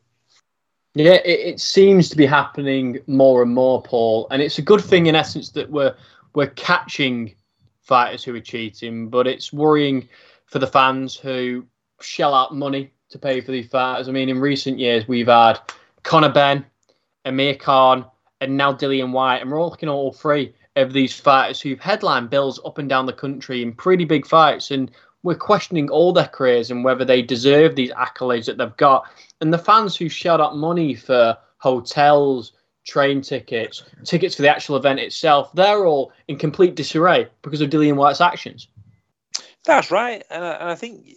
Yeah, 0.99 1.21
it, 1.25 1.41
it, 1.41 1.61
seems 1.61 2.09
to 2.09 2.17
be 2.17 2.27
happening 2.27 2.99
more 3.07 3.41
and 3.43 3.55
more, 3.55 3.81
Paul, 3.81 4.27
and 4.33 4.43
it's 4.43 4.59
a 4.59 4.63
good 4.63 4.81
thing 4.81 5.07
in 5.07 5.15
essence 5.15 5.51
that 5.51 5.71
we're 5.71 5.95
we're 6.35 6.49
catching 6.49 7.37
fighters 7.83 8.25
who 8.25 8.35
are 8.35 8.41
cheating, 8.41 9.09
but 9.09 9.29
it's 9.29 9.53
worrying 9.53 10.09
for 10.47 10.59
the 10.59 10.67
fans 10.67 11.15
who 11.15 11.65
shell 12.01 12.35
out 12.35 12.53
money 12.53 12.93
to 13.11 13.19
pay 13.19 13.41
for 13.41 13.53
these 13.53 13.69
fighters. 13.69 14.09
I 14.09 14.13
mean, 14.13 14.29
in 14.29 14.41
recent 14.41 14.81
years, 14.81 15.07
we've 15.07 15.29
had 15.29 15.61
Conor 16.03 16.33
Benn, 16.33 16.67
Amir 17.25 17.55
Khan, 17.55 18.05
and 18.41 18.57
now 18.57 18.73
Dillian 18.73 19.13
Whyte, 19.13 19.41
and 19.41 19.53
we're 19.53 19.61
all 19.61 19.71
looking 19.71 19.89
at 19.89 19.93
all 19.93 20.13
three 20.13 20.53
of 20.75 20.93
these 20.93 21.15
fighters 21.19 21.61
who've 21.61 21.79
headlined 21.79 22.29
bills 22.29 22.59
up 22.67 22.79
and 22.79 22.89
down 22.89 23.07
the 23.07 23.13
country 23.13 23.63
in 23.63 23.73
pretty 23.73 24.05
big 24.05 24.27
fights, 24.27 24.73
and 24.73 24.91
we're 25.23 25.37
questioning 25.37 25.91
all 25.91 26.13
their 26.13 26.27
careers 26.27 26.73
and 26.73 26.83
whether 26.83 27.05
they 27.05 27.23
deserve 27.23 27.77
these 27.77 27.93
accolades 27.93 28.47
that 28.47 28.59
they've 28.59 28.77
got. 28.77 29.09
And 29.41 29.53
the 29.53 29.59
fans 29.59 29.97
who 29.97 30.09
shelled 30.09 30.41
out 30.41 30.57
money 30.57 30.95
for 30.95 31.37
hotels, 31.59 32.53
train 32.85 33.21
tickets, 33.21 33.85
tickets 34.05 34.35
for 34.35 34.43
the 34.43 34.49
actual 34.49 34.77
event 34.77 35.01
itself, 35.01 35.53
they're 35.53 35.87
all 35.87 36.13
in 36.27 36.39
complete 36.39 36.75
disarray 36.75 37.29
because 37.43 37.61
of 37.61 37.71
Dillian 37.71 37.97
Whyte's 37.97 38.21
actions. 38.21 38.69
That's 39.65 39.91
right, 39.91 40.25
and 40.31 40.45
I, 40.45 40.53
and 40.55 40.69
I 40.71 40.75
think 40.75 41.11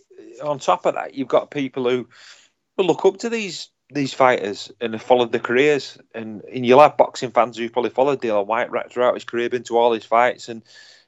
on 0.44 0.60
top 0.60 0.86
of 0.86 0.96
that, 0.96 1.16
you've 1.16 1.28
got 1.28 1.52
people 1.52 1.90
who 1.90 2.08
look 2.78 3.06
up 3.06 3.18
to 3.18 3.30
these 3.30 3.70
these 3.94 4.14
fighters 4.14 4.72
and 4.80 4.94
have 4.94 5.02
followed 5.02 5.32
their 5.32 5.42
careers, 5.42 5.98
and, 6.16 6.42
and 6.44 6.66
you'll 6.66 6.80
have 6.82 6.98
boxing 6.98 7.32
fans 7.32 7.58
who've 7.58 7.74
probably 7.74 7.92
followed 7.92 8.22
Dillian 8.22 8.46
Whyte 8.46 8.70
throughout 8.92 9.14
his 9.14 9.26
career, 9.26 9.50
been 9.50 9.64
to 9.64 9.78
all 9.78 9.92
his 9.92 10.06
fights, 10.06 10.50
and 10.50 10.64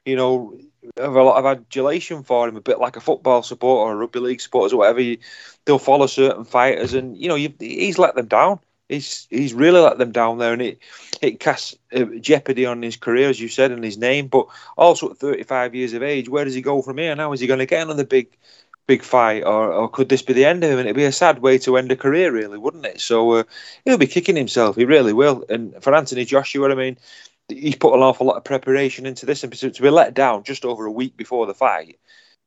you 0.06 0.15
know 0.15 0.58
have 0.98 1.15
a 1.15 1.24
lot 1.24 1.38
of 1.38 1.46
adulation 1.46 2.24
for 2.24 2.48
him, 2.48 2.56
a 2.56 2.62
bit 2.62 2.80
like 2.80 2.96
a 2.96 3.02
football 3.02 3.43
supporter 3.43 3.91
or 3.91 3.98
rugby 3.98 4.19
league 4.19 4.41
supporters 4.41 4.74
or 4.74 4.78
whatever. 4.78 5.02
You, 5.02 5.17
they'll 5.65 5.80
follow 5.80 6.08
certain 6.08 6.46
fighters, 6.46 6.93
and 6.93 7.17
you 7.17 7.28
know 7.28 7.36
he's 7.36 7.98
let 7.98 8.15
them 8.15 8.28
down. 8.28 8.60
He's 8.89 9.28
he's 9.30 9.54
really 9.54 9.80
let 9.80 9.98
them 9.98 10.12
down 10.12 10.38
there, 10.38 10.54
and 10.54 10.62
it 10.62 10.80
it 11.22 11.39
casts 11.39 11.76
uh, 11.96 12.06
jeopardy 12.19 12.65
on 12.65 12.82
his 12.82 12.98
career, 12.98 13.30
as 13.30 13.39
you 13.39 13.48
said, 13.48 13.72
and 13.72 13.84
his 13.84 13.98
name. 13.98 14.28
But 14.28 14.48
also 14.78 15.12
at 15.12 15.17
35 15.17 15.76
years 15.76 15.93
of 15.93 16.04
age, 16.04 16.30
where 16.30 16.46
does 16.46 16.54
he 16.54 16.62
go 16.62 16.82
from 16.82 16.98
here? 16.98 17.15
Now 17.15 17.34
is 17.34 17.39
he 17.39 17.48
going 17.48 17.60
to 17.60 17.65
get 17.65 17.84
another 17.84 18.06
big 18.06 18.38
big 18.86 19.02
fight, 19.02 19.43
or, 19.43 19.72
or 19.72 19.89
could 19.89 20.10
this 20.10 20.22
be 20.22 20.34
the 20.34 20.46
end 20.46 20.63
of 20.63 20.69
him? 20.69 20.80
And 20.80 20.88
it'd 20.88 20.96
be 20.96 21.06
a 21.06 21.12
sad 21.12 21.39
way 21.39 21.58
to 21.60 21.78
end 21.78 21.91
a 21.91 21.96
career, 21.96 22.32
really, 22.32 22.58
wouldn't 22.58 22.86
it? 22.86 23.00
So 23.00 23.32
uh, 23.32 23.43
he'll 23.86 23.98
be 23.98 24.08
kicking 24.08 24.36
himself. 24.36 24.76
He 24.76 24.86
really 24.86 25.13
will. 25.13 25.46
And 25.50 25.74
for 25.82 25.96
Anthony 25.96 26.26
Joshua, 26.26 26.69
I 26.69 26.76
mean, 26.76 26.98
he's 27.47 27.75
put 27.75 27.93
an 27.93 28.01
awful 28.01 28.27
lot 28.27 28.38
of 28.38 28.43
preparation 28.43 29.06
into 29.06 29.25
this, 29.25 29.43
and 29.43 29.53
to 29.53 29.82
be 29.82 29.89
let 29.89 30.13
down 30.13 30.43
just 30.43 30.65
over 30.65 30.86
a 30.86 30.91
week 30.91 31.17
before 31.17 31.45
the 31.45 31.53
fight, 31.53 31.99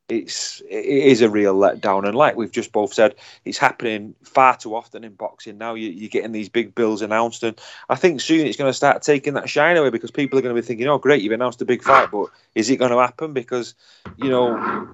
it's 0.09 0.61
it 0.69 0.85
is 0.85 1.21
a 1.21 1.29
real 1.29 1.55
letdown. 1.55 2.07
And 2.07 2.15
like 2.15 2.35
we've 2.35 2.51
just 2.51 2.71
both 2.71 2.93
said, 2.93 3.15
it's 3.43 3.57
happening 3.57 4.15
far 4.23 4.55
too 4.55 4.75
often 4.75 5.03
in 5.03 5.13
boxing 5.13 5.57
now. 5.57 5.73
You, 5.73 6.05
are 6.05 6.09
getting 6.09 6.31
these 6.31 6.49
big 6.49 6.73
bills 6.73 7.01
announced, 7.01 7.43
and 7.43 7.59
I 7.89 7.95
think 7.95 8.21
soon 8.21 8.47
it's 8.47 8.57
going 8.57 8.69
to 8.69 8.73
start 8.73 9.01
taking 9.01 9.33
that 9.33 9.49
shine 9.49 9.77
away 9.77 9.89
because 9.89 10.11
people 10.11 10.39
are 10.39 10.41
going 10.41 10.55
to 10.55 10.61
be 10.61 10.65
thinking, 10.65 10.87
"Oh, 10.87 10.97
great, 10.97 11.21
you've 11.21 11.33
announced 11.33 11.61
a 11.61 11.65
big 11.65 11.83
fight, 11.83 12.09
but 12.11 12.29
is 12.55 12.69
it 12.69 12.77
going 12.77 12.91
to 12.91 12.99
happen?" 12.99 13.33
Because 13.33 13.75
you 14.17 14.29
know, 14.29 14.87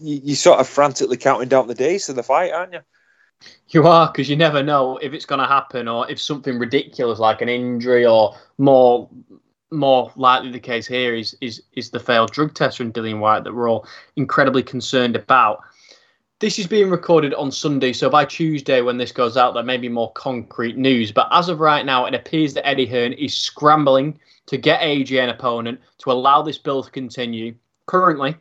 you, 0.00 0.32
are 0.32 0.36
sort 0.36 0.60
of 0.60 0.68
frantically 0.68 1.16
counting 1.16 1.48
down 1.48 1.66
the 1.66 1.74
days 1.74 2.06
to 2.06 2.12
the 2.12 2.22
fight, 2.22 2.52
aren't 2.52 2.74
you? 2.74 2.80
You 3.68 3.86
are 3.86 4.10
because 4.10 4.28
you 4.28 4.36
never 4.36 4.62
know 4.62 4.96
if 4.98 5.12
it's 5.12 5.26
going 5.26 5.40
to 5.40 5.46
happen 5.46 5.88
or 5.88 6.08
if 6.10 6.20
something 6.20 6.58
ridiculous 6.58 7.18
like 7.18 7.42
an 7.42 7.48
injury 7.48 8.06
or 8.06 8.36
more 8.58 9.08
more 9.72 10.12
likely 10.16 10.52
the 10.52 10.60
case 10.60 10.86
here 10.86 11.14
is 11.14 11.36
is 11.40 11.62
is 11.72 11.90
the 11.90 12.00
failed 12.00 12.30
drug 12.30 12.54
test 12.54 12.78
from 12.78 12.92
Dillian 12.92 13.18
Whyte 13.18 13.44
that 13.44 13.54
we're 13.54 13.68
all 13.68 13.86
incredibly 14.16 14.62
concerned 14.62 15.16
about. 15.16 15.60
This 16.38 16.58
is 16.58 16.66
being 16.66 16.90
recorded 16.90 17.32
on 17.34 17.50
Sunday, 17.50 17.94
so 17.94 18.10
by 18.10 18.26
Tuesday 18.26 18.82
when 18.82 18.98
this 18.98 19.10
goes 19.10 19.38
out, 19.38 19.54
there 19.54 19.62
may 19.62 19.78
be 19.78 19.88
more 19.88 20.12
concrete 20.12 20.76
news. 20.76 21.10
But 21.10 21.28
as 21.30 21.48
of 21.48 21.60
right 21.60 21.84
now, 21.84 22.04
it 22.04 22.14
appears 22.14 22.52
that 22.54 22.66
Eddie 22.66 22.84
Hearn 22.84 23.14
is 23.14 23.34
scrambling 23.34 24.18
to 24.46 24.58
get 24.58 24.82
AJ 24.82 25.22
an 25.22 25.30
opponent 25.30 25.80
to 25.98 26.12
allow 26.12 26.42
this 26.42 26.58
bill 26.58 26.82
to 26.82 26.90
continue. 26.90 27.54
Currently, 27.86 28.36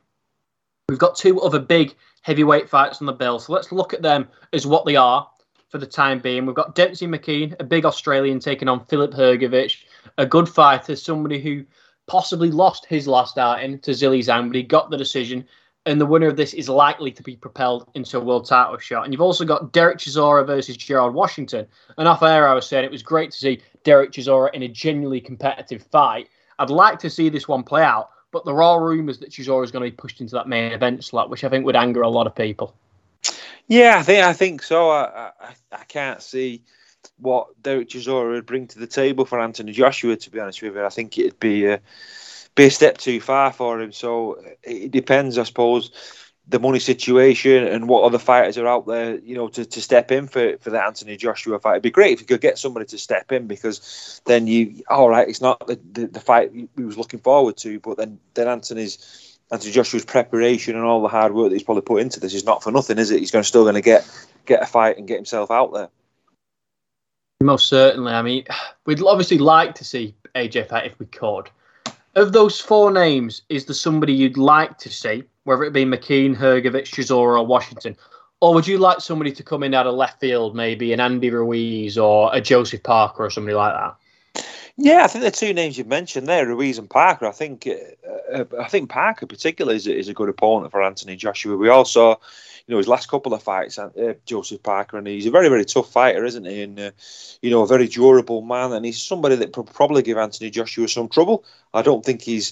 we've 0.90 1.00
got 1.00 1.16
two 1.16 1.40
other 1.42 1.60
big 1.60 1.96
heavyweight 2.26 2.68
fights 2.68 3.02
on 3.02 3.06
the 3.06 3.14
bill. 3.14 3.38
So 3.38 3.54
let's 3.54 3.72
look 3.72 3.94
at 3.94 4.02
them 4.02 4.28
as 4.52 4.66
what 4.66 4.84
they 4.84 4.96
are 4.96 5.30
for 5.70 5.78
the 5.78 5.86
time 5.86 6.18
being. 6.18 6.48
We've 6.48 6.56
got 6.56 6.76
Demsey 6.76 7.08
McKean, 7.08 7.56
a 7.60 7.64
big 7.64 7.86
Australian, 7.86 8.40
taking 8.40 8.68
on 8.68 8.84
Filip 8.86 9.14
Hrgovic, 9.14 9.84
a 10.18 10.26
good 10.26 10.50
fighter, 10.50 10.96
somebody 10.96 11.40
who 11.40 11.64
possibly 12.08 12.50
lost 12.50 12.88
his 12.88 13.08
last 13.08 13.38
outing 13.38 13.78
to 13.82 13.92
Zhilei 13.92 14.22
Zhang, 14.22 14.48
but 14.48 14.56
he 14.56 14.64
got 14.64 14.90
the 14.90 14.98
decision. 14.98 15.46
And 15.86 16.02
the 16.02 16.06
winner 16.08 16.26
of 16.26 16.36
this 16.36 16.56
is 16.56 16.68
likely 16.68 17.12
to 17.12 17.22
be 17.22 17.36
propelled 17.36 17.92
into 17.94 18.18
a 18.18 18.24
world 18.24 18.48
title 18.48 18.80
shot. 18.80 19.04
And 19.04 19.14
you've 19.14 19.22
also 19.22 19.46
got 19.46 19.72
Derek 19.72 20.00
Chisora 20.00 20.48
versus 20.48 20.78
Gerald 20.78 21.14
Washington. 21.14 21.68
And 22.00 22.08
off 22.08 22.24
air, 22.24 22.48
I 22.48 22.56
was 22.56 22.66
saying 22.66 22.86
it 22.86 22.92
was 22.92 23.04
great 23.04 23.30
to 23.30 23.38
see 23.38 23.62
Derek 23.84 24.12
Chisora 24.12 24.50
in 24.56 24.64
a 24.64 24.68
genuinely 24.68 25.22
competitive 25.22 25.84
fight. 25.92 26.28
I'd 26.58 26.72
like 26.72 26.98
to 27.00 27.10
see 27.12 27.30
this 27.30 27.48
one 27.48 27.62
play 27.62 27.84
out, 27.84 28.10
but 28.36 28.44
there 28.44 28.62
are 28.62 28.84
rumours 28.84 29.20
that 29.20 29.30
Chisora 29.30 29.64
is 29.64 29.72
going 29.72 29.86
to 29.86 29.90
be 29.90 29.96
pushed 29.96 30.20
into 30.20 30.36
that 30.36 30.46
main 30.46 30.74
event 30.74 31.06
slot, 31.06 31.30
which 31.30 31.46
I 31.46 31.50
think 31.50 31.66
would 31.66 31.78
anger 31.78 32.02
a 32.02 32.10
lot 32.10 32.28
of 32.28 32.36
people. 32.36 32.76
Yeah, 33.70 33.96
I 33.98 34.04
think 34.04 34.26
I 34.26 34.34
think 34.34 34.62
so. 34.62 34.90
I 34.90 35.32
I, 35.40 35.54
I 35.72 35.84
can't 35.86 36.22
see 36.22 36.62
what 37.18 37.48
Derek 37.64 37.88
Chisora 37.88 38.32
would 38.32 38.46
bring 38.46 38.68
to 38.68 38.80
the 38.80 38.88
table 38.88 39.24
for 39.24 39.40
Anthony 39.40 39.72
Joshua. 39.72 40.18
To 40.18 40.30
be 40.30 40.42
honest 40.42 40.62
with 40.62 40.76
you, 40.76 40.84
I 40.84 40.90
think 40.90 41.18
it'd 41.18 41.40
be 41.40 41.66
a, 41.68 41.80
be 42.56 42.66
a 42.66 42.72
step 42.72 42.98
too 42.98 43.22
far 43.22 43.54
for 43.54 43.80
him. 43.80 43.94
So 43.94 44.44
it 44.64 44.92
depends, 44.92 45.38
I 45.38 45.44
suppose 45.44 45.92
the 46.48 46.60
money 46.60 46.80
situation 46.80 47.66
and 47.66 47.90
what 47.90 48.04
other 48.04 48.20
fighters 48.20 48.58
are 48.58 48.68
out 48.68 48.86
there, 48.86 49.18
you 49.20 49.36
know, 49.36 49.48
to, 49.48 49.66
to 49.66 49.82
step 49.82 50.12
in 50.12 50.28
for, 50.28 50.58
for 50.58 50.70
the 50.70 50.82
Anthony 50.82 51.18
Joshua 51.18 51.60
fight. 51.60 51.74
It'd 51.74 51.84
be 51.84 51.92
great 51.92 52.14
if 52.14 52.20
you 52.20 52.28
could 52.28 52.42
get 52.42 52.60
somebody 52.60 52.86
to 52.88 52.98
step 52.98 53.32
in 53.32 53.48
because 53.48 54.22
then 54.26 54.46
you, 54.46 54.84
all 54.90 55.10
right, 55.10 55.28
it's 55.28 55.42
not 55.42 55.66
the, 55.66 55.80
the, 55.92 56.08
the 56.08 56.20
fight 56.20 56.52
he 56.54 56.84
was 56.84 56.98
looking 56.98 57.20
forward 57.20 57.58
to, 57.58 57.80
but 57.80 57.98
then, 57.98 58.20
then 58.36 58.48
Anthony's 58.48 59.36
Anthony 59.52 59.72
Joshua's 59.72 60.06
preparation 60.06 60.76
and 60.76 60.84
all 60.84 61.02
the 61.02 61.08
hard 61.08 61.34
work 61.34 61.50
that 61.50 61.56
he's 61.56 61.64
probably 61.64 61.82
put 61.82 62.02
into 62.02 62.20
this 62.20 62.34
is 62.34 62.46
not 62.46 62.64
for 62.64 62.72
nothing, 62.72 62.98
is 62.98 63.12
it? 63.12 63.20
He's 63.20 63.32
going 63.32 63.44
to 63.44 63.48
still 63.48 63.64
going 63.64 63.76
to 63.76 63.82
get 63.82 64.10
get 64.46 64.62
a 64.62 64.66
fight 64.66 64.98
and 64.98 65.08
get 65.08 65.16
himself 65.16 65.52
out 65.52 65.74
there. 65.74 65.90
Most 67.42 67.68
certainly. 67.68 68.14
I 68.14 68.22
mean, 68.22 68.46
we'd 68.86 69.02
obviously 69.04 69.38
like 69.38 69.76
to 69.76 69.84
see 69.84 70.16
AJ 70.36 70.70
fight 70.70 70.86
if 70.86 71.00
we 71.00 71.06
could. 71.08 71.50
Of 72.16 72.32
those 72.32 72.60
four 72.60 72.92
names, 72.92 73.42
is 73.50 73.66
there 73.66 73.76
somebody 73.76 74.14
you'd 74.14 74.38
like 74.38 74.78
to 74.80 74.90
see? 74.90 75.24
Whether 75.46 75.64
it 75.64 75.72
be 75.72 75.86
McKean, 75.86 76.36
Hrgovic, 76.36 76.84
Chisora, 76.84 77.40
or 77.40 77.46
Washington? 77.46 77.96
Or 78.42 78.54
would 78.54 78.68
you 78.68 78.78
like 78.78 79.00
somebody 79.00 79.32
to 79.32 79.44
come 79.44 79.64
in 79.64 79.74
out 79.74 79.88
of 79.88 79.96
left 79.96 80.20
field, 80.20 80.56
maybe 80.56 80.92
an 80.92 81.00
Andy 81.00 81.30
Ruiz 81.30 81.98
or 81.98 82.30
a 82.34 82.42
Joseph 82.42 82.84
Parker 82.84 83.24
or 83.24 83.30
somebody 83.30 83.56
like 83.56 83.74
that? 83.74 83.96
Yeah, 84.78 85.06
I 85.06 85.08
think 85.08 85.24
the 85.24 85.32
two 85.32 85.54
names 85.54 85.78
you've 85.78 85.88
mentioned 85.88 86.28
there, 86.28 86.46
Ruiz 86.46 86.78
and 86.78 86.90
Parker. 86.90 87.28
I 87.28 87.32
think 87.32 87.66
uh, 87.66 88.44
I 88.60 88.68
think 88.68 88.90
Parker 88.90 89.26
particularly 89.26 89.78
is, 89.78 89.88
is 89.88 90.10
a 90.10 90.14
good 90.14 90.28
opponent 90.28 90.72
for 90.72 90.84
Anthony 90.84 91.16
Joshua. 91.16 91.56
We 91.56 91.70
also, 91.70 92.10
you 92.10 92.74
know, 92.74 92.78
his 92.78 92.88
last 92.88 93.08
couple 93.08 93.34
of 93.34 93.42
fights, 93.42 93.80
uh, 93.80 94.16
Joseph 94.26 94.64
Parker, 94.64 94.98
and 94.98 95.08
he's 95.08 95.28
a 95.28 95.32
very 95.32 95.48
very 95.48 95.64
tough 95.64 95.94
fighter, 95.94 96.26
isn't 96.26 96.44
he? 96.44 96.64
And 96.64 96.78
uh, 96.78 96.92
you 97.42 97.52
know, 97.52 97.62
a 97.62 97.68
very 97.68 97.88
durable 97.88 98.42
man, 98.42 98.74
and 98.74 98.86
he's 98.86 99.02
somebody 99.02 99.38
that 99.38 99.54
probably 99.54 100.02
give 100.02 100.18
Anthony 100.18 100.50
Joshua 100.50 100.90
some 100.90 101.08
trouble. 101.08 101.46
I 101.74 101.82
don't 101.82 102.04
think 102.04 102.22
he's 102.22 102.52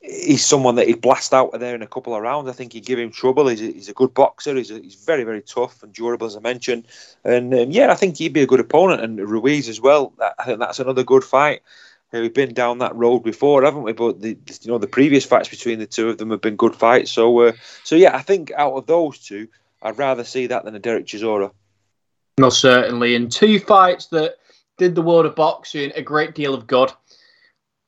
he's 0.00 0.44
someone 0.44 0.76
that 0.76 0.86
he'd 0.86 1.00
blast 1.00 1.34
out 1.34 1.52
of 1.54 1.60
there 1.60 1.74
in 1.74 1.82
a 1.82 1.86
couple 1.86 2.14
of 2.14 2.22
rounds. 2.22 2.48
I 2.48 2.52
think 2.52 2.72
he'd 2.72 2.86
give 2.86 2.98
him 2.98 3.10
trouble. 3.10 3.48
He's 3.48 3.60
a, 3.60 3.72
he's 3.72 3.88
a 3.88 3.94
good 3.94 4.14
boxer. 4.14 4.54
He's, 4.54 4.70
a, 4.70 4.80
he's 4.80 4.94
very, 4.94 5.24
very 5.24 5.42
tough 5.42 5.82
and 5.82 5.92
durable, 5.92 6.26
as 6.26 6.36
I 6.36 6.40
mentioned. 6.40 6.86
And 7.24 7.52
um, 7.52 7.70
yeah, 7.70 7.90
I 7.90 7.94
think 7.94 8.16
he'd 8.16 8.32
be 8.32 8.42
a 8.42 8.46
good 8.46 8.60
opponent. 8.60 9.02
And 9.02 9.18
Ruiz 9.18 9.68
as 9.68 9.80
well. 9.80 10.12
I 10.38 10.44
think 10.44 10.60
that's 10.60 10.78
another 10.78 11.02
good 11.02 11.24
fight. 11.24 11.62
we've 12.12 12.32
been 12.32 12.54
down 12.54 12.78
that 12.78 12.94
road 12.94 13.20
before, 13.20 13.64
haven't 13.64 13.82
we? 13.82 13.92
But 13.92 14.20
the 14.20 14.38
you 14.62 14.70
know 14.70 14.78
the 14.78 14.86
previous 14.86 15.24
fights 15.24 15.48
between 15.48 15.78
the 15.78 15.86
two 15.86 16.08
of 16.08 16.18
them 16.18 16.30
have 16.30 16.40
been 16.40 16.56
good 16.56 16.76
fights. 16.76 17.10
So 17.10 17.40
uh, 17.40 17.52
so 17.84 17.96
yeah, 17.96 18.16
I 18.16 18.22
think 18.22 18.52
out 18.56 18.74
of 18.74 18.86
those 18.86 19.18
two, 19.18 19.48
I'd 19.82 19.98
rather 19.98 20.24
see 20.24 20.46
that 20.46 20.64
than 20.64 20.74
a 20.74 20.78
Derek 20.78 21.06
Chisora. 21.06 21.50
Most 22.38 22.60
certainly, 22.60 23.16
in 23.16 23.28
two 23.28 23.58
fights 23.58 24.06
that 24.06 24.36
did 24.76 24.94
the 24.94 25.02
world 25.02 25.26
of 25.26 25.34
boxing 25.34 25.90
a 25.96 26.02
great 26.02 26.36
deal 26.36 26.54
of 26.54 26.68
good 26.68 26.92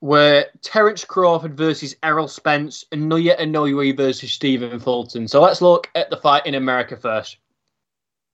were 0.00 0.46
Terence 0.62 1.04
Crawford 1.04 1.56
versus 1.56 1.94
Errol 2.02 2.28
Spence 2.28 2.84
and 2.90 3.10
Naoya 3.10 3.38
Inoue 3.38 3.96
versus 3.96 4.32
Stephen 4.32 4.80
Fulton. 4.80 5.28
So 5.28 5.42
let's 5.42 5.60
look 5.60 5.90
at 5.94 6.08
the 6.10 6.16
fight 6.16 6.46
in 6.46 6.54
America 6.54 6.96
first. 6.96 7.36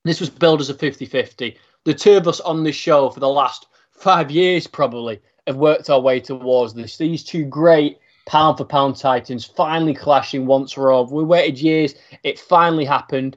This 0.05 0.20
was 0.20 0.30
billed 0.30 0.61
as 0.61 0.70
a 0.70 0.74
50 0.74 1.07
50. 1.07 1.59
The 1.84 1.95
two 1.95 2.16
of 2.16 2.28
us 2.28 2.41
on 2.41 2.62
this 2.62 2.76
show 2.76 3.11
for 3.11 3.20
the 3.20 3.28
last 3.28 3.66
five 3.91 4.30
years 4.30 4.66
probably 4.66 5.20
have 5.47 5.57
worked 5.57 5.91
our 5.91 6.01
way 6.01 6.20
towards 6.20 6.74
this. 6.74 6.97
These 6.97 7.24
two 7.24 7.45
great 7.45 7.99
pound 8.26 8.59
for 8.59 8.64
pound 8.64 8.97
titans 8.97 9.45
finally 9.45 9.95
clashing 9.95 10.47
once 10.47 10.72
for 10.72 10.93
all. 10.93 11.07
We 11.07 11.24
waited 11.24 11.61
years, 11.61 11.95
it 12.22 12.38
finally 12.38 12.84
happened, 12.84 13.36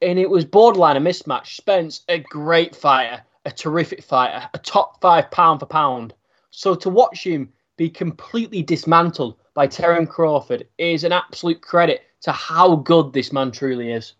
and 0.00 0.18
it 0.18 0.30
was 0.30 0.44
borderline 0.44 0.96
a 0.96 1.00
mismatch. 1.00 1.56
Spence, 1.56 2.02
a 2.08 2.18
great 2.18 2.74
fighter, 2.74 3.22
a 3.44 3.50
terrific 3.50 4.02
fighter, 4.02 4.48
a 4.54 4.58
top 4.58 5.00
five 5.00 5.30
pound 5.30 5.60
for 5.60 5.66
pound. 5.66 6.14
So 6.50 6.74
to 6.74 6.90
watch 6.90 7.24
him 7.26 7.52
be 7.78 7.88
completely 7.88 8.60
dismantled 8.62 9.36
by 9.54 9.66
Terence 9.66 10.10
Crawford 10.10 10.68
is 10.76 11.04
an 11.04 11.12
absolute 11.12 11.62
credit 11.62 12.02
to 12.20 12.32
how 12.32 12.76
good 12.76 13.14
this 13.14 13.32
man 13.32 13.52
truly 13.52 13.92
is. 13.92 14.12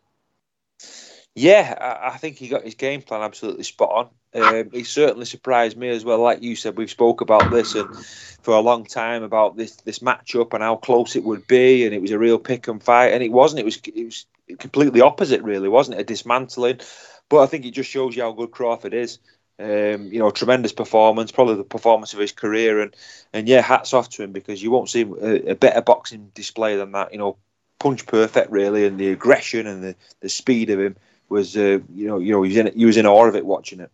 Yeah, 1.35 1.77
I, 1.79 2.15
I 2.15 2.17
think 2.17 2.37
he 2.37 2.49
got 2.49 2.65
his 2.65 2.75
game 2.75 3.03
plan 3.03 3.21
absolutely 3.21 3.65
spot 3.65 3.91
on. 3.91 4.09
Um, 4.35 4.71
he 4.73 4.85
certainly 4.85 5.27
surprised 5.27 5.77
me 5.77 5.89
as 5.89 6.05
well. 6.05 6.21
Like 6.21 6.43
you 6.43 6.57
said, 6.57 6.77
we've 6.77 6.91
spoke 6.91 7.21
about 7.21 7.51
this 7.51 7.75
and 7.75 7.95
for 8.43 8.55
a 8.55 8.61
long 8.61 8.85
time 8.85 9.23
about 9.23 9.57
this 9.57 9.77
this 9.77 10.01
matchup 10.01 10.55
and 10.55 10.63
how 10.63 10.77
close 10.77 11.17
it 11.17 11.25
would 11.25 11.47
be, 11.47 11.85
and 11.85 11.95
it 11.95 12.03
was 12.03 12.11
a 12.13 12.19
real 12.19 12.39
pick 12.39 12.69
and 12.69 12.83
fight, 12.83 13.13
and 13.13 13.23
it 13.23 13.33
wasn't. 13.33 13.61
It 13.61 13.65
was 13.65 13.81
it 13.87 14.05
was 14.05 14.27
completely 14.59 15.01
opposite, 15.01 15.43
really, 15.43 15.69
wasn't 15.69 15.99
it? 15.99 16.03
A 16.03 16.05
dismantling. 16.05 16.81
But 17.29 17.43
I 17.43 17.47
think 17.47 17.67
it 17.67 17.73
just 17.73 17.91
shows 17.91 18.17
you 18.17 18.23
how 18.23 18.33
good 18.33 18.51
Crawford 18.51 18.95
is. 18.95 19.19
Um, 19.61 20.13
you 20.13 20.21
know, 20.21 20.31
tremendous 20.31 20.73
performance, 20.73 21.33
probably 21.33 21.57
the 21.57 21.65
performance 21.65 22.13
of 22.13 22.21
his 22.21 22.31
career, 22.31 22.81
and 22.81 22.95
and 23.33 23.49
yeah, 23.49 23.61
hats 23.61 23.93
off 23.93 24.09
to 24.11 24.23
him 24.23 24.33
because 24.33 24.63
you 24.63 24.71
won't 24.71 24.89
see 24.89 25.03
a, 25.03 25.51
a 25.51 25.55
better 25.57 25.83
boxing 25.83 26.31
display 26.33 26.77
than 26.77 26.93
that. 26.93 27.13
You 27.13 27.19
know, 27.19 27.37
punch 27.79 28.07
perfect 28.07 28.51
really, 28.51 28.87
and 28.87 28.99
the 28.99 29.11
aggression 29.11 29.67
and 29.67 29.83
the, 29.83 29.97
the 30.21 30.29
speed 30.29 30.71
of 30.71 30.81
him 30.81 30.97
was, 31.29 31.57
uh, 31.57 31.81
you 31.95 32.07
know, 32.07 32.19
you 32.19 32.33
know, 32.33 32.43
he 32.43 32.51
was 32.51 32.57
in 32.57 32.79
he 32.79 32.87
was 32.87 32.97
in 32.97 33.07
awe 33.07 33.27
of 33.27 33.37
it 33.37 33.45
watching 33.47 33.81
it. 33.81 33.91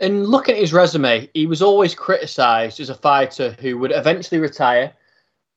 And 0.00 0.26
looking 0.26 0.56
at 0.56 0.60
his 0.60 0.72
resume, 0.72 1.30
he 1.34 1.46
was 1.46 1.62
always 1.62 1.94
criticised 1.94 2.80
as 2.80 2.90
a 2.90 2.94
fighter 2.94 3.52
who 3.60 3.78
would 3.78 3.92
eventually 3.92 4.40
retire, 4.40 4.92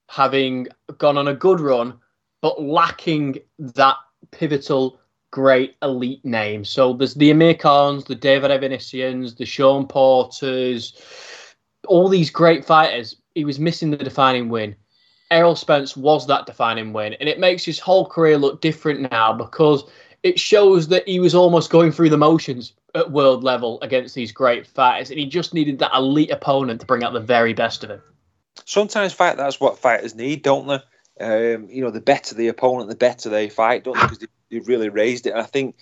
having 0.10 0.68
gone 1.00 1.18
on 1.18 1.28
a 1.28 1.34
good 1.34 1.60
run, 1.60 2.00
but 2.42 2.62
lacking 2.62 3.40
that 3.58 3.96
pivotal 4.32 5.00
great 5.32 5.76
elite 5.82 6.24
name. 6.24 6.64
So 6.66 6.94
there's 6.94 7.14
the 7.14 7.32
Amir 7.32 7.54
Khans, 7.54 8.06
the 8.06 8.16
David 8.16 8.52
Avanesyan, 8.52 9.36
the 9.38 9.46
Sean 9.46 9.88
Porters, 9.88 10.94
all 11.88 12.10
these 12.10 12.30
great 12.30 12.66
fighters. 12.66 13.16
He 13.36 13.46
was 13.46 13.60
missing 13.60 13.92
the 13.92 13.98
defining 13.98 14.50
win. 14.50 14.76
Errol 15.30 15.56
Spence 15.56 15.98
was 15.98 16.26
that 16.28 16.46
defining 16.46 16.94
win, 16.94 17.14
and 17.16 17.28
it 17.28 17.40
makes 17.40 17.66
his 17.66 17.80
whole 17.80 18.06
career 18.06 18.38
look 18.38 18.62
different 18.62 19.12
now 19.12 19.34
because 19.34 19.84
it 20.24 20.40
shows 20.40 20.88
that 20.88 21.08
he 21.08 21.20
was 21.20 21.36
almost 21.36 21.70
going 21.70 21.92
through 21.92 22.10
the 22.10 22.18
motions 22.18 22.74
at 22.96 23.12
world 23.12 23.44
level 23.44 23.80
against 23.82 24.16
these 24.16 24.32
great 24.32 24.66
fighters, 24.66 25.10
and 25.10 25.20
he 25.20 25.26
just 25.26 25.54
needed 25.54 25.80
that 25.80 25.94
elite 25.94 26.32
opponent 26.32 26.80
to 26.80 26.88
bring 26.88 27.04
out 27.04 27.14
the 27.14 27.20
very 27.20 27.54
best 27.54 27.84
of 27.84 27.90
him. 27.90 28.02
Sometimes 28.66 29.14
fight 29.14 29.38
that's 29.38 29.60
what 29.60 29.78
fighters 29.78 30.16
need, 30.16 30.44
don't 30.44 30.68
they? 30.68 30.80
Um, 31.20 31.68
you 31.70 31.84
know, 31.84 31.92
the 31.92 32.02
better 32.02 32.34
the 32.34 32.48
opponent, 32.48 32.90
the 32.90 32.96
better 32.96 33.30
they 33.30 33.50
fight, 33.50 33.84
don't 33.84 33.96
they? 33.96 34.04
Because 34.04 34.20
they, 34.20 34.28
have 34.52 34.68
really 34.68 34.90
raised 34.90 35.28
it. 35.28 35.34
I 35.34 35.44
think, 35.44 35.76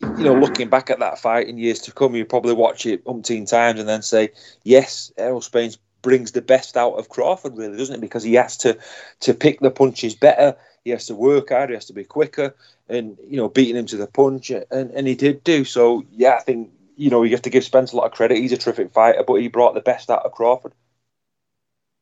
you 0.00 0.24
know, 0.24 0.34
looking 0.34 0.68
back 0.68 0.90
at 0.90 1.00
that 1.00 1.18
fight 1.18 1.48
in 1.48 1.58
years 1.58 1.80
to 1.82 1.92
come, 1.92 2.14
you 2.14 2.24
probably 2.24 2.54
watch 2.54 2.86
it 2.86 3.04
umpteen 3.04 3.48
times 3.48 3.80
and 3.80 3.88
then 3.88 4.02
say, 4.02 4.30
yes, 4.64 5.12
Errol 5.16 5.40
Spence 5.40 5.78
brings 6.02 6.32
the 6.32 6.42
best 6.42 6.76
out 6.76 6.94
of 6.94 7.08
Crawford, 7.08 7.56
really, 7.56 7.76
doesn't 7.76 7.96
it? 7.96 8.00
Because 8.00 8.22
he 8.22 8.34
has 8.34 8.56
to 8.58 8.78
to 9.20 9.34
pick 9.34 9.60
the 9.60 9.70
punches 9.70 10.14
better. 10.14 10.56
He 10.84 10.90
has 10.90 11.06
to 11.06 11.14
work 11.14 11.48
hard. 11.48 11.70
He 11.70 11.74
has 11.74 11.86
to 11.86 11.92
be 11.92 12.04
quicker, 12.04 12.54
and 12.88 13.18
you 13.26 13.36
know, 13.36 13.48
beating 13.48 13.76
him 13.76 13.86
to 13.86 13.96
the 13.96 14.06
punch, 14.06 14.50
and, 14.50 14.90
and 14.92 15.06
he 15.06 15.16
did 15.16 15.42
do 15.42 15.64
so. 15.64 16.04
Yeah, 16.12 16.36
I 16.38 16.42
think 16.42 16.70
you 16.96 17.10
know 17.10 17.24
you 17.24 17.32
have 17.32 17.42
to 17.42 17.50
give 17.50 17.64
Spence 17.64 17.92
a 17.92 17.96
lot 17.96 18.06
of 18.06 18.12
credit. 18.12 18.38
He's 18.38 18.52
a 18.52 18.56
terrific 18.56 18.92
fighter, 18.92 19.24
but 19.26 19.40
he 19.40 19.48
brought 19.48 19.74
the 19.74 19.80
best 19.80 20.08
out 20.08 20.24
of 20.24 20.32
Crawford. 20.32 20.72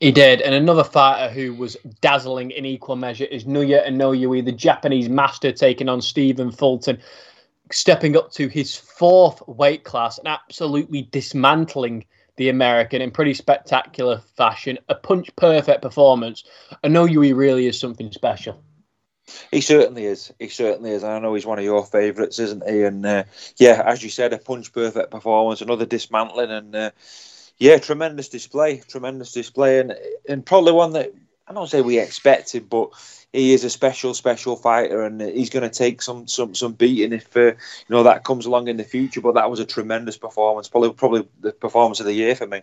He 0.00 0.10
did, 0.12 0.40
and 0.40 0.54
another 0.54 0.84
fighter 0.84 1.32
who 1.32 1.54
was 1.54 1.76
dazzling 2.00 2.50
in 2.50 2.64
equal 2.64 2.96
measure 2.96 3.24
is 3.24 3.44
Naoya 3.44 3.86
Inoue, 3.86 4.44
the 4.44 4.52
Japanese 4.52 5.08
master, 5.08 5.52
taking 5.52 5.88
on 5.88 6.02
Stephen 6.02 6.50
Fulton, 6.50 6.98
stepping 7.70 8.16
up 8.16 8.32
to 8.32 8.48
his 8.48 8.74
fourth 8.76 9.46
weight 9.46 9.84
class 9.84 10.18
and 10.18 10.28
absolutely 10.28 11.02
dismantling 11.10 12.04
the 12.36 12.48
American 12.48 13.00
in 13.00 13.12
pretty 13.12 13.34
spectacular 13.34 14.18
fashion. 14.36 14.78
A 14.88 14.94
punch 14.94 15.34
perfect 15.36 15.82
performance. 15.82 16.44
Inoue 16.82 17.34
really 17.34 17.66
is 17.66 17.78
something 17.78 18.10
special. 18.10 18.60
He 19.50 19.60
certainly 19.60 20.04
is. 20.04 20.32
He 20.38 20.48
certainly 20.48 20.90
is. 20.90 21.04
I 21.04 21.18
know 21.18 21.34
he's 21.34 21.46
one 21.46 21.58
of 21.58 21.64
your 21.64 21.86
favourites, 21.86 22.38
isn't 22.38 22.68
he? 22.68 22.82
And 22.82 23.06
uh, 23.06 23.24
yeah, 23.56 23.82
as 23.86 24.02
you 24.02 24.10
said, 24.10 24.32
a 24.32 24.38
punch 24.38 24.72
perfect 24.72 25.10
performance, 25.10 25.62
another 25.62 25.86
dismantling, 25.86 26.50
and 26.50 26.74
uh, 26.74 26.90
yeah, 27.58 27.78
tremendous 27.78 28.28
display, 28.28 28.78
tremendous 28.88 29.32
display, 29.32 29.80
and 29.80 29.94
and 30.28 30.44
probably 30.44 30.72
one 30.72 30.92
that 30.92 31.12
I 31.46 31.52
don't 31.52 31.68
say 31.68 31.82
we 31.82 31.98
expected, 31.98 32.68
but 32.68 32.90
he 33.32 33.52
is 33.52 33.64
a 33.64 33.70
special, 33.70 34.14
special 34.14 34.56
fighter, 34.56 35.02
and 35.02 35.20
he's 35.20 35.50
going 35.50 35.68
to 35.68 35.76
take 35.76 36.02
some 36.02 36.26
some 36.26 36.54
some 36.54 36.72
beating 36.72 37.12
if 37.12 37.36
uh, 37.36 37.40
you 37.40 37.54
know 37.90 38.02
that 38.02 38.24
comes 38.24 38.46
along 38.46 38.68
in 38.68 38.76
the 38.76 38.84
future. 38.84 39.20
But 39.20 39.34
that 39.34 39.50
was 39.50 39.60
a 39.60 39.64
tremendous 39.64 40.16
performance, 40.16 40.68
probably 40.68 40.92
probably 40.92 41.28
the 41.40 41.52
performance 41.52 42.00
of 42.00 42.06
the 42.06 42.12
year 42.12 42.34
for 42.34 42.46
me. 42.46 42.62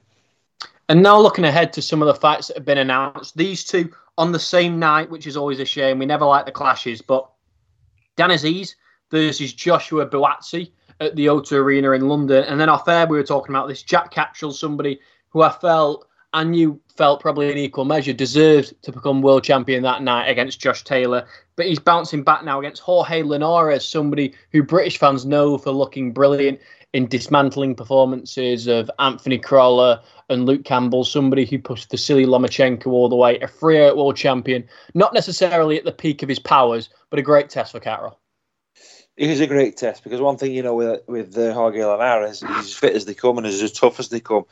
And 0.90 1.04
now 1.04 1.20
looking 1.20 1.46
ahead 1.46 1.72
to 1.74 1.82
some 1.82 2.02
of 2.02 2.08
the 2.08 2.20
fights 2.20 2.48
that 2.48 2.58
have 2.58 2.66
been 2.66 2.78
announced, 2.78 3.38
these 3.38 3.64
two 3.64 3.92
on 4.18 4.32
the 4.32 4.40
same 4.40 4.78
night, 4.78 5.10
which 5.10 5.26
is 5.26 5.38
always 5.38 5.60
a 5.60 5.66
shame. 5.66 6.00
We 6.00 6.06
never 6.06 6.26
like 6.26 6.46
the 6.46 6.52
clashes, 6.52 7.02
but 7.02 7.30
Dan 8.18 8.30
Azeez 8.30 8.76
versus 9.10 9.54
Joshua 9.54 10.06
Buatsi 10.06 10.72
at 11.02 11.16
the 11.16 11.26
O2 11.26 11.54
Arena 11.54 11.92
in 11.92 12.08
London, 12.08 12.44
and 12.46 12.60
then 12.62 12.70
off 12.70 12.88
air 12.88 13.08
we 13.08 13.18
were 13.18 13.24
talking 13.24 13.54
about 13.54 13.68
this 13.68 13.82
Jack 13.82 14.12
Catterall, 14.12 14.54
somebody 14.54 15.00
who 15.30 15.42
I 15.42 15.50
felt 15.50 16.08
and 16.34 16.56
you 16.56 16.80
felt 16.96 17.20
probably 17.20 17.52
in 17.52 17.58
equal 17.58 17.84
measure 17.84 18.14
deserved 18.14 18.74
to 18.84 18.92
become 18.92 19.22
world 19.22 19.44
champion 19.44 19.84
that 19.84 20.02
night 20.02 20.28
against 20.28 20.62
Josh 20.62 20.84
Taylor. 20.84 21.26
But 21.56 21.66
he's 21.66 21.80
bouncing 21.80 22.24
back 22.24 22.46
now 22.46 22.60
against 22.60 22.84
Jorge 22.84 23.24
Linares, 23.24 23.84
somebody 23.84 24.34
who 24.52 24.64
British 24.64 24.98
fans 24.98 25.26
know 25.26 25.58
for 25.58 25.72
looking 25.72 26.14
brilliant 26.14 26.60
in 26.94 27.08
dismantling 27.08 27.76
performances 27.76 28.68
of 28.68 28.90
Anthony 29.00 29.40
Crolla 29.40 30.04
and 30.30 30.46
Luke 30.46 30.64
Campbell, 30.64 31.04
somebody 31.04 31.46
who 31.46 31.58
pushed 31.58 31.90
Vasily 31.90 32.26
Lomachenko 32.26 32.88
all 32.88 33.10
the 33.10 33.16
way, 33.16 33.40
a 33.40 33.48
free 33.48 33.80
world 33.92 34.16
champion, 34.16 34.64
not 34.94 35.14
necessarily 35.14 35.78
at 35.78 35.84
the 35.84 35.92
peak 35.92 36.22
of 36.22 36.30
his 36.30 36.40
powers, 36.40 36.90
but 37.10 37.20
a 37.20 37.24
great 37.24 37.50
test 37.50 37.72
for 37.72 37.80
Catterall. 37.80 38.21
It 39.22 39.30
is 39.30 39.40
a 39.40 39.46
great 39.46 39.78
test 39.78 40.04
because 40.04 40.20
one 40.20 40.38
thing 40.38 40.52
you 40.52 40.64
know 40.64 40.74
with 40.74 41.08
with 41.08 41.38
uh, 41.38 41.54
Jorge 41.54 41.86
Linares, 41.86 42.40
he's 42.40 42.58
as 42.58 42.74
fit 42.74 42.96
as 42.96 43.06
they 43.06 43.14
come 43.14 43.38
and 43.38 43.46
as 43.46 43.72
tough 43.72 44.00
as 44.00 44.10
they 44.10 44.20
come. 44.20 44.46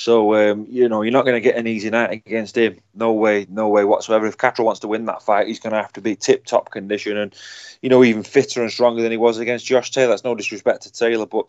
So 0.00 0.34
um, 0.34 0.66
you 0.70 0.88
know 0.88 1.02
you're 1.02 1.12
not 1.12 1.26
going 1.26 1.36
to 1.36 1.42
get 1.42 1.56
an 1.56 1.66
easy 1.66 1.90
night 1.90 2.10
against 2.10 2.56
him. 2.56 2.78
No 2.94 3.12
way, 3.12 3.46
no 3.50 3.68
way 3.68 3.84
whatsoever. 3.84 4.26
If 4.26 4.38
Catterall 4.38 4.64
wants 4.64 4.80
to 4.80 4.88
win 4.88 5.04
that 5.04 5.22
fight, 5.22 5.46
he's 5.46 5.60
going 5.60 5.74
to 5.74 5.82
have 5.82 5.92
to 5.92 6.00
be 6.00 6.16
tip 6.16 6.46
top 6.46 6.70
condition 6.70 7.18
and 7.18 7.34
you 7.82 7.90
know 7.90 8.02
even 8.02 8.22
fitter 8.22 8.62
and 8.62 8.72
stronger 8.72 9.02
than 9.02 9.10
he 9.10 9.18
was 9.18 9.36
against 9.36 9.66
Josh 9.66 9.90
Taylor. 9.90 10.08
That's 10.08 10.24
no 10.24 10.34
disrespect 10.34 10.84
to 10.84 10.92
Taylor, 10.92 11.26
but 11.26 11.44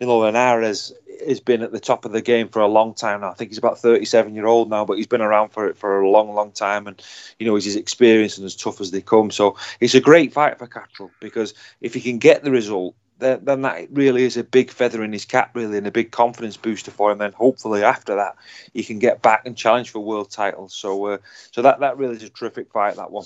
you 0.00 0.06
know 0.06 0.18
Linares 0.18 0.92
has 1.26 1.40
been 1.40 1.62
at 1.62 1.72
the 1.72 1.80
top 1.80 2.04
of 2.04 2.12
the 2.12 2.20
game 2.20 2.50
for 2.50 2.60
a 2.60 2.68
long 2.68 2.92
time 2.92 3.22
now. 3.22 3.30
I 3.30 3.34
think 3.34 3.50
he's 3.50 3.56
about 3.56 3.78
37 3.78 4.34
year 4.34 4.46
old 4.46 4.68
now, 4.68 4.84
but 4.84 4.98
he's 4.98 5.06
been 5.06 5.22
around 5.22 5.48
for 5.48 5.66
it 5.66 5.78
for 5.78 6.02
a 6.02 6.10
long, 6.10 6.34
long 6.34 6.52
time, 6.52 6.86
and 6.86 7.02
you 7.38 7.46
know 7.46 7.54
he's 7.54 7.68
as 7.68 7.76
experienced 7.76 8.36
and 8.36 8.44
as 8.44 8.54
tough 8.54 8.82
as 8.82 8.90
they 8.90 9.00
come. 9.00 9.30
So 9.30 9.56
it's 9.80 9.94
a 9.94 10.00
great 10.00 10.34
fight 10.34 10.58
for 10.58 10.66
Catterall 10.66 11.10
because 11.20 11.54
if 11.80 11.94
he 11.94 12.02
can 12.02 12.18
get 12.18 12.44
the 12.44 12.50
result 12.50 12.96
then, 13.18 13.44
then 13.44 13.62
that 13.62 13.88
really 13.90 14.24
is 14.24 14.36
a 14.36 14.44
big 14.44 14.70
feather 14.70 15.02
in 15.02 15.12
his 15.12 15.24
cap, 15.24 15.50
really, 15.54 15.78
and 15.78 15.86
a 15.86 15.92
big 15.92 16.10
confidence 16.10 16.56
booster 16.56 16.90
for 16.90 17.12
him. 17.12 17.18
Then 17.18 17.32
hopefully 17.32 17.82
after 17.82 18.16
that, 18.16 18.36
he 18.72 18.82
can 18.82 18.98
get 18.98 19.22
back 19.22 19.42
and 19.46 19.56
challenge 19.56 19.90
for 19.90 20.00
world 20.00 20.30
titles. 20.30 20.74
So, 20.74 21.06
uh, 21.06 21.18
so 21.52 21.62
that 21.62 21.80
that 21.80 21.96
really 21.96 22.16
is 22.16 22.22
a 22.22 22.30
terrific 22.30 22.70
fight. 22.72 22.96
That 22.96 23.10
one. 23.10 23.24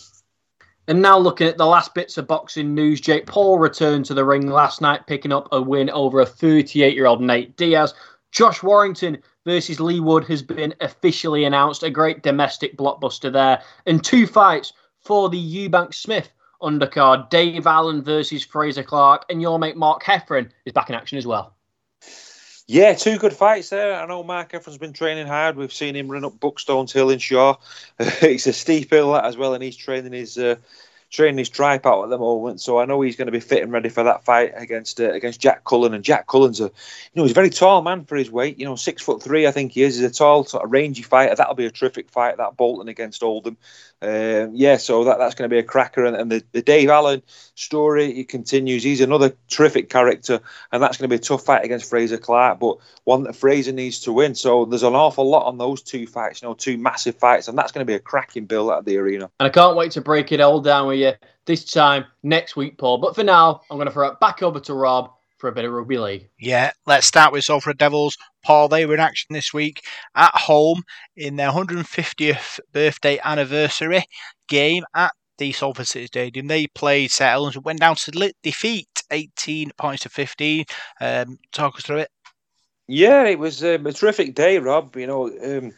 And 0.86 1.02
now 1.02 1.18
looking 1.18 1.46
at 1.46 1.58
the 1.58 1.66
last 1.66 1.94
bits 1.94 2.16
of 2.16 2.26
boxing 2.26 2.74
news, 2.74 3.00
Jake 3.00 3.26
Paul 3.26 3.58
returned 3.58 4.06
to 4.06 4.14
the 4.14 4.24
ring 4.24 4.46
last 4.46 4.80
night, 4.80 5.06
picking 5.06 5.32
up 5.32 5.48
a 5.52 5.60
win 5.60 5.90
over 5.90 6.20
a 6.20 6.26
38-year-old 6.26 7.20
Nate 7.20 7.56
Diaz. 7.56 7.92
Josh 8.30 8.62
Warrington 8.62 9.18
versus 9.44 9.80
Leigh 9.80 10.00
Wood 10.00 10.24
has 10.24 10.42
been 10.42 10.74
officially 10.80 11.44
announced. 11.44 11.82
A 11.82 11.90
great 11.90 12.22
domestic 12.22 12.76
blockbuster 12.76 13.32
there, 13.32 13.62
and 13.86 14.02
two 14.02 14.26
fights 14.26 14.72
for 15.00 15.28
the 15.28 15.68
Eubank 15.68 15.94
Smith 15.94 16.30
undercard. 16.62 17.30
Dave 17.30 17.66
Allen 17.66 18.02
versus 18.02 18.44
Fraser 18.44 18.82
Clarke, 18.82 19.24
and 19.28 19.40
your 19.42 19.58
mate 19.58 19.76
Mark 19.76 20.02
Heffron 20.02 20.50
is 20.64 20.72
back 20.72 20.88
in 20.88 20.94
action 20.94 21.18
as 21.18 21.26
well. 21.26 21.54
Yeah, 22.70 22.92
two 22.92 23.16
good 23.16 23.32
fights 23.32 23.70
there. 23.70 23.94
I 23.94 24.04
know 24.04 24.22
Mark 24.22 24.52
Heffron's 24.52 24.76
been 24.76 24.92
training 24.92 25.26
hard. 25.26 25.56
We've 25.56 25.72
seen 25.72 25.96
him 25.96 26.08
run 26.08 26.26
up 26.26 26.38
Buckstones 26.38 26.92
Hill 26.92 27.08
in 27.08 27.18
Shaw. 27.18 27.56
it's 27.98 28.46
a 28.46 28.52
steep 28.52 28.90
hill 28.90 29.16
as 29.16 29.38
well, 29.38 29.54
and 29.54 29.62
he's 29.62 29.76
training 29.76 30.12
his 30.12 30.36
uh, 30.36 30.56
training 31.10 31.38
his 31.38 31.48
tripe 31.48 31.86
out 31.86 32.04
at 32.04 32.10
the 32.10 32.18
moment. 32.18 32.60
So 32.60 32.78
I 32.78 32.84
know 32.84 33.00
he's 33.00 33.16
going 33.16 33.26
to 33.26 33.32
be 33.32 33.40
fit 33.40 33.62
and 33.62 33.72
ready 33.72 33.88
for 33.88 34.02
that 34.02 34.24
fight 34.24 34.52
against 34.54 35.00
uh, 35.00 35.12
against 35.12 35.40
Jack 35.40 35.64
Cullen. 35.64 35.94
And 35.94 36.04
Jack 36.04 36.26
Cullen's 36.26 36.60
a 36.60 36.64
you 36.64 36.70
know 37.14 37.22
he's 37.22 37.32
a 37.32 37.34
very 37.34 37.48
tall 37.48 37.80
man 37.80 38.04
for 38.04 38.16
his 38.16 38.30
weight. 38.30 38.58
You 38.58 38.66
know, 38.66 38.76
six 38.76 39.02
foot 39.02 39.22
three 39.22 39.46
I 39.46 39.50
think 39.50 39.72
he 39.72 39.82
is. 39.82 39.96
He's 39.96 40.04
a 40.04 40.10
tall 40.10 40.44
sort 40.44 40.62
of 40.62 40.70
rangy 40.70 41.02
fighter. 41.02 41.34
That'll 41.34 41.54
be 41.54 41.66
a 41.66 41.70
terrific 41.70 42.10
fight. 42.10 42.36
That 42.36 42.58
Bolton 42.58 42.88
against 42.88 43.22
Oldham. 43.22 43.56
Um, 44.00 44.52
yeah, 44.54 44.76
so 44.76 45.04
that, 45.04 45.18
that's 45.18 45.34
going 45.34 45.50
to 45.50 45.54
be 45.54 45.58
a 45.58 45.64
cracker. 45.64 46.04
And, 46.04 46.16
and 46.16 46.30
the, 46.30 46.44
the 46.52 46.62
Dave 46.62 46.88
Allen 46.88 47.22
story 47.54 48.20
it 48.20 48.28
continues. 48.28 48.84
He's 48.84 49.00
another 49.00 49.34
terrific 49.48 49.90
character, 49.90 50.40
and 50.70 50.82
that's 50.82 50.96
going 50.96 51.08
to 51.08 51.12
be 51.12 51.20
a 51.20 51.24
tough 51.24 51.44
fight 51.44 51.64
against 51.64 51.90
Fraser 51.90 52.18
Clarke, 52.18 52.60
but 52.60 52.78
one 53.04 53.24
that 53.24 53.34
Fraser 53.34 53.72
needs 53.72 54.00
to 54.00 54.12
win. 54.12 54.34
So 54.34 54.64
there's 54.64 54.84
an 54.84 54.94
awful 54.94 55.28
lot 55.28 55.46
on 55.46 55.58
those 55.58 55.82
two 55.82 56.06
fights. 56.06 56.42
You 56.42 56.48
know, 56.48 56.54
two 56.54 56.78
massive 56.78 57.16
fights, 57.16 57.48
and 57.48 57.58
that's 57.58 57.72
going 57.72 57.84
to 57.84 57.90
be 57.90 57.94
a 57.94 58.00
cracking 58.00 58.46
bill 58.46 58.72
at 58.72 58.84
the 58.84 58.98
arena. 58.98 59.30
And 59.40 59.46
I 59.46 59.50
can't 59.50 59.76
wait 59.76 59.92
to 59.92 60.00
break 60.00 60.30
it 60.30 60.40
all 60.40 60.60
down 60.60 60.86
with 60.86 61.00
you 61.00 61.12
this 61.46 61.64
time 61.64 62.04
next 62.22 62.54
week, 62.54 62.78
Paul. 62.78 62.98
But 62.98 63.16
for 63.16 63.24
now, 63.24 63.62
I'm 63.70 63.78
going 63.78 63.88
to 63.88 63.92
throw 63.92 64.08
it 64.08 64.20
back 64.20 64.42
over 64.42 64.60
to 64.60 64.74
Rob 64.74 65.10
for 65.38 65.48
a 65.48 65.52
bit 65.52 65.64
of 65.64 65.72
rugby 65.72 65.98
league. 65.98 66.28
Yeah, 66.38 66.72
let's 66.86 67.06
start 67.06 67.32
with 67.32 67.44
Salford 67.44 67.78
Devils. 67.78 68.16
Paul, 68.44 68.68
they 68.68 68.84
were 68.86 68.94
in 68.94 69.00
action 69.00 69.32
this 69.32 69.54
week 69.54 69.82
at 70.14 70.34
home 70.34 70.82
in 71.16 71.36
their 71.36 71.50
150th 71.50 72.60
birthday 72.72 73.18
anniversary 73.24 74.04
game 74.48 74.84
at 74.94 75.12
the 75.38 75.52
Salford 75.52 75.86
City 75.86 76.06
Stadium. 76.06 76.48
They 76.48 76.66
played 76.66 77.10
St 77.10 77.30
Helens, 77.30 77.58
went 77.58 77.80
down 77.80 77.96
to 77.96 78.32
defeat 78.42 78.88
18 79.10 79.70
points 79.78 80.02
to 80.02 80.08
15. 80.08 80.64
Um, 81.00 81.38
talk 81.52 81.76
us 81.76 81.84
through 81.84 81.98
it. 81.98 82.10
Yeah, 82.88 83.24
it 83.24 83.38
was 83.38 83.62
um, 83.62 83.86
a 83.86 83.92
terrific 83.92 84.34
day, 84.34 84.58
Rob. 84.58 84.96
You 84.96 85.06
know, 85.06 85.26
um, 85.26 85.72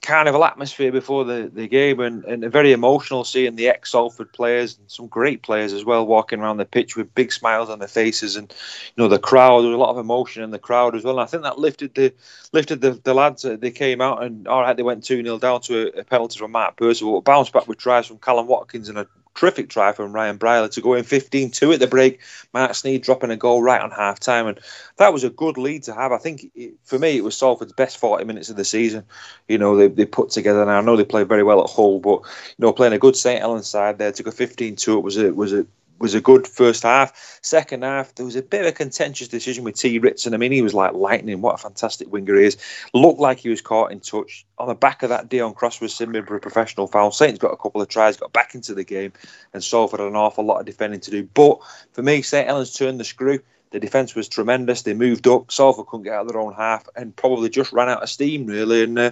carnival 0.00 0.44
atmosphere 0.44 0.92
before 0.92 1.24
the, 1.24 1.50
the 1.52 1.66
game 1.66 2.00
and, 2.00 2.24
and 2.24 2.44
a 2.44 2.48
very 2.48 2.72
emotional 2.72 3.24
seeing 3.24 3.56
the 3.56 3.68
ex 3.68 3.92
Salford 3.92 4.32
players 4.32 4.78
and 4.78 4.90
some 4.90 5.06
great 5.06 5.42
players 5.42 5.72
as 5.72 5.84
well 5.84 6.06
walking 6.06 6.40
around 6.40 6.58
the 6.58 6.64
pitch 6.64 6.96
with 6.96 7.14
big 7.14 7.32
smiles 7.32 7.68
on 7.68 7.78
their 7.78 7.88
faces 7.88 8.36
and 8.36 8.50
you 8.50 9.02
know 9.02 9.08
the 9.08 9.18
crowd 9.18 9.62
there 9.62 9.70
was 9.70 9.74
a 9.74 9.78
lot 9.78 9.90
of 9.90 9.98
emotion 9.98 10.42
in 10.42 10.50
the 10.50 10.58
crowd 10.58 10.94
as 10.94 11.04
well. 11.04 11.18
And 11.18 11.22
I 11.22 11.26
think 11.26 11.42
that 11.42 11.58
lifted 11.58 11.94
the 11.94 12.12
lifted 12.52 12.80
the, 12.80 12.92
the 12.92 13.14
lads 13.14 13.42
they 13.42 13.70
came 13.70 14.00
out 14.00 14.22
and 14.22 14.46
all 14.46 14.60
right 14.60 14.76
they 14.76 14.82
went 14.82 15.04
2-0 15.04 15.40
down 15.40 15.60
to 15.62 15.96
a, 15.96 16.00
a 16.00 16.04
penalty 16.04 16.38
from 16.38 16.52
Matt 16.52 16.76
Percival 16.76 17.20
bounced 17.20 17.52
back 17.52 17.66
with 17.66 17.78
tries 17.78 18.06
from 18.06 18.18
Kallum 18.18 18.46
Watkins 18.46 18.88
and 18.88 18.98
a 18.98 19.06
terrific 19.34 19.68
try 19.68 19.92
from 19.92 20.12
Ryan 20.12 20.36
Brierley 20.36 20.68
to 20.70 20.80
go 20.80 20.94
in 20.94 21.04
15 21.04 21.50
2 21.50 21.72
at 21.72 21.80
the 21.80 21.86
break. 21.86 22.20
Mark 22.52 22.72
Sneyd 22.72 23.02
dropping 23.02 23.30
a 23.30 23.36
goal 23.36 23.62
right 23.62 23.80
on 23.80 23.90
half 23.90 24.20
time. 24.20 24.46
And 24.46 24.60
that 24.96 25.12
was 25.12 25.24
a 25.24 25.30
good 25.30 25.58
lead 25.58 25.84
to 25.84 25.94
have. 25.94 26.12
I 26.12 26.18
think 26.18 26.50
it, 26.54 26.74
for 26.84 26.98
me, 26.98 27.16
it 27.16 27.24
was 27.24 27.36
Salford's 27.36 27.72
best 27.72 27.98
40 27.98 28.24
minutes 28.24 28.50
of 28.50 28.56
the 28.56 28.64
season. 28.64 29.04
You 29.48 29.58
know, 29.58 29.76
they, 29.76 29.88
they 29.88 30.04
put 30.04 30.30
together, 30.30 30.62
and 30.62 30.70
I 30.70 30.80
know 30.80 30.96
they 30.96 31.04
played 31.04 31.28
very 31.28 31.42
well 31.42 31.62
at 31.62 31.70
Hull, 31.70 31.98
but, 31.98 32.20
you 32.22 32.58
know, 32.58 32.72
playing 32.72 32.92
a 32.92 32.98
good 32.98 33.16
St. 33.16 33.40
Helens 33.40 33.68
side 33.68 33.98
there 33.98 34.12
to 34.12 34.22
go 34.22 34.30
15 34.30 34.76
2, 34.76 34.98
it 34.98 35.02
was 35.02 35.16
a, 35.16 35.32
was 35.32 35.52
a 35.52 35.66
was 35.98 36.14
a 36.14 36.20
good 36.20 36.46
first 36.46 36.82
half. 36.82 37.38
Second 37.42 37.84
half, 37.84 38.14
there 38.14 38.26
was 38.26 38.36
a 38.36 38.42
bit 38.42 38.62
of 38.62 38.66
a 38.66 38.72
contentious 38.72 39.28
decision 39.28 39.64
with 39.64 39.76
Tee 39.76 39.98
Ritson. 39.98 40.34
I 40.34 40.36
mean, 40.36 40.52
he 40.52 40.62
was 40.62 40.74
like 40.74 40.94
lightning. 40.94 41.40
What 41.40 41.54
a 41.54 41.58
fantastic 41.58 42.10
winger 42.10 42.36
he 42.36 42.46
is. 42.46 42.56
Looked 42.92 43.20
like 43.20 43.38
he 43.38 43.48
was 43.48 43.60
caught 43.60 43.92
in 43.92 44.00
touch. 44.00 44.44
On 44.58 44.68
the 44.68 44.74
back 44.74 45.02
of 45.02 45.10
that, 45.10 45.28
Deon 45.28 45.54
Cross 45.54 45.80
was 45.80 45.94
simmering 45.94 46.26
for 46.26 46.36
a 46.36 46.40
professional 46.40 46.86
foul. 46.86 47.12
Saints 47.12 47.38
got 47.38 47.52
a 47.52 47.56
couple 47.56 47.80
of 47.80 47.88
tries, 47.88 48.16
got 48.16 48.32
back 48.32 48.54
into 48.54 48.74
the 48.74 48.84
game, 48.84 49.12
and 49.52 49.62
Salford 49.62 50.00
had 50.00 50.08
an 50.08 50.16
awful 50.16 50.44
lot 50.44 50.60
of 50.60 50.66
defending 50.66 51.00
to 51.00 51.10
do. 51.10 51.22
But 51.34 51.58
for 51.92 52.02
me, 52.02 52.22
St. 52.22 52.46
Helens 52.46 52.74
turned 52.74 52.98
the 52.98 53.04
screw. 53.04 53.40
The 53.72 53.80
defence 53.80 54.14
was 54.14 54.28
tremendous. 54.28 54.82
They 54.82 54.92
moved 54.92 55.26
up. 55.26 55.50
Salford 55.50 55.86
couldn't 55.86 56.04
get 56.04 56.12
out 56.12 56.26
of 56.26 56.28
their 56.28 56.40
own 56.40 56.52
half 56.52 56.86
and 56.94 57.16
probably 57.16 57.48
just 57.48 57.72
ran 57.72 57.88
out 57.88 58.02
of 58.02 58.10
steam, 58.10 58.46
really. 58.46 58.82
And 58.84 58.98
uh, 58.98 59.10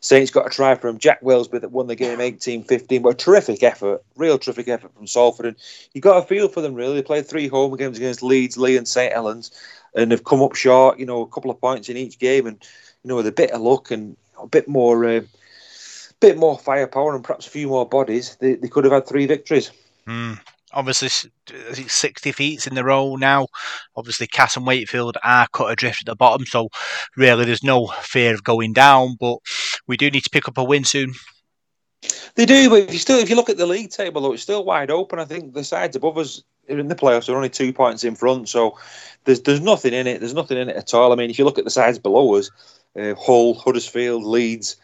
Saints 0.00 0.30
got 0.30 0.46
a 0.46 0.50
try 0.50 0.74
from 0.74 0.98
Jack 0.98 1.22
Welsby 1.22 1.62
that 1.62 1.72
won 1.72 1.86
the 1.86 1.96
game 1.96 2.20
18 2.20 2.62
15. 2.64 3.02
But 3.02 3.08
a 3.08 3.14
terrific 3.14 3.62
effort, 3.62 4.04
real 4.16 4.38
terrific 4.38 4.68
effort 4.68 4.94
from 4.94 5.06
Salford. 5.06 5.46
And 5.46 5.56
you 5.94 6.02
got 6.02 6.22
a 6.22 6.26
feel 6.26 6.48
for 6.48 6.60
them, 6.60 6.74
really. 6.74 6.96
They 6.96 7.02
played 7.02 7.26
three 7.26 7.48
home 7.48 7.74
games 7.76 7.96
against 7.96 8.22
Leeds, 8.22 8.58
Leigh, 8.58 8.76
and 8.76 8.86
St 8.86 9.12
Helens 9.12 9.50
and 9.94 10.10
have 10.10 10.24
come 10.24 10.42
up 10.42 10.54
short, 10.54 10.98
you 10.98 11.06
know, 11.06 11.22
a 11.22 11.28
couple 11.28 11.50
of 11.50 11.60
points 11.60 11.88
in 11.88 11.96
each 11.96 12.18
game. 12.18 12.46
And, 12.46 12.62
you 13.02 13.08
know, 13.08 13.16
with 13.16 13.26
a 13.26 13.32
bit 13.32 13.52
of 13.52 13.62
luck 13.62 13.90
and 13.90 14.16
a 14.38 14.46
bit 14.46 14.68
more. 14.68 15.04
Uh, 15.04 15.20
bit 16.20 16.38
more 16.38 16.56
firepower 16.56 17.16
and 17.16 17.24
perhaps 17.24 17.48
a 17.48 17.50
few 17.50 17.66
more 17.66 17.84
bodies, 17.84 18.36
they, 18.36 18.54
they 18.54 18.68
could 18.68 18.84
have 18.84 18.92
had 18.92 19.08
three 19.08 19.26
victories. 19.26 19.72
Mm 20.06 20.38
obviously 20.72 21.08
six 21.88 22.22
defeats 22.22 22.66
in 22.66 22.74
the 22.74 22.84
row 22.84 23.16
now. 23.16 23.46
Obviously, 23.96 24.26
Cass 24.26 24.56
and 24.56 24.66
Wakefield 24.66 25.16
are 25.22 25.46
cut 25.52 25.70
adrift 25.70 26.02
at 26.02 26.06
the 26.06 26.16
bottom, 26.16 26.46
so 26.46 26.68
really 27.16 27.44
there's 27.44 27.62
no 27.62 27.88
fear 28.02 28.34
of 28.34 28.44
going 28.44 28.72
down. 28.72 29.16
But 29.18 29.38
we 29.86 29.96
do 29.96 30.10
need 30.10 30.24
to 30.24 30.30
pick 30.30 30.48
up 30.48 30.58
a 30.58 30.64
win 30.64 30.84
soon. 30.84 31.14
They 32.34 32.46
do, 32.46 32.68
but 32.68 32.80
if 32.80 32.92
you 32.92 32.98
still 32.98 33.18
if 33.18 33.30
you 33.30 33.36
look 33.36 33.50
at 33.50 33.58
the 33.58 33.66
league 33.66 33.90
table, 33.90 34.22
though, 34.22 34.32
it's 34.32 34.42
still 34.42 34.64
wide 34.64 34.90
open. 34.90 35.18
I 35.18 35.24
think 35.24 35.54
the 35.54 35.64
sides 35.64 35.96
above 35.96 36.18
us 36.18 36.42
in 36.68 36.88
the 36.88 36.94
playoffs 36.94 37.28
are 37.28 37.36
only 37.36 37.50
two 37.50 37.72
points 37.72 38.04
in 38.04 38.14
front, 38.14 38.48
so 38.48 38.78
there's 39.24 39.42
there's 39.42 39.60
nothing 39.60 39.94
in 39.94 40.06
it. 40.06 40.20
There's 40.20 40.34
nothing 40.34 40.58
in 40.58 40.68
it 40.68 40.76
at 40.76 40.94
all. 40.94 41.12
I 41.12 41.16
mean, 41.16 41.30
if 41.30 41.38
you 41.38 41.44
look 41.44 41.58
at 41.58 41.64
the 41.64 41.70
sides 41.70 41.98
below 41.98 42.34
us, 42.34 42.50
uh, 42.98 43.14
Hull, 43.14 43.54
Huddersfield, 43.54 44.24
Leeds, 44.24 44.76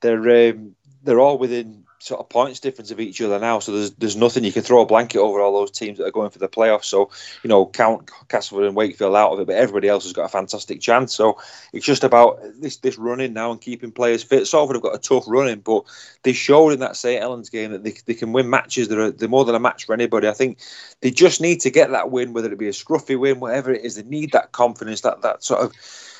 they're 0.00 0.50
um, 0.50 0.74
they're 1.02 1.20
all 1.20 1.38
within 1.38 1.85
sort 2.06 2.20
of 2.20 2.28
points 2.28 2.60
difference 2.60 2.92
of 2.92 3.00
each 3.00 3.20
other 3.20 3.38
now. 3.40 3.58
So 3.58 3.72
there's 3.72 3.90
there's 3.92 4.16
nothing 4.16 4.44
you 4.44 4.52
can 4.52 4.62
throw 4.62 4.80
a 4.80 4.86
blanket 4.86 5.18
over 5.18 5.40
all 5.40 5.52
those 5.52 5.72
teams 5.72 5.98
that 5.98 6.06
are 6.06 6.12
going 6.12 6.30
for 6.30 6.38
the 6.38 6.48
playoffs. 6.48 6.84
So 6.84 7.10
you 7.42 7.48
know, 7.48 7.66
count 7.66 8.10
Castleford 8.28 8.66
and 8.66 8.76
Wakefield 8.76 9.16
out 9.16 9.32
of 9.32 9.40
it, 9.40 9.46
but 9.48 9.56
everybody 9.56 9.88
else 9.88 10.04
has 10.04 10.12
got 10.12 10.26
a 10.26 10.28
fantastic 10.28 10.80
chance. 10.80 11.12
So 11.12 11.38
it's 11.72 11.84
just 11.84 12.04
about 12.04 12.40
this 12.60 12.76
this 12.76 12.96
running 12.96 13.32
now 13.32 13.50
and 13.50 13.60
keeping 13.60 13.90
players 13.90 14.22
fit. 14.22 14.46
Salford 14.46 14.76
have 14.76 14.82
got 14.82 14.94
a 14.94 14.98
tough 14.98 15.24
running, 15.26 15.60
but 15.60 15.84
they 16.22 16.32
showed 16.32 16.70
in 16.70 16.80
that 16.80 16.96
St 16.96 17.20
Helens 17.20 17.50
game 17.50 17.72
that 17.72 17.82
they, 17.82 17.94
they 18.06 18.14
can 18.14 18.32
win 18.32 18.48
matches. 18.48 18.86
They're, 18.86 19.10
they're 19.10 19.28
more 19.28 19.44
than 19.44 19.56
a 19.56 19.60
match 19.60 19.84
for 19.84 19.92
anybody. 19.92 20.28
I 20.28 20.32
think 20.32 20.58
they 21.00 21.10
just 21.10 21.40
need 21.40 21.60
to 21.62 21.70
get 21.70 21.90
that 21.90 22.12
win, 22.12 22.32
whether 22.32 22.52
it 22.52 22.58
be 22.58 22.68
a 22.68 22.72
scruffy 22.72 23.18
win, 23.18 23.40
whatever 23.40 23.72
it 23.72 23.84
is. 23.84 23.96
They 23.96 24.04
need 24.04 24.30
that 24.32 24.52
confidence, 24.52 25.00
that 25.00 25.22
that 25.22 25.42
sort 25.42 25.62
of 25.62 25.72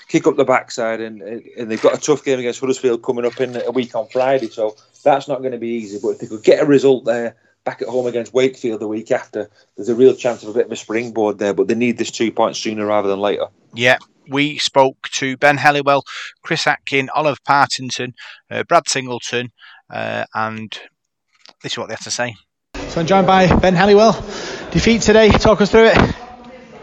kick 0.09 0.26
up 0.26 0.36
the 0.36 0.44
backside, 0.44 1.00
and 1.00 1.22
and 1.22 1.70
they've 1.70 1.82
got 1.82 1.96
a 1.96 2.00
tough 2.00 2.24
game 2.24 2.38
against 2.38 2.61
Huddersfield 2.61 3.02
coming 3.02 3.24
up 3.24 3.40
in 3.40 3.57
a 3.57 3.70
week 3.70 3.94
on 3.94 4.09
Friday. 4.09 4.48
So 4.48 4.76
that's 5.04 5.28
not 5.28 5.40
going 5.40 5.52
to 5.52 5.59
be 5.59 5.68
easy. 5.68 5.98
But 6.02 6.11
if 6.11 6.18
they 6.18 6.26
could 6.26 6.42
get 6.42 6.62
a 6.62 6.66
result 6.66 7.04
there 7.04 7.36
back 7.64 7.82
at 7.82 7.88
home 7.88 8.07
against 8.07 8.32
Wakefield 8.32 8.80
the 8.80 8.88
week 8.88 9.11
after, 9.11 9.50
there's 9.76 9.88
a 9.88 9.94
real 9.94 10.14
chance 10.14 10.42
of 10.42 10.50
a 10.50 10.52
bit 10.52 10.66
of 10.66 10.72
a 10.72 10.76
springboard 10.76 11.38
there. 11.38 11.54
But 11.54 11.68
they 11.68 11.74
need 11.74 11.98
this 11.98 12.11
two 12.11 12.30
points 12.30 12.59
sooner 12.59 12.86
rather 12.86 13.09
than 13.09 13.20
later. 13.20 13.46
Yeah. 13.74 13.98
We 14.28 14.59
spoke 14.59 15.09
to 15.12 15.36
Ben 15.36 15.57
Helliwell, 15.57 16.02
Chris 16.42 16.66
Atkin, 16.66 17.09
Oliver 17.14 17.38
Partington, 17.44 18.14
uh, 18.50 18.64
Brad 18.64 18.88
Singleton, 18.88 19.52
uh, 19.88 20.24
and 20.34 20.76
this 21.62 21.72
is 21.72 21.78
what 21.78 21.86
they 21.86 21.94
have 21.94 22.02
to 22.02 22.11
say. 22.11 22.34
So 22.88 23.00
I'm 23.00 23.07
joined 23.07 23.28
by 23.28 23.46
Ben 23.61 23.76
Helliwell. 23.76 24.72
Defeat 24.72 25.02
today, 25.02 25.30
talk 25.30 25.61
us 25.61 25.70
through 25.70 25.86
it. 25.86 25.96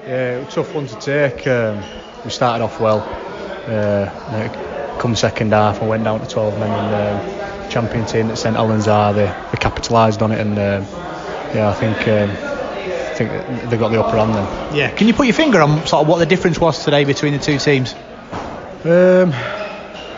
Yeah, 0.05 0.37
it 0.37 0.45
was 0.45 0.53
a 0.53 0.55
tough 0.55 0.73
one 0.73 0.87
to 0.87 0.95
take. 1.01 1.45
Um, 1.47 1.83
we 2.23 2.29
started 2.29 2.63
off 2.63 2.79
well. 2.79 2.99
Uh, 3.67 4.97
come 4.99 5.15
second 5.15 5.51
half, 5.51 5.81
I 5.81 5.87
went 5.87 6.03
down 6.03 6.19
to 6.19 6.27
12 6.27 6.59
men, 6.59 6.71
and 6.71 7.25
um, 7.25 7.69
champion 7.69 8.05
team 8.05 8.29
at 8.29 8.37
St 8.37 8.55
Helens 8.55 8.87
are, 8.87 9.13
they, 9.13 9.25
they 9.25 9.57
capitalised 9.59 10.21
on 10.21 10.31
it, 10.31 10.39
and 10.39 10.51
um, 10.51 10.83
yeah, 11.53 11.69
I 11.69 11.73
think. 11.73 12.07
Um, 12.07 12.53
I 13.13 13.15
think 13.15 13.69
they 13.69 13.77
got 13.77 13.89
the 13.89 14.03
upper 14.03 14.17
hand 14.17 14.33
then. 14.33 14.75
Yeah, 14.75 14.89
can 14.89 15.07
you 15.07 15.13
put 15.13 15.27
your 15.27 15.35
finger 15.35 15.61
on 15.61 15.85
sort 15.85 16.01
of 16.01 16.07
what 16.07 16.17
the 16.17 16.25
difference 16.25 16.59
was 16.59 16.83
today 16.83 17.05
between 17.05 17.33
the 17.33 17.39
two 17.39 17.59
teams? 17.59 17.93
Um, 18.83 19.29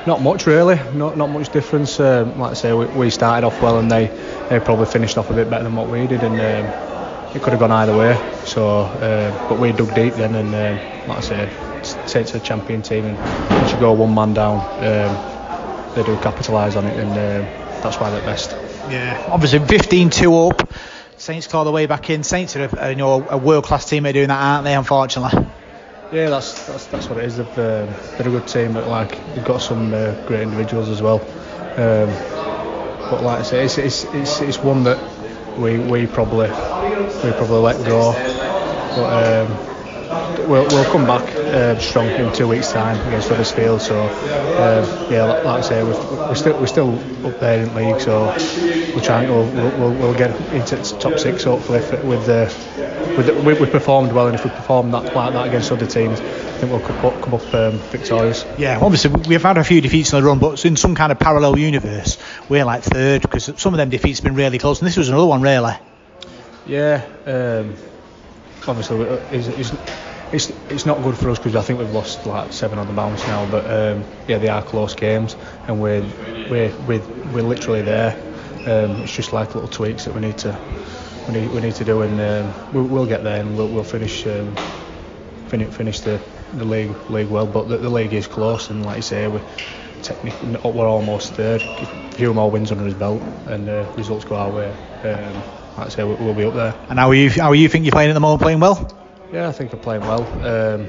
not 0.08 0.22
much 0.22 0.48
really, 0.48 0.80
not 0.94 1.18
not 1.18 1.28
much 1.30 1.52
difference. 1.52 2.00
Um, 2.00 2.40
like 2.40 2.52
I 2.52 2.54
say, 2.54 2.72
we, 2.72 2.86
we, 2.86 3.10
started 3.10 3.46
off 3.46 3.62
well 3.62 3.80
and 3.80 3.92
they, 3.92 4.08
they 4.50 4.62
probably 4.62 4.86
finished 4.86 5.18
off 5.18 5.30
a 5.30 5.34
bit 5.34 5.50
better 5.50 5.66
than 5.66 5.76
what 5.76 5.90
we 5.90 6.08
did, 6.08 6.24
and 6.24 6.36
um, 6.36 7.36
it 7.36 7.42
could 7.42 7.52
have 7.52 7.60
gone 7.60 7.72
either 7.72 7.98
way. 7.98 8.16
So, 8.46 8.84
uh, 8.84 9.50
but 9.50 9.60
we 9.60 9.74
dug 9.74 9.94
deep 9.94 10.14
then, 10.14 10.34
and 10.36 10.56
um, 10.56 11.10
like 11.10 11.18
I 11.18 11.22
said, 11.22 11.65
Saints 11.86 12.34
are 12.34 12.38
a 12.38 12.42
champion 12.42 12.82
team, 12.82 13.06
and 13.06 13.18
once 13.18 13.72
you 13.72 13.80
go 13.80 13.94
one 13.94 14.14
man 14.14 14.34
down, 14.34 14.60
um, 14.60 15.94
they 15.96 16.04
do 16.04 16.18
capitalise 16.22 16.76
on 16.76 16.86
it, 16.86 16.98
and 16.98 17.10
um, 17.12 17.82
that's 17.82 18.00
why 18.00 18.10
they're 18.10 18.26
best. 18.26 18.52
Yeah, 18.90 19.28
obviously 19.32 19.60
15-2 19.60 20.52
up. 20.52 20.74
Saints 21.18 21.48
claw 21.48 21.64
the 21.64 21.72
way 21.72 21.86
back 21.86 22.10
in. 22.10 22.24
Saints 22.24 22.56
are, 22.56 22.70
a, 22.78 22.90
you 22.90 22.98
know, 22.98 23.28
a 23.30 23.38
world-class 23.38 23.90
team 23.90 24.06
at 24.06 24.14
doing 24.14 24.28
that, 24.28 24.42
aren't 24.42 24.66
they? 24.66 24.76
Unfortunately. 24.76 25.48
Yeah, 26.12 26.30
that's 26.30 26.68
that's, 26.68 26.86
that's 26.88 27.08
what 27.08 27.18
it 27.18 27.26
is. 27.26 27.38
They've, 27.38 27.58
uh, 27.58 27.86
they're 28.18 28.28
a 28.28 28.32
good 28.32 28.48
team, 28.48 28.74
but 28.74 28.88
like 28.88 29.18
they've 29.34 29.44
got 29.44 29.62
some 29.62 29.94
uh, 29.94 30.14
great 30.28 30.42
individuals 30.42 30.90
as 30.90 31.02
well. 31.02 31.20
Um, 31.78 32.10
but 33.10 33.24
like 33.24 33.40
I 33.40 33.44
say, 33.44 33.66
it's, 33.66 33.78
it's 33.78 34.04
it's 34.14 34.42
it's 34.42 34.58
one 34.60 34.84
that 34.84 35.00
we 35.58 35.80
we 35.80 36.06
probably 36.06 36.48
we 36.48 37.32
probably 37.38 37.58
let 37.58 37.84
go. 37.86 38.14
But 38.96 39.50
um, 39.50 39.75
we'll, 40.48 40.68
we'll 40.68 40.92
come 40.92 41.06
back 41.06 41.24
uh, 41.36 41.78
strong 41.80 42.08
in 42.08 42.34
two 42.34 42.48
weeks' 42.48 42.72
time 42.72 43.00
against 43.08 43.30
Huddersfield. 43.30 43.82
So 43.82 44.00
uh, 44.00 45.08
yeah, 45.10 45.24
like, 45.24 45.46
like, 45.46 45.60
I 45.60 45.62
say, 45.62 45.84
we're, 45.84 46.28
we're, 46.28 46.36
still 46.36 46.60
we're 46.60 46.68
still 46.68 46.94
up 47.26 47.40
there 47.40 47.64
in 47.64 47.74
the 47.74 47.76
league. 47.76 48.02
So 48.02 48.26
we're 48.96 49.02
trying. 49.02 49.30
We'll, 49.30 49.50
we'll, 49.80 49.94
we'll 49.94 50.18
get 50.18 50.32
into 50.52 50.78
top 51.00 51.20
six 51.20 51.44
hopefully 51.44 51.80
with 52.08 52.26
the 52.26 52.46
with 53.18 53.28
the, 53.28 53.34
we, 53.42 53.54
we 53.54 53.66
performed 53.66 54.12
well, 54.12 54.28
and 54.28 54.36
if 54.36 54.44
we 54.44 54.50
perform 54.50 54.92
that 54.92 55.16
like 55.16 55.34
that 55.34 55.48
against 55.48 55.72
other 55.72 55.86
teams. 55.86 56.20
I 56.20 56.58
think 56.58 56.72
we'll 56.72 56.82
come 56.82 57.06
up, 57.06 57.22
come 57.22 57.34
up 57.34 57.54
um, 57.54 57.80
victorious. 57.90 58.46
Yeah, 58.58 58.80
obviously 58.82 59.12
we've 59.28 59.42
had 59.42 59.58
a 59.58 59.64
few 59.64 59.82
defeats 59.82 60.14
in 60.14 60.22
the 60.22 60.26
run, 60.26 60.40
but 60.40 60.64
in 60.64 60.78
some 60.78 60.96
kind 60.96 61.12
of 61.12 61.20
parallel 61.20 61.60
universe, 61.60 62.18
we're 62.48 62.64
like 62.64 62.82
third 62.82 63.24
because 63.24 63.52
some 63.58 63.74
of 63.74 63.78
them 63.78 63.90
defeats 63.90 64.20
have 64.20 64.24
been 64.24 64.36
really 64.36 64.58
close, 64.58 64.80
and 64.80 64.88
this 64.88 64.96
was 64.96 65.10
another 65.10 65.26
one 65.26 65.42
really. 65.42 65.74
Yeah, 66.66 67.06
um, 67.26 67.76
obviously 68.68 69.02
it's, 69.32 69.48
it's, 69.48 69.74
it's 70.32 70.50
it's 70.70 70.86
not 70.86 71.02
good 71.04 71.18
for 71.18 71.30
us 71.30 71.38
because 71.38 71.56
I 71.56 71.62
think 71.62 71.80
we've 71.80 71.94
lost 71.94 72.26
like 72.26 72.52
seven 72.52 72.80
on 72.80 72.88
the 72.88 72.94
bounce 72.94 73.28
now. 73.28 73.46
But 73.46 73.70
um, 73.70 74.06
yeah, 74.28 74.38
they 74.38 74.50
are 74.50 74.64
close 74.64 74.96
games, 74.96 75.36
and 75.68 75.82
we're 75.82 76.04
we're 76.48 76.72
we're, 76.88 77.02
we're 77.34 77.44
literally 77.44 77.82
there. 77.82 78.18
Um, 78.66 79.04
it's 79.04 79.16
just 79.16 79.34
like 79.34 79.54
little 79.54 79.70
tweaks 79.70 80.06
that 80.06 80.14
we 80.14 80.22
need 80.22 80.38
to 80.40 80.60
we 81.28 81.34
need, 81.34 81.52
we 81.52 81.62
need 81.62 81.76
to 81.76 81.86
do, 81.86 82.02
and 82.02 82.20
um, 82.20 82.54
we'll, 82.72 82.84
we'll, 82.86 83.06
get 83.06 83.24
there 83.24 83.42
and 83.42 83.58
we'll, 83.58 83.68
we'll 83.68 83.84
finish 83.84 84.26
um, 84.28 84.58
finish 85.48 85.74
finish 85.74 86.00
the, 86.02 86.22
the 86.54 86.66
league 86.66 86.96
league 87.10 87.30
well. 87.30 87.48
But 87.48 87.68
the, 87.68 87.78
the 87.78 87.90
league 87.90 88.14
is 88.14 88.28
close, 88.28 88.70
and 88.70 88.86
like 88.86 88.98
you 88.98 89.02
say, 89.02 89.28
we 89.28 89.42
technically 90.02 90.50
we're 90.50 90.88
almost 90.88 91.34
third. 91.34 91.64
A 91.82 92.16
few 92.16 92.34
more 92.34 92.50
wins 92.52 92.72
under 92.72 92.86
his 92.86 92.94
belt, 92.94 93.22
and 93.46 93.70
uh, 93.70 93.86
results 93.96 94.26
go 94.26 94.36
our 94.36 94.50
way. 94.50 94.76
Um, 95.04 95.44
like 95.78 95.88
I 95.88 95.90
say, 95.90 96.04
we'll, 96.04 96.18
we'll 96.18 96.34
be 96.34 96.46
up 96.46 96.54
there. 96.54 96.76
And 96.90 97.00
how 97.00 97.10
are 97.10 97.16
you? 97.16 97.30
How 97.30 97.50
are 97.50 97.56
you 97.56 97.68
think 97.68 97.86
you're 97.86 97.92
playing 97.92 98.10
at 98.10 98.14
the 98.14 98.20
moment? 98.20 98.42
Playing 98.42 98.60
well? 98.60 98.96
Yeah, 99.32 99.50
I 99.50 99.52
think 99.52 99.74
I'm 99.74 99.80
playing 99.80 100.02
well. 100.02 100.24
Um, 100.46 100.88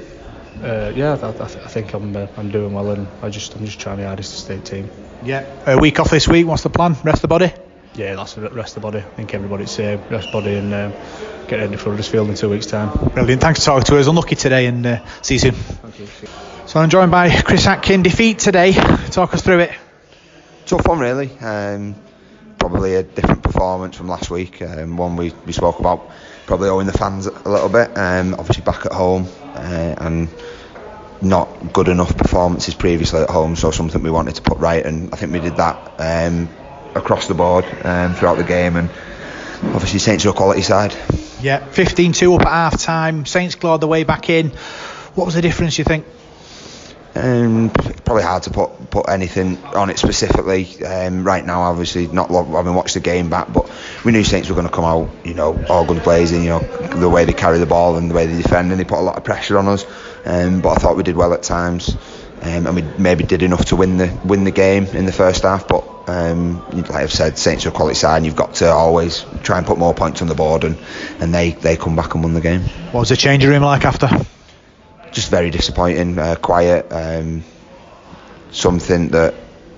uh, 0.63 0.91
yeah, 0.95 1.17
I, 1.21 1.27
I, 1.27 1.43
I, 1.43 1.47
think 1.47 1.93
I'm 1.93 2.15
uh, 2.15 2.27
I'm 2.37 2.49
doing 2.49 2.73
well, 2.73 2.89
and 2.91 3.07
I 3.21 3.29
just 3.29 3.55
I'm 3.55 3.65
just 3.65 3.79
trying 3.79 3.97
my 3.97 4.05
hardest 4.05 4.31
to 4.31 4.37
stay 4.37 4.59
team. 4.59 4.89
Yeah. 5.23 5.45
A 5.65 5.77
week 5.77 5.99
off 5.99 6.09
this 6.09 6.27
week. 6.27 6.47
What's 6.47 6.63
the 6.63 6.69
plan? 6.69 6.95
Rest 7.03 7.21
the 7.21 7.27
body. 7.27 7.51
yeah, 7.95 8.15
that's 8.15 8.35
the 8.35 8.49
rest 8.49 8.75
of 8.77 8.81
the 8.81 8.91
body. 8.91 8.99
I 8.99 9.09
think 9.15 9.33
everybody's 9.33 9.71
saying 9.71 10.01
rest 10.09 10.31
body 10.31 10.55
and 10.55 10.73
um, 10.73 10.93
get 11.47 11.57
ready 11.57 11.75
for 11.75 11.91
Huddersfield 11.91 12.29
in 12.29 12.35
two 12.35 12.49
weeks' 12.49 12.67
time. 12.67 12.91
Brilliant. 13.09 13.41
Thanks 13.41 13.59
for 13.59 13.65
talking 13.65 13.85
to 13.85 13.99
us. 13.99 14.07
Unlucky 14.07 14.35
today 14.35 14.67
and 14.67 14.85
uh, 14.85 15.05
see 15.21 15.35
you 15.35 15.39
soon. 15.39 15.51
Thank 15.53 15.99
you. 15.99 16.07
So 16.67 16.79
I'm 16.79 16.89
joined 16.89 17.11
by 17.11 17.41
Chris 17.41 17.65
Atkin. 17.65 18.03
Defeat 18.03 18.39
today. 18.39 18.73
Talk 18.73 19.33
us 19.33 19.41
through 19.41 19.59
it. 19.59 19.71
Tough 20.65 20.85
one, 20.87 20.99
really. 20.99 21.29
Um, 21.39 21.95
probably 22.59 22.95
a 22.95 23.03
different 23.03 23.43
performance 23.43 23.95
from 23.95 24.07
last 24.07 24.29
week. 24.29 24.61
Um, 24.61 24.97
one 24.97 25.15
we, 25.15 25.33
we 25.45 25.53
spoke 25.53 25.79
about 25.79 26.09
probably 26.45 26.69
owing 26.69 26.87
the 26.87 26.93
fans 26.93 27.27
a 27.27 27.49
little 27.49 27.69
bit. 27.69 27.97
Um, 27.97 28.33
obviously 28.35 28.63
back 28.63 28.85
at 28.85 28.91
home 28.91 29.27
uh, 29.55 29.95
and 29.97 30.29
not 31.21 31.73
good 31.73 31.87
enough 31.87 32.15
performances 32.17 32.73
previously 32.73 33.21
at 33.21 33.29
home. 33.29 33.55
So 33.55 33.71
something 33.71 34.01
we 34.01 34.11
wanted 34.11 34.35
to 34.35 34.41
put 34.41 34.57
right, 34.57 34.85
and 34.85 35.13
I 35.13 35.17
think 35.17 35.33
we 35.33 35.39
did 35.39 35.57
that 35.57 35.93
um, 35.99 36.49
across 36.95 37.27
the 37.27 37.33
board 37.33 37.65
um, 37.83 38.13
throughout 38.13 38.37
the 38.37 38.43
game. 38.43 38.75
And 38.75 38.89
obviously 39.73 39.99
Saints 39.99 40.25
are 40.25 40.29
a 40.29 40.33
quality 40.33 40.61
side. 40.61 40.93
Yeah, 41.41 41.59
15-2 41.59 42.35
up 42.35 42.45
at 42.45 42.51
half 42.51 42.81
time. 42.81 43.25
Saints 43.25 43.55
clawed 43.55 43.81
the 43.81 43.87
way 43.87 44.03
back 44.03 44.29
in. 44.29 44.49
What 45.15 45.25
was 45.25 45.35
the 45.35 45.41
difference, 45.41 45.77
you 45.77 45.83
think? 45.83 46.05
Um, 47.17 47.71
probably 48.05 48.23
hard 48.23 48.43
to 48.43 48.51
put 48.51 48.91
put 48.91 49.09
anything 49.09 49.57
on 49.65 49.89
it 49.89 49.97
specifically 49.97 50.85
um, 50.85 51.23
right 51.23 51.43
now. 51.43 51.61
Obviously, 51.61 52.05
not 52.07 52.29
long, 52.29 52.51
having 52.51 52.75
watched 52.75 52.93
the 52.93 52.99
game 52.99 53.29
back, 53.29 53.51
but 53.51 53.71
we 54.05 54.11
knew 54.11 54.23
Saints 54.23 54.49
were 54.49 54.55
going 54.55 54.67
to 54.67 54.73
come 54.73 54.85
out, 54.85 55.09
you 55.25 55.33
know, 55.33 55.65
all 55.67 55.83
guns 55.83 56.03
blazing. 56.03 56.43
You 56.43 56.49
know, 56.49 56.59
the 56.59 57.09
way 57.09 57.25
they 57.25 57.33
carry 57.33 57.57
the 57.57 57.65
ball 57.65 57.97
and 57.97 58.11
the 58.11 58.15
way 58.15 58.27
they 58.27 58.39
defend, 58.39 58.71
and 58.71 58.79
they 58.79 58.83
put 58.83 58.99
a 58.99 59.01
lot 59.01 59.17
of 59.17 59.23
pressure 59.23 59.57
on 59.57 59.67
us. 59.67 59.85
Um, 60.25 60.61
but 60.61 60.69
I 60.69 60.75
thought 60.75 60.95
we 60.95 61.03
did 61.03 61.15
well 61.15 61.33
at 61.33 61.41
times, 61.41 61.95
um, 62.41 62.67
and 62.67 62.75
we 62.75 62.83
maybe 62.99 63.23
did 63.23 63.41
enough 63.41 63.65
to 63.65 63.75
win 63.75 63.97
the 63.97 64.15
win 64.23 64.43
the 64.43 64.51
game 64.51 64.85
in 64.85 65.05
the 65.05 65.11
first 65.11 65.41
half. 65.41 65.67
But 65.67 65.85
um, 66.07 66.63
like 66.71 66.91
I've 66.91 67.11
said, 67.11 67.37
Saints 67.37 67.65
are 67.65 67.69
a 67.69 67.71
quality 67.71 67.95
side, 67.95 68.17
and 68.17 68.25
you've 68.25 68.35
got 68.35 68.55
to 68.55 68.69
always 68.69 69.25
try 69.41 69.57
and 69.57 69.65
put 69.65 69.79
more 69.79 69.95
points 69.95 70.21
on 70.21 70.27
the 70.27 70.35
board, 70.35 70.63
and, 70.63 70.77
and 71.19 71.33
they 71.33 71.51
they 71.51 71.77
come 71.77 71.95
back 71.95 72.13
and 72.13 72.23
won 72.23 72.33
the 72.33 72.41
game. 72.41 72.61
What 72.91 73.01
was 73.01 73.09
the 73.09 73.17
changing 73.17 73.49
room 73.49 73.63
like 73.63 73.85
after? 73.85 74.09
Just 75.17 75.31
very 75.31 75.49
disappointing, 75.49 76.19
uh, 76.19 76.35
quiet. 76.35 76.85
Um, 76.91 77.43
something 78.51 79.09
that 79.09 79.33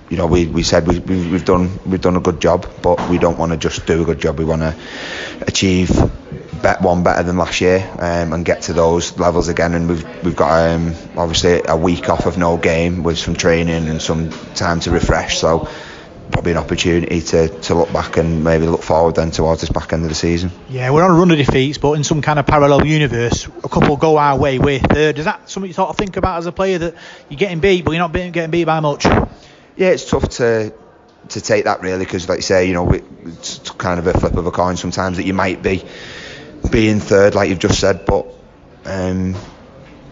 you 0.09 0.17
know 0.17 0.27
we, 0.27 0.47
we 0.47 0.63
said 0.63 0.85
we, 0.85 0.99
we, 0.99 1.31
we've 1.31 1.45
done 1.45 1.79
we've 1.85 2.01
done 2.01 2.17
a 2.17 2.19
good 2.19 2.41
job, 2.41 2.69
but 2.81 3.09
we 3.09 3.17
don't 3.17 3.39
want 3.39 3.53
to 3.53 3.57
just 3.57 3.85
do 3.85 4.01
a 4.01 4.05
good 4.05 4.19
job. 4.19 4.37
We 4.37 4.43
want 4.43 4.63
to 4.63 4.75
achieve 5.47 5.91
bet 6.61 6.81
one 6.81 7.03
better 7.03 7.23
than 7.23 7.37
last 7.37 7.61
year 7.61 7.89
um, 7.99 8.33
and 8.33 8.43
get 8.43 8.63
to 8.63 8.73
those 8.73 9.17
levels 9.17 9.47
again. 9.47 9.73
And 9.75 9.87
we've 9.87 10.25
we've 10.25 10.35
got 10.35 10.71
um, 10.71 10.93
obviously 11.15 11.61
a 11.65 11.77
week 11.77 12.09
off 12.09 12.25
of 12.25 12.37
no 12.37 12.57
game 12.57 13.03
with 13.03 13.17
some 13.17 13.35
training 13.35 13.87
and 13.87 14.01
some 14.01 14.31
time 14.55 14.81
to 14.81 14.91
refresh. 14.91 15.37
So 15.37 15.69
probably 16.31 16.51
an 16.51 16.57
opportunity 16.57 17.21
to, 17.21 17.47
to 17.47 17.75
look 17.75 17.91
back 17.91 18.17
and 18.17 18.43
maybe 18.43 18.65
look 18.67 18.83
forward 18.83 19.15
then 19.15 19.31
towards 19.31 19.61
this 19.61 19.69
back 19.69 19.93
end 19.93 20.03
of 20.03 20.09
the 20.09 20.15
season. 20.15 20.51
Yeah, 20.69 20.91
we're 20.91 21.03
on 21.03 21.11
a 21.11 21.13
run 21.13 21.31
of 21.31 21.37
defeats, 21.37 21.77
but 21.77 21.93
in 21.93 22.03
some 22.03 22.21
kind 22.21 22.39
of 22.39 22.45
parallel 22.45 22.85
universe, 22.85 23.47
a 23.47 23.69
couple 23.69 23.97
go 23.97 24.17
our 24.17 24.37
way, 24.37 24.59
we're 24.59 24.79
third. 24.79 25.19
Is 25.19 25.25
that 25.25 25.49
something 25.49 25.69
you 25.69 25.73
sort 25.73 25.89
of 25.89 25.97
think 25.97 26.17
about 26.17 26.37
as 26.37 26.45
a 26.45 26.51
player 26.51 26.77
that 26.77 26.95
you're 27.29 27.37
getting 27.37 27.59
beat, 27.59 27.83
but 27.83 27.91
you're 27.91 27.99
not 27.99 28.11
being, 28.11 28.31
getting 28.31 28.51
beat 28.51 28.65
by 28.65 28.79
much? 28.79 29.05
Yeah, 29.05 29.89
it's 29.89 30.09
tough 30.09 30.29
to 30.29 30.73
to 31.29 31.41
take 31.41 31.65
that 31.65 31.81
really 31.81 32.05
because, 32.05 32.27
like 32.27 32.39
you 32.39 32.43
say, 32.43 32.67
you 32.67 32.73
know, 32.73 32.91
it's 32.91 33.59
kind 33.71 33.99
of 33.99 34.07
a 34.07 34.13
flip 34.13 34.35
of 34.35 34.45
a 34.45 34.51
coin 34.51 34.77
sometimes 34.77 35.17
that 35.17 35.25
you 35.25 35.33
might 35.33 35.61
be 35.61 35.83
being 36.71 36.99
third, 36.99 37.35
like 37.35 37.49
you've 37.49 37.59
just 37.59 37.79
said, 37.79 38.05
but. 38.05 38.27
Um, 38.85 39.35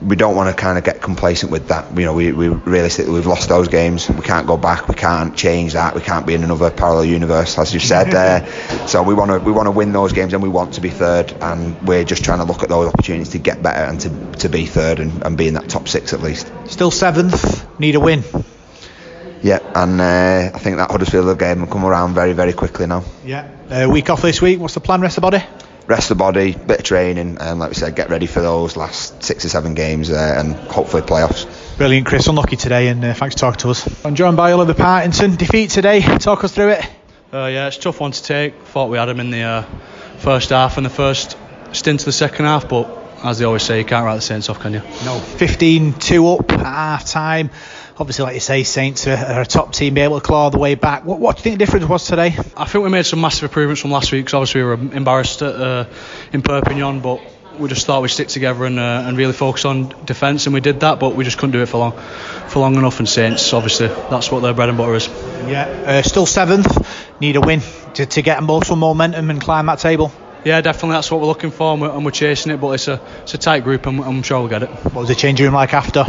we 0.02 0.16
don't 0.16 0.36
want 0.36 0.56
to 0.56 0.62
kind 0.62 0.78
of 0.78 0.84
get 0.84 1.02
complacent 1.02 1.52
with 1.52 1.70
that. 1.70 1.98
You 1.98 2.06
know, 2.06 2.14
we, 2.14 2.32
we 2.32 2.50
realistically 2.50 3.14
we've 3.14 3.26
lost 3.26 3.50
those 3.50 3.68
games. 3.68 4.10
We 4.10 4.22
can't 4.22 4.46
go 4.46 4.58
back. 4.58 4.88
We 4.88 4.96
can't 4.96 5.36
change 5.36 5.74
that. 5.74 5.96
We 5.96 6.02
can't 6.02 6.26
be 6.28 6.36
in 6.36 6.44
another 6.44 6.70
parallel 6.70 7.06
universe, 7.06 7.58
as 7.58 7.74
you 7.74 7.80
said. 7.80 8.14
uh, 8.14 8.46
so 8.88 9.02
we 9.02 9.14
want 9.14 9.32
to 9.32 9.40
we 9.40 9.52
want 9.52 9.68
to 9.68 9.72
win 9.72 9.92
those 9.92 10.14
games, 10.14 10.34
and 10.34 10.44
we 10.44 10.50
want 10.50 10.76
to 10.76 10.82
be 10.82 10.90
third. 10.90 11.32
And 11.42 11.82
we're 11.88 12.04
just 12.04 12.24
trying 12.24 12.40
to 12.40 12.46
look 12.46 12.64
at 12.64 12.70
those 12.70 12.88
opportunities 12.94 13.30
to 13.30 13.40
get 13.40 13.64
better 13.64 13.84
and 13.84 14.00
to, 14.02 14.40
to 14.40 14.50
be 14.50 14.66
third 14.66 15.00
and, 15.00 15.26
and 15.26 15.38
be 15.38 15.48
in 15.48 15.56
that 15.56 15.70
top 15.70 15.88
six 15.88 16.14
at 16.14 16.22
least. 16.22 16.52
Still 16.66 16.92
seventh. 16.92 17.80
Need 17.80 17.96
a 17.96 18.00
win. 18.00 18.24
Yeah, 19.42 19.60
and 19.76 20.02
uh, 20.02 20.56
I 20.56 20.60
think 20.60 20.78
that 20.78 20.90
Huddersfield 20.92 21.38
game 21.38 21.62
will 21.62 21.68
come 21.68 21.86
around 21.86 22.14
very 22.14 22.34
very 22.34 22.54
quickly 22.54 22.86
now. 22.88 23.04
Yeah. 23.26 23.50
Uh, 23.70 23.90
week 23.90 24.10
off 24.10 24.22
this 24.22 24.42
week. 24.42 24.60
What's 24.60 24.74
the 24.76 24.80
plan, 24.80 25.02
rest 25.02 25.18
of 25.18 25.22
the 25.22 25.32
body? 25.32 25.67
Rest 25.88 26.12
of 26.12 26.18
the 26.18 26.24
body, 26.24 26.54
bit 26.54 26.80
of 26.80 26.86
training, 26.86 27.38
and 27.40 27.60
like 27.60 27.70
we 27.70 27.76
said, 27.76 27.96
get 27.96 28.10
ready 28.10 28.26
for 28.28 28.42
those 28.42 28.76
last 28.76 29.24
six 29.24 29.46
or 29.46 29.50
seven 29.50 29.74
games 29.74 30.12
uh, 30.12 30.36
and 30.38 30.54
hopefully 30.56 31.02
playoffs. 31.02 31.48
Brilliant, 31.78 32.06
Chris. 32.06 32.28
Unlucky 32.28 32.58
today, 32.58 32.90
and 32.90 33.04
uh, 33.04 33.14
thanks 33.14 33.36
for 33.36 33.40
talking 33.40 33.60
to 33.60 33.70
us. 33.70 34.06
I'm 34.06 34.16
joined 34.16 34.38
by 34.38 34.52
Oliver 34.52 34.74
Partington. 34.74 35.36
Defeat 35.36 35.70
today. 35.70 36.02
Talk 36.02 36.44
us 36.44 36.54
through 36.54 36.70
it. 36.72 36.86
Uh, 37.34 37.46
yeah, 37.46 37.68
it's 37.68 37.78
a 37.78 37.82
tough 37.82 38.00
one 38.00 38.12
to 38.12 38.24
take. 38.24 38.56
Thought 38.68 38.90
we 38.90 38.98
had 38.98 39.10
him 39.10 39.20
in 39.20 39.32
the 39.32 39.42
uh, 39.42 39.62
first 40.18 40.50
half 40.50 40.78
and 40.78 40.86
the 40.86 40.92
first 40.92 41.38
stint 41.72 42.02
of 42.02 42.06
the 42.06 42.12
second 42.12 42.46
half, 42.46 42.68
but 42.70 42.90
as 43.24 43.40
they 43.40 43.46
always 43.46 43.64
say, 43.64 43.80
you 43.80 43.86
can't 43.86 44.06
write 44.06 44.16
the 44.16 44.22
Saints 44.22 44.50
off, 44.50 44.60
can 44.60 44.74
you? 44.74 44.80
No. 44.80 45.20
15-2 45.20 46.40
up 46.40 46.52
at 46.52 46.60
half 46.60 47.06
time 47.06 47.50
obviously, 48.00 48.24
like 48.24 48.36
you 48.36 48.40
say, 48.40 48.64
Saints 48.64 49.08
are, 49.08 49.16
are, 49.16 49.42
a 49.42 49.46
top 49.46 49.74
team, 49.74 49.96
be 49.96 50.02
able 50.02 50.20
to 50.20 50.26
claw 50.26 50.50
the 50.50 50.58
way 50.58 50.76
back. 50.76 51.04
What, 51.06 51.20
what 51.20 51.36
do 51.36 51.40
you 51.40 51.44
think 51.44 51.56
the 51.56 51.66
difference 51.66 51.88
was 51.88 52.06
today? 52.06 52.36
I 52.56 52.66
think 52.66 52.84
we 52.84 52.90
made 52.90 53.06
some 53.06 53.22
massive 53.22 53.44
improvements 53.44 53.82
from 53.82 53.92
last 53.92 54.12
week 54.12 54.26
because 54.26 54.34
obviously 54.36 54.62
we 54.62 54.68
were 54.68 54.96
embarrassed 54.96 55.42
at, 55.42 55.56
uh, 55.56 55.86
in 56.32 56.42
Perpignan, 56.42 57.02
but 57.02 57.22
we 57.60 57.68
just 57.70 57.88
thought 57.88 58.02
we'd 58.02 58.10
stick 58.10 58.28
together 58.28 58.66
and, 58.66 58.80
uh, 58.80 59.04
and 59.06 59.18
really 59.18 59.34
focus 59.34 59.66
on 59.66 59.90
defence, 60.06 60.46
and 60.46 60.54
we 60.54 60.62
did 60.62 60.82
that, 60.82 61.00
but 61.00 61.16
we 61.16 61.24
just 61.24 61.38
couldn't 61.38 61.52
do 61.52 61.62
it 61.62 61.68
for 61.68 61.78
long, 61.78 61.92
for 62.48 62.60
long 62.60 62.76
enough. 62.76 63.00
And 63.00 63.10
Saints, 63.10 63.52
obviously, 63.54 63.88
that's 63.88 64.32
what 64.32 64.42
their 64.42 64.54
bread 64.54 64.70
and 64.70 64.78
butter 64.78 64.96
is. 64.96 65.08
Yeah, 65.48 65.66
uh, 65.66 66.02
still 66.04 66.26
seventh. 66.26 67.20
Need 67.20 67.36
a 67.36 67.42
win 67.42 67.62
to, 67.96 68.06
to 68.06 68.22
get 68.22 68.42
more 68.44 68.64
some 68.64 68.80
momentum 68.80 69.32
and 69.32 69.42
climb 69.42 69.66
that 69.66 69.80
table. 69.80 70.12
Yeah, 70.46 70.62
definitely. 70.62 70.92
That's 70.92 71.10
what 71.10 71.20
we're 71.20 71.28
looking 71.28 71.52
for, 71.52 71.74
and 71.74 71.82
we're, 71.82 71.90
and 71.90 72.06
we're 72.06 72.12
chasing 72.12 72.52
it. 72.52 72.58
But 72.58 72.74
it's 72.74 72.88
a 72.88 73.02
it's 73.24 73.34
a 73.34 73.40
tight 73.40 73.64
group, 73.64 73.88
and 73.88 74.00
I'm 74.02 74.22
sure 74.22 74.40
we'll 74.40 74.50
get 74.50 74.64
it. 74.64 74.70
What 74.70 74.96
was 74.96 75.08
the 75.10 75.16
changing 75.16 75.46
room 75.46 75.56
like 75.56 75.74
after? 75.74 76.06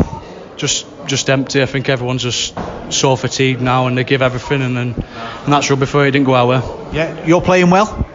Just 0.59 0.86
just 1.06 1.30
empty. 1.30 1.62
I 1.62 1.66
think 1.66 1.88
everyone's 1.88 2.22
just 2.22 2.54
so 2.90 3.16
fatigued 3.16 3.62
now, 3.62 3.86
and 3.86 3.96
they 3.96 4.04
give 4.04 4.20
everything, 4.20 4.62
and 4.62 4.76
then 4.76 4.94
and 4.94 5.52
that's 5.52 5.70
rugby 5.70 5.86
for 5.86 6.06
it. 6.06 6.11
Didn't 6.11 6.26
go 6.26 6.34
our 6.34 6.46
way. 6.46 6.61
Yeah, 6.92 7.24
you're 7.24 7.40
playing 7.40 7.70
well. 7.70 8.06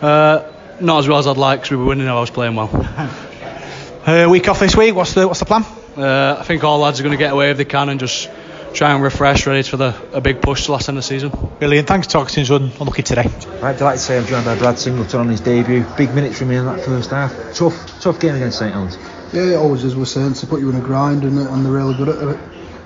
Uh, 0.00 0.52
not 0.80 0.98
as 0.98 1.08
well 1.08 1.18
as 1.18 1.26
I'd 1.26 1.36
like 1.36 1.60
because 1.60 1.70
we 1.70 1.76
were 1.78 1.86
winning. 1.86 2.08
I 2.08 2.20
was 2.20 2.30
playing 2.30 2.56
well. 2.56 2.70
uh, 4.06 4.28
week 4.28 4.48
off 4.48 4.60
this 4.60 4.76
week. 4.76 4.94
What's 4.94 5.14
the 5.14 5.26
what's 5.26 5.40
the 5.40 5.46
plan? 5.46 5.64
Uh, 5.96 6.36
I 6.38 6.42
think 6.44 6.64
all 6.64 6.78
lads 6.78 7.00
are 7.00 7.02
going 7.02 7.16
to 7.16 7.22
get 7.22 7.32
away 7.32 7.50
if 7.50 7.56
they 7.56 7.64
can 7.64 7.88
and 7.88 8.00
just 8.00 8.28
try 8.74 8.92
and 8.92 9.02
refresh, 9.02 9.46
ready 9.46 9.62
for 9.62 9.76
the 9.76 9.94
a 10.12 10.20
big 10.20 10.40
push 10.40 10.66
to 10.66 10.72
last 10.72 10.88
end 10.88 10.98
of 10.98 11.04
the 11.04 11.08
season. 11.08 11.30
Brilliant. 11.58 11.86
Thanks 11.86 12.06
for 12.06 12.12
talking 12.14 12.44
to 12.44 12.54
us. 12.54 12.80
Unlucky 12.80 13.02
today. 13.02 13.30
Right, 13.60 13.76
delighted 13.76 13.98
to 13.98 14.04
say 14.04 14.18
I'm 14.18 14.26
joined 14.26 14.44
by 14.44 14.58
Brad 14.58 14.78
Singleton 14.78 15.20
on 15.20 15.28
his 15.28 15.40
debut. 15.40 15.84
Big 15.96 16.14
minutes 16.14 16.38
from 16.38 16.50
him 16.50 16.66
in 16.66 16.76
that 16.76 16.84
first 16.84 17.10
half. 17.10 17.32
Tough, 17.54 18.00
tough 18.00 18.18
game 18.18 18.34
against 18.34 18.58
St 18.58 18.72
Helens. 18.72 18.96
Yeah, 19.32 19.54
always 19.54 19.82
is 19.82 19.96
with 19.96 20.08
Saints. 20.08 20.42
They 20.42 20.48
put 20.48 20.60
you 20.60 20.68
in 20.68 20.76
a 20.76 20.80
grind 20.80 21.24
and, 21.24 21.38
and 21.38 21.64
they're 21.64 21.72
really 21.72 21.94
good 21.94 22.10
at 22.10 22.16
it. 22.16 22.40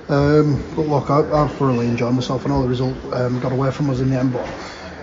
Um, 0.08 0.62
but 0.76 0.82
look, 0.82 1.10
I, 1.10 1.44
I 1.44 1.48
thoroughly 1.48 1.88
enjoyed 1.88 2.14
myself. 2.14 2.46
I 2.46 2.50
know 2.50 2.62
the 2.62 2.68
result 2.68 2.94
um, 3.12 3.40
got 3.40 3.50
away 3.50 3.72
from 3.72 3.90
us 3.90 3.98
in 3.98 4.10
the 4.10 4.18
end, 4.20 4.32
but 4.32 4.48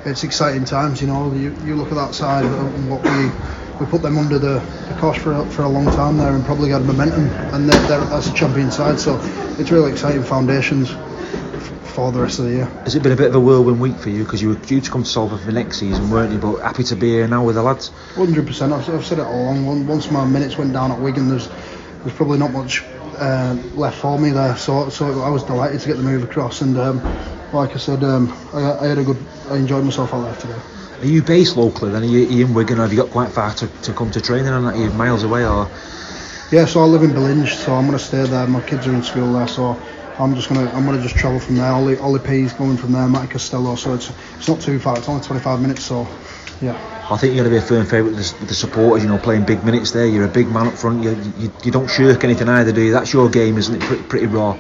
it's 0.05 0.23
exciting 0.23 0.63
times. 0.63 1.01
You 1.01 1.07
know, 1.07 1.33
you, 1.33 1.53
you 1.65 1.75
look 1.75 1.89
at 1.89 1.95
that 1.95 2.15
side 2.15 2.45
and 2.45 2.89
what 2.89 3.03
we 3.03 3.29
we 3.79 3.85
put 3.87 4.01
them 4.01 4.17
under 4.17 4.39
the, 4.39 4.59
the 4.87 4.95
cosh 4.99 5.19
for 5.19 5.33
a, 5.33 5.45
for 5.47 5.63
a 5.63 5.67
long 5.67 5.85
time 5.87 6.17
there 6.17 6.33
and 6.33 6.45
probably 6.45 6.69
got 6.69 6.83
momentum. 6.83 7.27
And 7.53 7.69
they're, 7.69 7.87
they're, 7.87 8.05
that's 8.05 8.27
a 8.27 8.33
champion 8.33 8.71
side, 8.71 8.99
so 8.99 9.19
it's 9.59 9.71
really 9.71 9.91
exciting 9.91 10.23
foundations 10.23 10.91
for 11.93 12.11
the 12.11 12.19
rest 12.19 12.39
of 12.39 12.45
the 12.45 12.51
year. 12.51 12.65
Has 12.83 12.95
it 12.95 13.03
been 13.03 13.11
a 13.11 13.15
bit 13.15 13.27
of 13.27 13.35
a 13.35 13.39
whirlwind 13.39 13.79
week 13.79 13.95
for 13.97 14.09
you 14.09 14.23
because 14.23 14.41
you 14.41 14.49
were 14.49 14.55
due 14.55 14.81
to 14.81 14.91
come 14.91 15.03
to 15.03 15.09
Salford 15.09 15.41
for 15.41 15.51
next 15.51 15.79
season, 15.79 16.09
weren't 16.09 16.33
you? 16.33 16.39
But 16.39 16.61
happy 16.61 16.83
to 16.85 16.95
be 16.95 17.09
here 17.09 17.27
now 17.27 17.43
with 17.43 17.55
the 17.55 17.63
lads. 17.63 17.89
Hundred 18.15 18.47
percent. 18.47 18.73
I've, 18.73 18.89
I've 18.89 19.05
said 19.05 19.19
it 19.19 19.25
all 19.25 19.53
along. 19.53 19.87
Once 19.87 20.09
my 20.09 20.25
minutes 20.25 20.57
went 20.57 20.73
down 20.73 20.91
at 20.91 20.99
Wigan, 20.99 21.29
there's 21.29 21.47
there's 21.99 22.15
probably 22.15 22.39
not 22.39 22.51
much 22.51 22.83
uh, 23.17 23.55
left 23.75 23.99
for 23.99 24.17
me 24.17 24.31
there. 24.31 24.55
So 24.57 24.89
so 24.89 25.21
I 25.21 25.29
was 25.29 25.43
delighted 25.43 25.81
to 25.81 25.87
get 25.87 25.97
the 25.97 26.03
move 26.03 26.23
across. 26.23 26.61
And 26.61 26.77
um, 26.77 27.03
like 27.53 27.71
I 27.75 27.77
said, 27.77 28.03
um, 28.03 28.31
I, 28.53 28.79
I, 28.79 28.87
had 28.87 28.97
a 28.97 29.03
good. 29.03 29.17
I 29.49 29.57
enjoyed 29.57 29.85
myself 29.85 30.13
out 30.13 30.23
there 30.23 30.35
today. 30.35 30.59
Are 31.01 31.05
you 31.05 31.21
based 31.21 31.57
locally 31.57 31.91
then? 31.91 32.03
Are 32.03 32.05
you, 32.05 32.27
are 32.27 32.31
you 32.31 32.45
in 32.45 32.53
Wigan? 32.53 32.79
Or 32.79 32.83
have 32.83 32.93
you 32.93 32.97
got 32.97 33.11
quite 33.11 33.29
far 33.29 33.53
to, 33.55 33.67
to 33.67 33.93
come 33.93 34.09
to 34.11 34.21
training? 34.21 34.47
And 34.47 34.65
are 34.65 34.75
you 34.75 34.89
miles 34.91 35.23
away 35.23 35.45
or? 35.45 35.69
Yeah, 36.51 36.65
so 36.65 36.81
I 36.81 36.85
live 36.85 37.03
in 37.03 37.11
Billinge, 37.11 37.51
so 37.51 37.73
I'm 37.73 37.87
going 37.87 37.97
to 37.97 38.03
stay 38.03 38.23
there. 38.25 38.45
My 38.45 38.61
kids 38.61 38.85
are 38.87 38.93
in 38.93 39.01
school 39.01 39.33
there, 39.33 39.47
so 39.47 39.75
I'm 40.19 40.35
just 40.35 40.49
gonna 40.49 40.69
I'm 40.71 40.85
gonna 40.85 41.01
just 41.01 41.15
travel 41.15 41.39
from 41.39 41.55
there. 41.55 41.71
Ollie 41.71 41.97
Ollie 41.97 42.19
P's 42.19 42.53
going 42.53 42.77
from 42.77 42.91
there, 42.91 43.07
Matt 43.07 43.31
Costello, 43.31 43.75
so 43.75 43.93
it's 43.93 44.11
it's 44.37 44.47
not 44.47 44.61
too 44.61 44.79
far. 44.79 44.97
It's 44.97 45.09
only 45.09 45.23
25 45.23 45.61
minutes, 45.61 45.83
so 45.83 46.07
yeah. 46.61 46.77
I 47.11 47.17
think 47.17 47.35
you're 47.35 47.43
going 47.43 47.53
to 47.53 47.59
be 47.59 47.63
a 47.63 47.67
firm 47.67 47.85
favourite 47.85 48.15
with, 48.15 48.39
with 48.39 48.47
the 48.47 48.55
supporters. 48.55 49.03
You 49.03 49.09
know, 49.09 49.17
playing 49.17 49.43
big 49.43 49.63
minutes 49.65 49.91
there. 49.91 50.07
You're 50.07 50.25
a 50.25 50.29
big 50.29 50.47
man 50.47 50.67
up 50.67 50.75
front. 50.75 51.03
You 51.03 51.11
you, 51.37 51.51
you 51.63 51.71
don't 51.71 51.89
shirk 51.89 52.23
anything 52.23 52.47
either, 52.47 52.71
do 52.71 52.81
you? 52.81 52.93
That's 52.93 53.11
your 53.11 53.29
game, 53.29 53.57
isn't 53.57 53.75
it? 53.75 53.81
Pretty, 53.81 54.03
pretty 54.03 54.25
raw. 54.27 54.57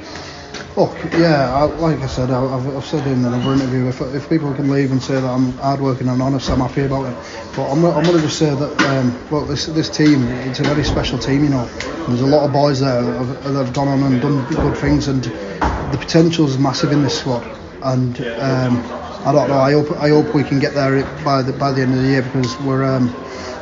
Look, 0.75 0.97
yeah, 1.13 1.53
I, 1.53 1.65
like 1.65 1.99
I 1.99 2.07
said, 2.07 2.31
I, 2.31 2.41
have 2.41 2.75
I've 2.75 2.83
said 2.83 3.05
in 3.05 3.23
another 3.23 3.53
interview, 3.53 3.87
if, 3.89 4.01
if 4.01 4.27
people 4.27 4.51
can 4.55 4.71
leave 4.71 4.91
and 4.91 5.01
say 5.03 5.13
that 5.13 5.23
I'm 5.23 5.51
hardworking 5.59 6.07
and 6.07 6.19
honest, 6.19 6.49
I'm 6.49 6.61
happy 6.61 6.81
about 6.81 7.05
it. 7.05 7.15
But 7.55 7.71
I'm, 7.71 7.85
I'm 7.85 8.03
going 8.03 8.17
to 8.17 8.21
just 8.23 8.39
say 8.39 8.55
that, 8.55 8.81
um, 8.81 9.29
look, 9.29 9.47
this 9.47 9.67
this 9.67 9.87
team, 9.87 10.27
it's 10.49 10.61
a 10.61 10.63
very 10.63 10.83
special 10.83 11.19
team, 11.19 11.43
you 11.43 11.51
know. 11.51 11.65
There's 12.07 12.21
a 12.21 12.25
lot 12.25 12.43
of 12.43 12.53
boys 12.53 12.79
there 12.79 13.03
that 13.03 13.13
have, 13.13 13.43
that 13.43 13.65
have 13.65 13.73
gone 13.73 13.87
on 13.87 14.01
and 14.01 14.19
done 14.19 14.49
good 14.49 14.75
things, 14.75 15.07
and 15.07 15.23
the 15.23 15.97
potential 15.99 16.47
is 16.47 16.57
massive 16.57 16.91
in 16.91 17.03
this 17.03 17.19
squad. 17.19 17.43
And 17.83 18.19
um, 18.21 18.83
I 19.27 19.31
don't 19.31 19.49
know. 19.49 19.59
I 19.59 19.73
hope 19.73 19.91
I 19.91 20.09
hope 20.09 20.33
we 20.33 20.43
can 20.43 20.59
get 20.59 20.73
there 20.73 21.03
by 21.23 21.43
the 21.43 21.53
by 21.53 21.71
the 21.71 21.83
end 21.83 21.93
of 21.93 22.01
the 22.01 22.07
year 22.07 22.23
because 22.23 22.59
we're. 22.61 22.83
Um, 22.83 23.13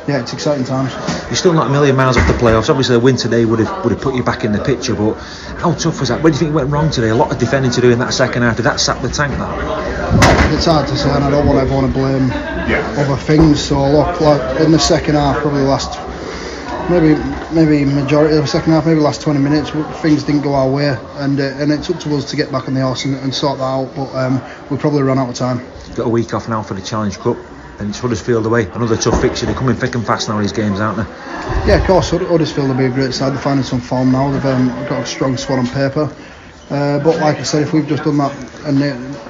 yeah, 0.08 0.20
it's 0.20 0.32
exciting 0.32 0.64
times. 0.64 0.92
You're 1.26 1.36
still 1.36 1.52
not 1.52 1.68
a 1.68 1.70
million 1.70 1.94
miles 1.94 2.16
off 2.16 2.26
the 2.26 2.34
playoffs. 2.34 2.68
Obviously, 2.68 2.96
a 2.96 3.00
win 3.00 3.16
today 3.16 3.44
would 3.44 3.60
have 3.60 3.84
would 3.84 3.92
have 3.92 4.00
put 4.00 4.14
you 4.14 4.24
back 4.24 4.44
in 4.44 4.52
the 4.52 4.62
picture. 4.62 4.94
But 4.94 5.14
how 5.14 5.74
tough 5.74 6.00
was 6.00 6.08
that? 6.08 6.22
What 6.22 6.30
do 6.30 6.34
you 6.34 6.38
think 6.38 6.54
went 6.54 6.70
wrong 6.70 6.90
today? 6.90 7.10
A 7.10 7.14
lot 7.14 7.30
of 7.30 7.38
defending 7.38 7.70
to 7.72 7.80
do 7.80 7.90
in 7.90 7.98
that 8.00 8.12
second 8.12 8.42
half. 8.42 8.56
Did 8.56 8.64
that 8.64 8.80
sap 8.80 9.00
the 9.00 9.08
tank? 9.08 9.32
That 9.38 10.52
it's 10.52 10.66
hard 10.66 10.88
to 10.88 10.96
say, 10.96 11.10
and 11.10 11.22
I 11.22 11.30
don't 11.30 11.46
want 11.46 11.58
everyone 11.60 11.86
to 11.86 11.92
blame 11.92 12.28
yeah. 12.28 12.94
other 12.98 13.16
things. 13.16 13.60
So 13.62 13.80
look, 13.90 14.20
like 14.20 14.60
in 14.60 14.72
the 14.72 14.78
second 14.78 15.14
half, 15.14 15.36
probably 15.38 15.60
the 15.60 15.68
last 15.68 15.98
maybe 16.90 17.14
maybe 17.54 17.84
majority 17.84 18.34
of 18.34 18.42
the 18.42 18.48
second 18.48 18.72
half, 18.72 18.84
maybe 18.84 18.98
the 18.98 19.04
last 19.04 19.22
20 19.22 19.38
minutes, 19.38 19.70
things 20.02 20.24
didn't 20.24 20.42
go 20.42 20.54
our 20.54 20.68
way, 20.68 20.96
and 21.16 21.38
uh, 21.38 21.44
and 21.44 21.70
it's 21.70 21.88
up 21.88 22.00
to 22.00 22.16
us 22.16 22.28
to 22.30 22.36
get 22.36 22.50
back 22.50 22.66
on 22.66 22.74
the 22.74 22.82
horse 22.82 23.04
and, 23.04 23.14
and 23.16 23.32
sort 23.32 23.58
that 23.58 23.64
out. 23.64 23.94
But 23.94 24.12
um, 24.16 24.42
we 24.68 24.76
probably 24.78 25.02
run 25.02 25.18
out 25.18 25.28
of 25.28 25.36
time. 25.36 25.64
Got 25.94 26.06
a 26.06 26.08
week 26.08 26.34
off 26.34 26.48
now 26.48 26.62
for 26.62 26.74
the 26.74 26.82
Challenge 26.82 27.16
Cup 27.18 27.36
and 27.78 27.90
it's 27.90 27.98
Huddersfield 27.98 28.46
away. 28.46 28.66
Another 28.70 28.96
tough 28.96 29.20
fixture. 29.20 29.46
They're 29.46 29.54
coming 29.54 29.76
thick 29.76 29.94
and 29.94 30.06
fast 30.06 30.28
now. 30.28 30.40
These 30.40 30.52
games, 30.52 30.80
aren't 30.80 30.98
they? 30.98 31.04
Yeah, 31.66 31.80
of 31.80 31.86
course. 31.86 32.10
Huddersfield 32.10 32.68
will 32.68 32.76
be 32.76 32.86
a 32.86 32.90
great 32.90 33.14
side. 33.14 33.32
They're 33.32 33.40
finding 33.40 33.64
some 33.64 33.80
form 33.80 34.12
now. 34.12 34.30
They've 34.30 34.44
um, 34.46 34.68
got 34.88 35.02
a 35.02 35.06
strong 35.06 35.36
squad 35.36 35.58
on 35.58 35.66
paper. 35.66 36.14
Uh, 36.70 36.98
but 37.00 37.18
like 37.18 37.36
I 37.36 37.42
said, 37.42 37.62
if 37.62 37.72
we've 37.72 37.86
just 37.86 38.04
done 38.04 38.16
that, 38.18 38.32
and 38.64 38.82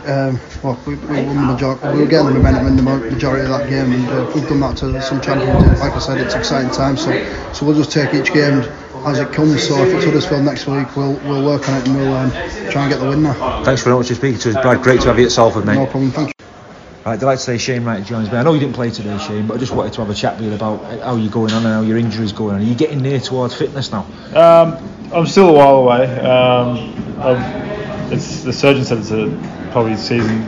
um, 0.07 0.41
well, 0.63 0.79
we, 0.87 0.95
we 0.95 1.25
won 1.25 1.37
the 1.37 1.53
majority, 1.53 1.89
we 1.89 2.03
were 2.03 2.07
getting 2.07 2.29
the 2.29 2.35
momentum 2.35 2.67
in 2.69 2.77
the 2.77 2.83
majority 2.83 3.43
of 3.43 3.49
that 3.49 3.69
game, 3.69 3.93
and 3.93 4.09
uh, 4.09 4.29
if 4.29 4.35
we've 4.35 4.49
done 4.49 4.61
that 4.61 4.77
to 4.77 5.03
some 5.03 5.21
champions, 5.21 5.81
like 5.81 5.93
I 5.93 5.99
said, 5.99 6.19
it's 6.19 6.35
exciting 6.35 6.71
times. 6.71 7.05
So, 7.05 7.53
so 7.53 7.67
we'll 7.67 7.77
just 7.77 7.91
take 7.91 8.15
each 8.15 8.33
game 8.33 8.61
as 9.07 9.19
it 9.19 9.33
comes. 9.33 9.67
So 9.67 9.83
if 9.85 9.95
it's 9.95 10.05
Huddersfield 10.05 10.45
next 10.45 10.67
week, 10.67 10.95
we'll 10.97 11.15
we'll 11.25 11.45
work 11.45 11.69
on 11.69 11.81
it 11.81 11.89
and 11.89 11.97
we'll 11.97 12.15
um, 12.15 12.31
try 12.71 12.83
and 12.83 12.93
get 12.93 13.01
the 13.01 13.09
win 13.09 13.23
there. 13.23 13.35
Thanks 13.65 13.83
very 13.83 13.97
much 13.97 14.09
for 14.09 14.15
speaking 14.15 14.39
to 14.41 14.51
us, 14.51 14.63
Brad. 14.63 14.83
Great 14.83 15.01
to 15.01 15.09
have 15.09 15.19
you 15.19 15.27
at 15.27 15.33
Salford, 15.33 15.65
mate. 15.65 15.77
No 15.77 15.87
problem. 15.87 16.11
Thank 16.11 16.29
you. 16.29 16.32
Right, 17.05 17.19
delighted 17.19 17.41
to 17.41 17.45
say 17.45 17.59
Shane 17.59 17.83
Wright 17.83 18.05
joins 18.05 18.31
me. 18.31 18.39
I 18.39 18.45
know 18.45 18.55
you 18.55 18.61
didn't 18.61 18.77
play 18.77 18.91
today, 18.91 19.19
Shane, 19.19 19.49
but 19.49 19.55
I 19.55 19.59
just 19.59 19.73
wanted 19.73 19.93
to 19.95 20.03
have 20.03 20.11
a 20.11 20.15
chat 20.15 20.37
with 20.37 20.49
you 20.49 20.55
about 20.55 20.85
how 21.01 21.17
you're 21.17 21.33
going 21.33 21.53
on 21.53 21.67
and 21.67 21.75
how 21.75 21.83
your 21.83 21.99
injury's 21.99 22.31
going 22.31 22.55
on. 22.55 22.61
Are 22.61 22.65
you 22.65 22.77
getting 22.77 23.01
near 23.03 23.19
towards 23.19 23.55
fitness 23.55 23.91
now? 23.91 24.07
Um, 24.37 24.79
I'm 25.13 25.27
still 25.27 25.49
a 25.49 25.53
while 25.53 25.77
away. 25.77 26.07
Um, 26.21 26.77
it's 28.13 28.45
the 28.45 28.53
surgeon 28.53 28.85
said 28.85 28.99
it's 28.99 29.11
a 29.11 29.27
probably 29.73 29.97
season 29.97 30.43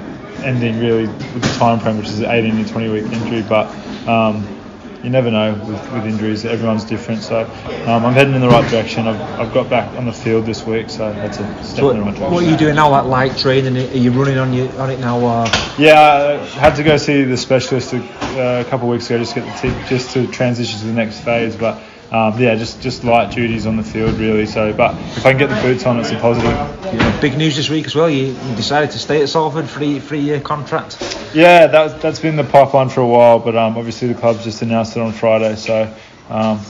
ending 0.45 0.79
really 0.79 1.07
with 1.07 1.43
the 1.43 1.59
time 1.59 1.81
frame, 1.81 1.97
which 1.97 2.07
is 2.07 2.21
an 2.21 2.31
18 2.31 2.65
to 2.65 2.71
20 2.71 2.89
week 2.89 3.05
injury, 3.05 3.43
but. 3.49 3.67
Um, 4.07 4.64
you 5.05 5.11
never 5.11 5.31
know 5.31 5.53
with, 5.53 5.93
with 5.93 6.07
injuries. 6.07 6.47
Everyone's 6.47 6.83
different. 6.83 7.23
So 7.23 7.45
um, 7.87 8.07
I'm 8.07 8.15
heading 8.15 8.35
in 8.35 8.41
the 8.41 8.49
right 8.49 8.69
direction. 8.71 9.07
I've, 9.07 9.21
I've 9.39 9.53
got 9.53 9.69
back 9.69 9.95
on 9.99 10.07
the 10.07 10.13
field 10.13 10.47
this 10.47 10.65
week, 10.65 10.89
so 10.89 11.13
that's 11.13 11.39
a 11.39 11.65
step 11.65 11.77
so 11.77 11.91
in 11.91 11.99
the 11.99 12.03
right 12.03 12.15
direction. 12.15 12.33
What 12.33 12.43
are 12.43 12.51
you 12.51 12.57
doing 12.57 12.75
now? 12.75 12.91
That 12.91 13.07
light 13.07 13.37
training? 13.37 13.77
Are 13.77 13.81
you 13.81 14.11
running 14.11 14.39
on 14.39 14.55
you 14.55 14.69
on 14.79 14.91
it 14.91 15.01
now? 15.01 15.25
Uh... 15.25 15.75
Yeah, 15.79 16.41
I 16.43 16.47
had 16.59 16.75
to 16.77 16.83
go 16.83 16.97
see 16.97 17.23
the 17.25 17.37
specialist 17.37 17.93
a, 17.93 17.99
uh, 17.99 18.63
a 18.63 18.71
couple 18.71 18.89
of 18.89 18.93
weeks 18.93 19.07
ago 19.11 19.19
just 19.19 19.35
to 19.35 19.41
get 19.41 19.63
the 19.63 19.69
t- 19.69 19.89
just 19.89 20.11
to 20.15 20.27
transition 20.29 20.81
to 20.81 20.87
the 20.87 20.93
next 20.93 21.21
phase, 21.21 21.55
but 21.55 21.83
um, 22.11 22.39
yeah, 22.39 22.55
just 22.55 22.81
just 22.81 23.05
light 23.05 23.33
duties 23.33 23.67
on 23.67 23.77
the 23.77 23.83
field 23.83 24.15
really. 24.15 24.47
So, 24.47 24.73
but 24.73 24.95
if 24.95 25.27
I 25.27 25.31
can 25.31 25.39
get 25.39 25.49
the 25.49 25.61
boots 25.63 25.87
on, 25.87 25.99
it's 25.99 26.11
a 26.11 26.19
positive. 26.19 26.51
Yeah, 26.51 27.21
big 27.21 27.37
news 27.37 27.57
this 27.57 27.69
week 27.69 27.87
as 27.87 27.95
well. 27.95 28.09
You, 28.09 28.35
decided 28.57 28.91
to 28.93 28.99
stay 28.99 29.23
at 29.23 29.29
Salford 29.29 29.69
for 29.69 29.83
a 29.83 29.99
three 29.99 30.21
year 30.21 30.41
contract. 30.41 30.97
Yeah, 31.35 31.67
that's 31.67 31.95
that's 32.03 32.21
been 32.21 32.37
the 32.37 32.45
pipeline 32.45 32.89
for 32.89 33.01
a 33.01 33.07
while, 33.07 33.39
but 33.39 33.57
um, 33.57 33.77
obviously 33.77 34.09
the 34.09 34.15
club's 34.15 34.45
just 34.45 34.63
announced 34.63 34.97
it 34.97 35.01
on 35.01 35.13
Friday. 35.13 35.57
So, 35.57 35.93
um, 36.29 36.61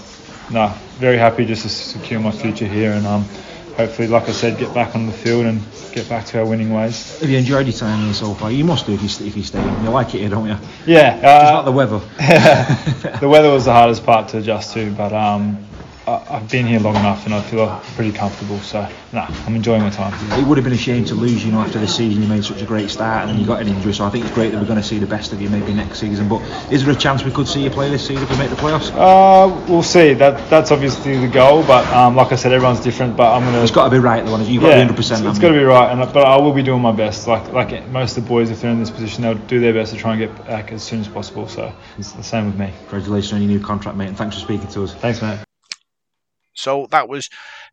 no, 0.50 0.72
very 0.98 1.18
happy 1.18 1.44
just 1.44 1.62
to 1.62 1.68
secure 1.68 2.20
my 2.20 2.30
future 2.30 2.66
here 2.66 2.92
and 2.92 3.06
um, 3.06 3.24
hopefully, 3.76 4.08
like 4.08 4.28
I 4.28 4.32
said, 4.32 4.58
get 4.58 4.72
back 4.74 4.94
on 4.94 5.06
the 5.06 5.12
field 5.12 5.46
and 5.46 5.60
get 5.92 6.08
back 6.08 6.26
to 6.26 6.38
our 6.38 6.46
winning 6.46 6.72
ways. 6.72 7.20
Have 7.20 7.30
you 7.30 7.38
enjoyed 7.38 7.66
your 7.66 7.72
time 7.72 8.04
here 8.04 8.14
so 8.14 8.34
far? 8.34 8.50
You 8.50 8.64
must 8.64 8.86
do 8.86 8.92
if 8.92 9.02
you, 9.02 9.26
if 9.26 9.36
you 9.36 9.42
stay. 9.42 9.62
You 9.82 9.90
like 9.90 10.14
it 10.14 10.18
here, 10.18 10.28
don't 10.28 10.48
you? 10.48 10.56
Yeah. 10.86 11.20
Uh, 11.22 11.42
it's 11.42 11.50
not 11.52 11.64
the 11.64 11.72
weather. 11.72 11.98
the 13.20 13.28
weather 13.28 13.50
was 13.50 13.66
the 13.66 13.72
hardest 13.72 14.04
part 14.04 14.28
to 14.28 14.38
adjust 14.38 14.74
to, 14.74 14.90
but 14.92 15.12
um, 15.12 15.64
I've 16.06 16.50
been 16.50 16.66
here 16.66 16.80
long 16.80 16.96
enough 16.96 17.24
and 17.24 17.34
I 17.34 17.40
feel 17.40 17.80
pretty 17.94 18.12
comfortable. 18.12 18.58
So, 18.58 18.86
nah, 19.12 19.26
I'm 19.46 19.56
enjoying 19.56 19.82
my 19.82 19.90
time. 19.90 20.12
It 20.38 20.46
would 20.46 20.58
have 20.58 20.64
been 20.64 20.74
a 20.74 20.76
shame 20.76 21.04
to 21.06 21.14
lose, 21.14 21.44
you 21.44 21.52
know, 21.52 21.60
after 21.60 21.78
the 21.78 21.88
season. 21.88 22.22
You 22.22 22.28
made 22.28 22.44
such 22.44 22.60
a 22.60 22.66
great 22.66 22.90
start 22.90 23.22
and 23.22 23.30
then 23.30 23.40
you 23.40 23.46
got 23.46 23.62
an 23.62 23.68
injury. 23.68 23.94
So 23.94 24.04
I 24.04 24.10
think 24.10 24.26
it's 24.26 24.34
great 24.34 24.50
that 24.52 24.60
we're 24.60 24.66
going 24.66 24.80
to 24.80 24.86
see 24.86 24.98
the 24.98 25.06
best 25.06 25.32
of 25.32 25.40
you 25.40 25.48
maybe 25.48 25.72
next 25.72 26.00
season. 26.00 26.28
But 26.28 26.42
is 26.70 26.84
there 26.84 26.92
a 26.92 26.96
chance 26.96 27.24
we 27.24 27.30
could 27.30 27.48
see 27.48 27.62
you 27.62 27.70
play 27.70 27.88
this 27.90 28.06
season 28.06 28.22
if 28.24 28.30
we 28.30 28.36
make 28.36 28.50
the 28.50 28.56
playoffs? 28.56 28.90
Uh, 28.92 29.48
we'll 29.66 29.82
see. 29.82 30.12
That 30.12 30.50
that's 30.50 30.70
obviously 30.70 31.18
the 31.18 31.28
goal. 31.28 31.62
But 31.62 31.86
um, 31.88 32.16
like 32.16 32.32
I 32.32 32.36
said, 32.36 32.52
everyone's 32.52 32.80
different. 32.80 33.16
But 33.16 33.34
I'm 33.34 33.42
gonna. 33.42 33.62
It's 33.62 33.70
got 33.70 33.84
to 33.84 33.90
be 33.90 33.98
right. 33.98 34.24
The 34.24 34.30
one 34.30 34.44
you've 34.44 34.62
got 34.62 34.68
yeah, 34.68 34.78
100. 34.78 34.96
percent 34.96 35.26
It's 35.26 35.38
got 35.38 35.48
to 35.48 35.54
be 35.54 35.64
right. 35.64 35.90
And 35.90 36.00
but 36.12 36.26
I 36.26 36.36
will 36.36 36.52
be 36.52 36.62
doing 36.62 36.82
my 36.82 36.92
best. 36.92 37.26
Like 37.26 37.50
like 37.52 37.88
most 37.88 38.18
of 38.18 38.24
the 38.24 38.28
boys, 38.28 38.50
if 38.50 38.60
they're 38.60 38.70
in 38.70 38.80
this 38.80 38.90
position, 38.90 39.22
they'll 39.22 39.34
do 39.34 39.58
their 39.58 39.72
best 39.72 39.92
to 39.94 39.98
try 39.98 40.14
and 40.14 40.20
get 40.20 40.46
back 40.46 40.70
as 40.72 40.82
soon 40.82 41.00
as 41.00 41.08
possible. 41.08 41.48
So 41.48 41.72
it's 41.96 42.12
the 42.12 42.22
same 42.22 42.46
with 42.46 42.58
me. 42.58 42.72
Congratulations 42.88 43.32
on 43.32 43.40
your 43.40 43.50
new 43.50 43.60
contract, 43.60 43.96
mate, 43.96 44.08
and 44.08 44.16
thanks 44.16 44.36
for 44.36 44.42
speaking 44.42 44.68
to 44.68 44.84
us. 44.84 44.94
Thanks, 44.94 45.22
mate. 45.22 45.43
So 46.54 46.86
that 46.90 47.08
was 47.08 47.28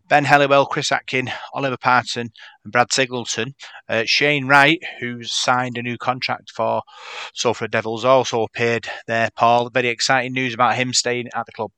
Ben 0.07 0.25
Helliwell, 0.25 0.69
Chris 0.69 0.91
Atkin, 0.91 1.31
Oliver 1.53 1.77
Parton, 1.77 2.31
and 2.63 2.71
Brad 2.71 2.91
Singleton. 2.91 3.55
Uh, 3.87 4.03
Shane 4.05 4.47
Wright, 4.47 4.81
who's 4.99 5.33
signed 5.33 5.77
a 5.77 5.83
new 5.83 5.97
contract 5.97 6.51
for 6.51 6.81
Salford 7.33 7.71
Devils, 7.71 8.05
also 8.05 8.43
appeared 8.43 8.87
there, 9.07 9.29
Paul. 9.35 9.69
Very 9.69 9.87
exciting 9.87 10.33
news 10.33 10.53
about 10.53 10.75
him 10.75 10.93
staying 10.93 11.29
at 11.33 11.45
the 11.45 11.51
club. 11.51 11.71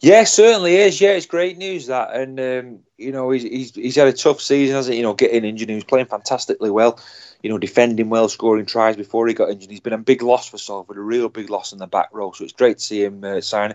Yeah, 0.00 0.24
certainly 0.24 0.76
is. 0.76 1.00
Yeah, 1.00 1.12
it's 1.12 1.26
great 1.26 1.56
news 1.56 1.86
that, 1.86 2.14
and 2.14 2.38
um, 2.38 2.80
you 2.98 3.10
know 3.10 3.30
he's, 3.30 3.42
he's 3.42 3.74
he's 3.74 3.96
had 3.96 4.08
a 4.08 4.12
tough 4.12 4.40
season, 4.40 4.76
hasn't 4.76 4.92
he? 4.92 4.98
You 4.98 5.02
know, 5.04 5.14
getting 5.14 5.44
injured, 5.44 5.68
he 5.68 5.74
was 5.74 5.84
playing 5.84 6.06
fantastically 6.06 6.70
well. 6.70 7.00
You 7.42 7.50
know, 7.50 7.58
defending 7.58 8.08
well, 8.08 8.28
scoring 8.28 8.66
tries 8.66 8.96
before 8.96 9.26
he 9.26 9.34
got 9.34 9.50
injured. 9.50 9.70
He's 9.70 9.80
been 9.80 9.92
a 9.92 9.98
big 9.98 10.22
loss 10.22 10.48
for 10.48 10.58
Salford, 10.58 10.96
a 10.96 11.00
real 11.00 11.28
big 11.28 11.50
loss 11.50 11.72
in 11.72 11.78
the 11.78 11.86
back 11.86 12.08
row. 12.12 12.32
So 12.32 12.44
it's 12.44 12.52
great 12.52 12.78
to 12.78 12.84
see 12.84 13.04
him 13.04 13.24
uh, 13.24 13.40
sign. 13.40 13.74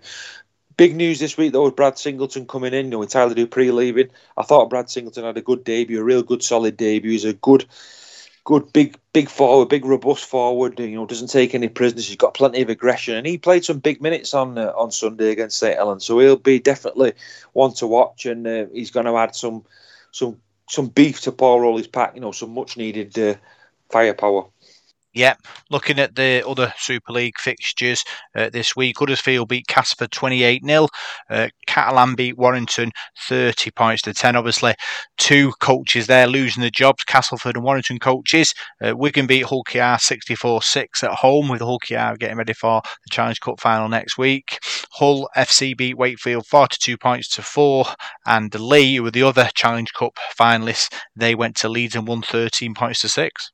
Big 0.79 0.95
news 0.95 1.19
this 1.19 1.35
week 1.35 1.51
though 1.51 1.65
with 1.65 1.75
Brad 1.75 1.97
Singleton 1.97 2.47
coming 2.47 2.73
in, 2.73 2.85
you 2.85 2.91
know, 2.91 2.99
with 2.99 3.09
Tyler 3.09 3.33
Dupree 3.33 3.69
leaving. 3.69 4.07
I 4.37 4.43
thought 4.43 4.69
Brad 4.69 4.89
Singleton 4.89 5.25
had 5.25 5.35
a 5.35 5.41
good 5.41 5.65
debut, 5.65 5.99
a 5.99 6.03
real 6.05 6.23
good 6.23 6.41
solid 6.41 6.77
debut. 6.77 7.11
He's 7.11 7.25
a 7.25 7.33
good 7.33 7.65
good 8.45 8.71
big 8.71 8.97
big 9.11 9.27
forward, 9.27 9.67
big 9.67 9.83
robust 9.83 10.23
forward. 10.23 10.79
You 10.79 10.95
know, 10.95 11.05
doesn't 11.05 11.31
take 11.31 11.53
any 11.53 11.67
prisoners. 11.67 12.07
He's 12.07 12.15
got 12.15 12.33
plenty 12.33 12.61
of 12.61 12.69
aggression, 12.69 13.15
and 13.15 13.27
he 13.27 13.37
played 13.37 13.65
some 13.65 13.79
big 13.79 14.01
minutes 14.01 14.33
on 14.33 14.57
uh, 14.57 14.71
on 14.77 14.89
Sunday 14.91 15.31
against 15.31 15.57
St 15.57 15.75
Helens. 15.75 16.05
So 16.05 16.17
he'll 16.17 16.37
be 16.37 16.59
definitely 16.59 17.11
one 17.51 17.73
to 17.73 17.85
watch, 17.85 18.25
and 18.25 18.47
uh, 18.47 18.67
he's 18.71 18.91
going 18.91 19.05
to 19.05 19.17
add 19.17 19.35
some 19.35 19.65
some 20.11 20.39
some 20.69 20.87
beef 20.87 21.19
to 21.23 21.33
Paul 21.33 21.59
Rowley's 21.59 21.87
pack. 21.87 22.15
You 22.15 22.21
know, 22.21 22.31
some 22.31 22.53
much 22.53 22.77
needed 22.77 23.19
uh, 23.19 23.35
firepower. 23.89 24.45
Yep. 25.19 25.39
Looking 25.69 25.99
at 25.99 26.15
the 26.15 26.47
other 26.47 26.73
Super 26.77 27.11
League 27.11 27.37
fixtures 27.37 28.05
uh, 28.37 28.49
this 28.51 28.73
week, 28.73 28.99
Huddersfield 28.99 29.49
beat 29.49 29.67
Casper 29.67 30.07
28 30.07 30.63
0. 30.65 30.87
Uh, 31.29 31.49
Catalan 31.67 32.15
beat 32.15 32.37
Warrington 32.37 32.93
30 33.27 33.69
points 33.71 34.01
to 34.03 34.13
10. 34.13 34.37
Obviously, 34.37 34.75
two 35.17 35.51
coaches 35.59 36.07
there 36.07 36.25
losing 36.25 36.63
the 36.63 36.71
jobs 36.71 37.03
Castleford 37.03 37.57
and 37.57 37.65
Warrington 37.65 37.99
coaches. 37.99 38.53
Uh, 38.81 38.95
Wigan 38.95 39.27
beat 39.27 39.43
Hull 39.43 39.63
KR 39.63 39.99
64 39.99 40.61
6 40.61 41.03
at 41.03 41.11
home, 41.11 41.49
with 41.49 41.59
Hull 41.59 41.79
KR 41.79 42.15
getting 42.17 42.37
ready 42.37 42.53
for 42.53 42.81
the 42.81 43.09
Challenge 43.11 43.41
Cup 43.41 43.59
final 43.59 43.89
next 43.89 44.17
week. 44.17 44.59
Hull 44.93 45.29
FC 45.35 45.75
beat 45.75 45.97
Wakefield 45.97 46.45
42 46.45 46.97
points 46.97 47.27
to 47.35 47.41
4. 47.41 47.83
And 48.25 48.57
Leigh, 48.57 48.95
who 48.95 49.03
were 49.03 49.11
the 49.11 49.23
other 49.23 49.49
Challenge 49.53 49.91
Cup 49.91 50.17
finalists, 50.39 50.87
they 51.13 51.35
went 51.35 51.57
to 51.57 51.67
Leeds 51.67 51.97
and 51.97 52.07
won 52.07 52.21
13 52.21 52.73
points 52.73 53.01
to 53.01 53.09
6 53.09 53.51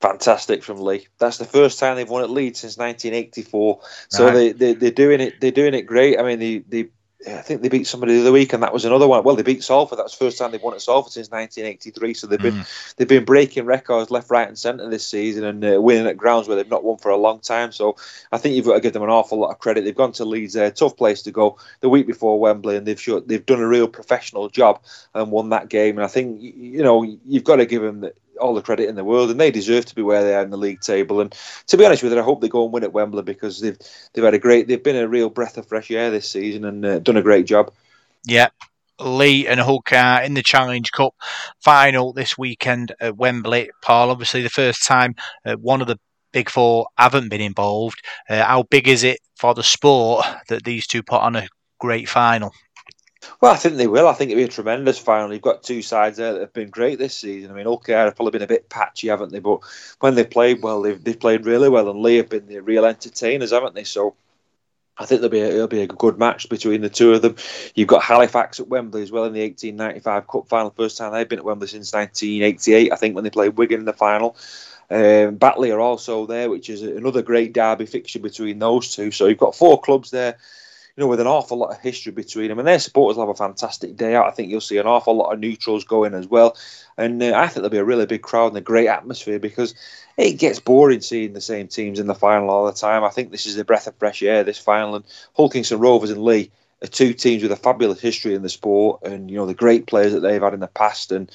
fantastic 0.00 0.62
from 0.62 0.80
Leigh. 0.80 1.06
That's 1.18 1.38
the 1.38 1.44
first 1.44 1.78
time 1.78 1.96
they've 1.96 2.08
won 2.08 2.22
at 2.22 2.30
Leeds 2.30 2.60
since 2.60 2.76
1984. 2.76 3.80
So 4.08 4.26
right. 4.26 4.32
they, 4.34 4.52
they 4.52 4.74
they're 4.74 4.90
doing 4.90 5.20
it. 5.20 5.40
They're 5.40 5.50
doing 5.50 5.74
it 5.74 5.82
great. 5.82 6.18
I 6.18 6.22
mean, 6.22 6.38
they 6.38 6.58
they. 6.58 6.88
I 7.26 7.42
think 7.42 7.62
they 7.62 7.68
beat 7.68 7.88
somebody 7.88 8.14
the 8.14 8.20
other 8.20 8.32
week, 8.32 8.52
and 8.52 8.62
that 8.62 8.72
was 8.72 8.84
another 8.84 9.08
one. 9.08 9.24
Well, 9.24 9.34
they 9.34 9.42
beat 9.42 9.64
Salford. 9.64 9.98
That's 9.98 10.16
the 10.16 10.24
first 10.24 10.38
time 10.38 10.52
they've 10.52 10.62
won 10.62 10.74
at 10.74 10.80
Salford 10.80 11.12
since 11.12 11.28
1983. 11.28 12.14
So 12.14 12.28
they've 12.28 12.38
been 12.38 12.54
mm. 12.54 12.94
they've 12.94 13.08
been 13.08 13.24
breaking 13.24 13.66
records 13.66 14.12
left, 14.12 14.30
right, 14.30 14.46
and 14.46 14.56
centre 14.56 14.88
this 14.88 15.04
season, 15.04 15.42
and 15.42 15.64
uh, 15.64 15.82
winning 15.82 16.06
at 16.06 16.16
grounds 16.16 16.46
where 16.46 16.56
they've 16.56 16.70
not 16.70 16.84
won 16.84 16.96
for 16.98 17.10
a 17.10 17.16
long 17.16 17.40
time. 17.40 17.72
So 17.72 17.96
I 18.30 18.38
think 18.38 18.54
you've 18.54 18.66
got 18.66 18.74
to 18.74 18.80
give 18.80 18.92
them 18.92 19.02
an 19.02 19.10
awful 19.10 19.40
lot 19.40 19.50
of 19.50 19.58
credit. 19.58 19.84
They've 19.84 19.96
gone 19.96 20.12
to 20.12 20.24
Leeds, 20.24 20.54
a 20.54 20.70
tough 20.70 20.96
place 20.96 21.22
to 21.22 21.32
go, 21.32 21.58
the 21.80 21.88
week 21.88 22.06
before 22.06 22.38
Wembley, 22.38 22.76
and 22.76 22.86
they've 22.86 23.00
showed, 23.00 23.26
they've 23.26 23.44
done 23.44 23.60
a 23.60 23.66
real 23.66 23.88
professional 23.88 24.48
job 24.48 24.80
and 25.12 25.32
won 25.32 25.48
that 25.48 25.68
game. 25.68 25.98
And 25.98 26.04
I 26.04 26.08
think 26.08 26.40
you 26.40 26.84
know 26.84 27.02
you've 27.02 27.44
got 27.44 27.56
to 27.56 27.66
give 27.66 27.82
them 27.82 28.08
all 28.38 28.54
the 28.54 28.62
credit 28.62 28.88
in 28.88 28.94
the 28.94 29.04
world, 29.04 29.30
and 29.30 29.40
they 29.40 29.50
deserve 29.50 29.86
to 29.86 29.94
be 29.94 30.02
where 30.02 30.24
they 30.24 30.34
are 30.34 30.42
in 30.42 30.50
the 30.50 30.56
league 30.56 30.80
table. 30.80 31.20
And 31.20 31.34
to 31.66 31.76
be 31.76 31.84
honest 31.84 32.02
with 32.02 32.12
you, 32.12 32.18
I 32.18 32.22
hope 32.22 32.40
they 32.40 32.48
go 32.48 32.64
and 32.64 32.72
win 32.72 32.84
at 32.84 32.92
Wembley 32.92 33.22
because 33.22 33.60
they've 33.60 33.78
they've 34.12 34.24
had 34.24 34.34
a 34.34 34.38
great, 34.38 34.68
they've 34.68 34.82
been 34.82 34.96
a 34.96 35.08
real 35.08 35.30
breath 35.30 35.58
of 35.58 35.66
fresh 35.66 35.90
air 35.90 36.10
this 36.10 36.30
season 36.30 36.64
and 36.64 36.84
uh, 36.84 36.98
done 37.00 37.16
a 37.16 37.22
great 37.22 37.46
job. 37.46 37.72
Yeah. 38.24 38.48
Leigh 39.00 39.46
and 39.46 39.60
Hull 39.60 39.80
KR 39.82 40.24
in 40.24 40.34
the 40.34 40.42
Challenge 40.42 40.90
Cup 40.90 41.14
final 41.60 42.12
this 42.12 42.36
weekend 42.36 42.94
at 43.00 43.16
Wembley. 43.16 43.70
Paul, 43.80 44.10
obviously 44.10 44.42
the 44.42 44.50
first 44.50 44.86
time 44.86 45.14
uh, 45.44 45.54
one 45.54 45.80
of 45.80 45.86
the 45.86 46.00
big 46.32 46.50
four 46.50 46.88
haven't 46.96 47.28
been 47.28 47.40
involved. 47.40 48.02
Uh, 48.28 48.44
how 48.44 48.64
big 48.64 48.88
is 48.88 49.04
it 49.04 49.20
for 49.36 49.54
the 49.54 49.62
sport 49.62 50.26
that 50.48 50.64
these 50.64 50.86
two 50.86 51.02
put 51.02 51.22
on 51.22 51.36
a 51.36 51.48
great 51.78 52.08
final? 52.08 52.52
Well, 53.40 53.52
I 53.52 53.56
think 53.56 53.76
they 53.76 53.86
will. 53.86 54.08
I 54.08 54.12
think 54.12 54.30
it'll 54.30 54.40
be 54.40 54.44
a 54.44 54.48
tremendous 54.48 54.98
final. 54.98 55.32
You've 55.32 55.42
got 55.42 55.62
two 55.62 55.82
sides 55.82 56.16
there 56.16 56.32
that 56.34 56.40
have 56.40 56.52
been 56.52 56.70
great 56.70 56.98
this 56.98 57.16
season. 57.16 57.50
I 57.50 57.54
mean, 57.54 57.66
OKR 57.66 58.06
have 58.06 58.16
probably 58.16 58.32
been 58.32 58.42
a 58.42 58.46
bit 58.46 58.68
patchy, 58.68 59.08
haven't 59.08 59.32
they? 59.32 59.38
But 59.38 59.60
when 60.00 60.14
they 60.14 60.24
played 60.24 60.62
well, 60.62 60.82
they've, 60.82 61.02
they've 61.02 61.18
played 61.18 61.46
really 61.46 61.68
well, 61.68 61.88
and 61.88 62.00
Leigh 62.00 62.16
have 62.16 62.28
been 62.28 62.46
the 62.46 62.60
real 62.60 62.84
entertainers, 62.84 63.52
haven't 63.52 63.74
they? 63.74 63.84
So 63.84 64.14
I 64.98 65.06
think 65.06 65.20
there'll 65.20 65.30
be 65.30 65.40
a, 65.40 65.48
it'll 65.48 65.68
be 65.68 65.82
a 65.82 65.86
good 65.86 66.18
match 66.18 66.48
between 66.48 66.80
the 66.80 66.88
two 66.88 67.12
of 67.12 67.22
them. 67.22 67.36
You've 67.74 67.88
got 67.88 68.02
Halifax 68.02 68.58
at 68.58 68.68
Wembley 68.68 69.02
as 69.02 69.12
well 69.12 69.24
in 69.24 69.32
the 69.32 69.42
1895 69.42 70.26
Cup 70.26 70.48
final. 70.48 70.70
First 70.70 70.98
time 70.98 71.12
they've 71.12 71.28
been 71.28 71.38
at 71.38 71.44
Wembley 71.44 71.68
since 71.68 71.92
1988, 71.92 72.92
I 72.92 72.96
think, 72.96 73.14
when 73.14 73.24
they 73.24 73.30
played 73.30 73.56
Wigan 73.56 73.80
in 73.80 73.86
the 73.86 73.92
final. 73.92 74.36
Um, 74.90 75.36
Batley 75.36 75.70
are 75.70 75.80
also 75.80 76.26
there, 76.26 76.50
which 76.50 76.70
is 76.70 76.82
another 76.82 77.22
great 77.22 77.52
derby 77.52 77.86
fixture 77.86 78.18
between 78.18 78.58
those 78.58 78.94
two. 78.94 79.10
So 79.10 79.26
you've 79.26 79.38
got 79.38 79.54
four 79.54 79.80
clubs 79.80 80.10
there 80.10 80.38
you 80.98 81.04
know, 81.04 81.08
with 81.08 81.20
an 81.20 81.28
awful 81.28 81.56
lot 81.56 81.70
of 81.70 81.78
history 81.78 82.10
between 82.10 82.48
them. 82.48 82.58
And 82.58 82.66
their 82.66 82.80
supporters 82.80 83.16
will 83.16 83.24
have 83.24 83.32
a 83.32 83.38
fantastic 83.38 83.96
day 83.96 84.16
out. 84.16 84.26
I 84.26 84.32
think 84.32 84.50
you'll 84.50 84.60
see 84.60 84.78
an 84.78 84.88
awful 84.88 85.14
lot 85.14 85.32
of 85.32 85.38
neutrals 85.38 85.84
going 85.84 86.12
as 86.12 86.26
well. 86.26 86.56
And 86.96 87.22
uh, 87.22 87.34
I 87.36 87.46
think 87.46 87.54
there'll 87.54 87.70
be 87.70 87.78
a 87.78 87.84
really 87.84 88.06
big 88.06 88.22
crowd 88.22 88.48
and 88.48 88.56
a 88.56 88.60
great 88.60 88.88
atmosphere 88.88 89.38
because 89.38 89.76
it 90.16 90.40
gets 90.40 90.58
boring 90.58 91.00
seeing 91.00 91.34
the 91.34 91.40
same 91.40 91.68
teams 91.68 92.00
in 92.00 92.08
the 92.08 92.16
final 92.16 92.50
all 92.50 92.66
the 92.66 92.72
time. 92.72 93.04
I 93.04 93.10
think 93.10 93.30
this 93.30 93.46
is 93.46 93.56
a 93.58 93.64
breath 93.64 93.86
of 93.86 93.94
fresh 93.94 94.24
air, 94.24 94.42
this 94.42 94.58
final. 94.58 94.96
And 94.96 95.04
Hull 95.36 95.48
Kingston 95.48 95.78
Rovers 95.78 96.10
and 96.10 96.24
Leigh 96.24 96.50
are 96.82 96.88
two 96.88 97.14
teams 97.14 97.44
with 97.44 97.52
a 97.52 97.56
fabulous 97.56 98.00
history 98.00 98.34
in 98.34 98.42
the 98.42 98.48
sport 98.48 99.04
and, 99.04 99.30
you 99.30 99.36
know, 99.36 99.46
the 99.46 99.54
great 99.54 99.86
players 99.86 100.14
that 100.14 100.20
they've 100.20 100.42
had 100.42 100.54
in 100.54 100.58
the 100.58 100.66
past 100.66 101.12
and 101.12 101.30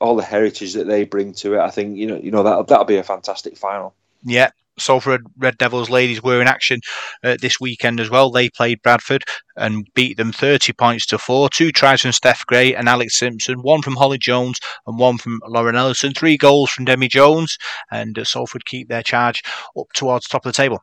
all 0.00 0.14
the 0.14 0.22
heritage 0.22 0.74
that 0.74 0.86
they 0.86 1.02
bring 1.02 1.32
to 1.32 1.54
it. 1.54 1.58
I 1.58 1.70
think, 1.70 1.96
you 1.96 2.06
know, 2.06 2.18
you 2.18 2.30
know 2.30 2.44
that 2.44 2.68
that'll 2.68 2.84
be 2.84 2.98
a 2.98 3.02
fantastic 3.02 3.56
final. 3.56 3.94
Yeah, 4.22 4.50
Salford 4.78 5.22
Red 5.36 5.58
Devils 5.58 5.90
ladies 5.90 6.22
were 6.22 6.40
in 6.40 6.48
action 6.48 6.80
uh, 7.22 7.36
this 7.40 7.60
weekend 7.60 8.00
as 8.00 8.10
well. 8.10 8.30
They 8.30 8.48
played 8.48 8.82
Bradford 8.82 9.24
and 9.56 9.86
beat 9.94 10.16
them 10.16 10.32
30 10.32 10.72
points 10.72 11.06
to 11.06 11.18
four. 11.18 11.48
Two 11.48 11.72
tries 11.72 12.02
from 12.02 12.12
Steph 12.12 12.46
Gray 12.46 12.74
and 12.74 12.88
Alex 12.88 13.18
Simpson, 13.18 13.62
one 13.62 13.82
from 13.82 13.96
Holly 13.96 14.18
Jones 14.18 14.58
and 14.86 14.98
one 14.98 15.18
from 15.18 15.40
Lauren 15.46 15.76
Ellison. 15.76 16.14
Three 16.14 16.36
goals 16.36 16.70
from 16.70 16.84
Demi 16.84 17.08
Jones, 17.08 17.56
and 17.90 18.18
uh, 18.18 18.24
Salford 18.24 18.64
keep 18.64 18.88
their 18.88 19.02
charge 19.02 19.42
up 19.78 19.86
towards 19.94 20.26
top 20.26 20.46
of 20.46 20.52
the 20.52 20.56
table. 20.56 20.80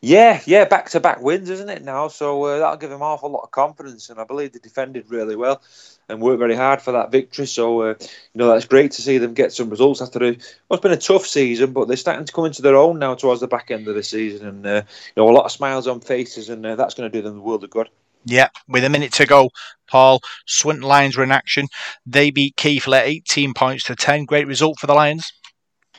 Yeah, 0.00 0.40
yeah, 0.46 0.66
back 0.66 0.90
to 0.90 1.00
back 1.00 1.20
wins, 1.20 1.50
isn't 1.50 1.68
it 1.68 1.82
now? 1.82 2.08
So 2.08 2.44
uh, 2.44 2.58
that'll 2.58 2.76
give 2.76 2.90
them 2.90 3.00
an 3.00 3.06
awful 3.06 3.30
lot 3.30 3.42
of 3.42 3.50
confidence, 3.50 4.10
and 4.10 4.20
I 4.20 4.24
believe 4.24 4.52
they 4.52 4.58
defended 4.58 5.06
really 5.08 5.36
well 5.36 5.60
and 6.08 6.20
worked 6.20 6.38
very 6.38 6.54
hard 6.54 6.82
for 6.82 6.92
that 6.92 7.10
victory. 7.10 7.46
So 7.46 7.82
uh, 7.82 7.94
you 8.00 8.06
know 8.34 8.46
that's 8.48 8.66
great 8.66 8.92
to 8.92 9.02
see 9.02 9.18
them 9.18 9.34
get 9.34 9.52
some 9.52 9.70
results 9.70 10.02
after 10.02 10.22
a, 10.22 10.30
well, 10.30 10.38
it's 10.70 10.80
been 10.80 10.92
a 10.92 10.96
tough 10.96 11.26
season, 11.26 11.72
but 11.72 11.88
they're 11.88 11.96
starting 11.96 12.26
to 12.26 12.32
come 12.32 12.44
into 12.44 12.62
their 12.62 12.76
own 12.76 12.98
now 12.98 13.14
towards 13.14 13.40
the 13.40 13.48
back 13.48 13.70
end 13.70 13.88
of 13.88 13.94
the 13.94 14.02
season, 14.02 14.46
and 14.46 14.66
uh, 14.66 14.82
you 14.86 15.22
know 15.22 15.28
a 15.28 15.32
lot 15.32 15.46
of 15.46 15.52
smiles 15.52 15.88
on 15.88 16.00
faces, 16.00 16.50
and 16.50 16.64
uh, 16.64 16.76
that's 16.76 16.94
going 16.94 17.10
to 17.10 17.18
do 17.18 17.22
them 17.22 17.34
the 17.34 17.42
world 17.42 17.64
of 17.64 17.70
good. 17.70 17.88
Yeah, 18.26 18.48
with 18.68 18.84
a 18.84 18.90
minute 18.90 19.12
to 19.14 19.26
go, 19.26 19.50
Paul, 19.88 20.20
Swinton 20.46 20.82
Lions 20.86 21.16
were 21.16 21.22
in 21.22 21.30
action. 21.30 21.68
They 22.04 22.30
beat 22.30 22.56
Keighley 22.56 22.98
18 22.98 23.54
points 23.54 23.84
to 23.84 23.94
10. 23.94 24.24
Great 24.24 24.48
result 24.48 24.80
for 24.80 24.88
the 24.88 24.94
Lions. 24.94 25.32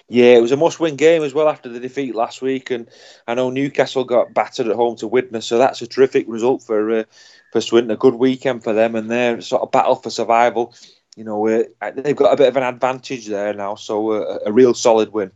Yeah, 0.09 0.35
it 0.35 0.41
was 0.41 0.53
a 0.53 0.57
must-win 0.57 0.95
game 0.95 1.23
as 1.23 1.33
well 1.33 1.49
after 1.49 1.67
the 1.67 1.81
defeat 1.81 2.15
last 2.15 2.41
week, 2.41 2.71
and 2.71 2.89
I 3.27 3.33
know 3.33 3.49
Newcastle 3.49 4.05
got 4.05 4.33
battered 4.33 4.67
at 4.67 4.75
home 4.75 4.95
to 4.97 5.07
Widnes, 5.07 5.45
so 5.45 5.57
that's 5.57 5.81
a 5.81 5.87
terrific 5.87 6.25
result 6.29 6.63
for 6.63 6.99
uh, 6.99 7.03
for 7.51 7.59
Swinton. 7.59 7.91
A 7.91 7.97
good 7.97 8.15
weekend 8.15 8.63
for 8.63 8.71
them, 8.71 8.95
and 8.95 9.11
their 9.11 9.41
sort 9.41 9.63
of 9.63 9.71
battle 9.71 9.95
for 9.95 10.09
survival. 10.09 10.73
You 11.17 11.25
know, 11.25 11.45
uh, 11.47 11.91
they've 11.93 12.15
got 12.15 12.31
a 12.31 12.37
bit 12.37 12.47
of 12.47 12.55
an 12.55 12.63
advantage 12.63 13.25
there 13.25 13.53
now, 13.53 13.75
so 13.75 14.11
uh, 14.11 14.39
a 14.45 14.51
real 14.51 14.73
solid 14.73 15.11
win. 15.11 15.31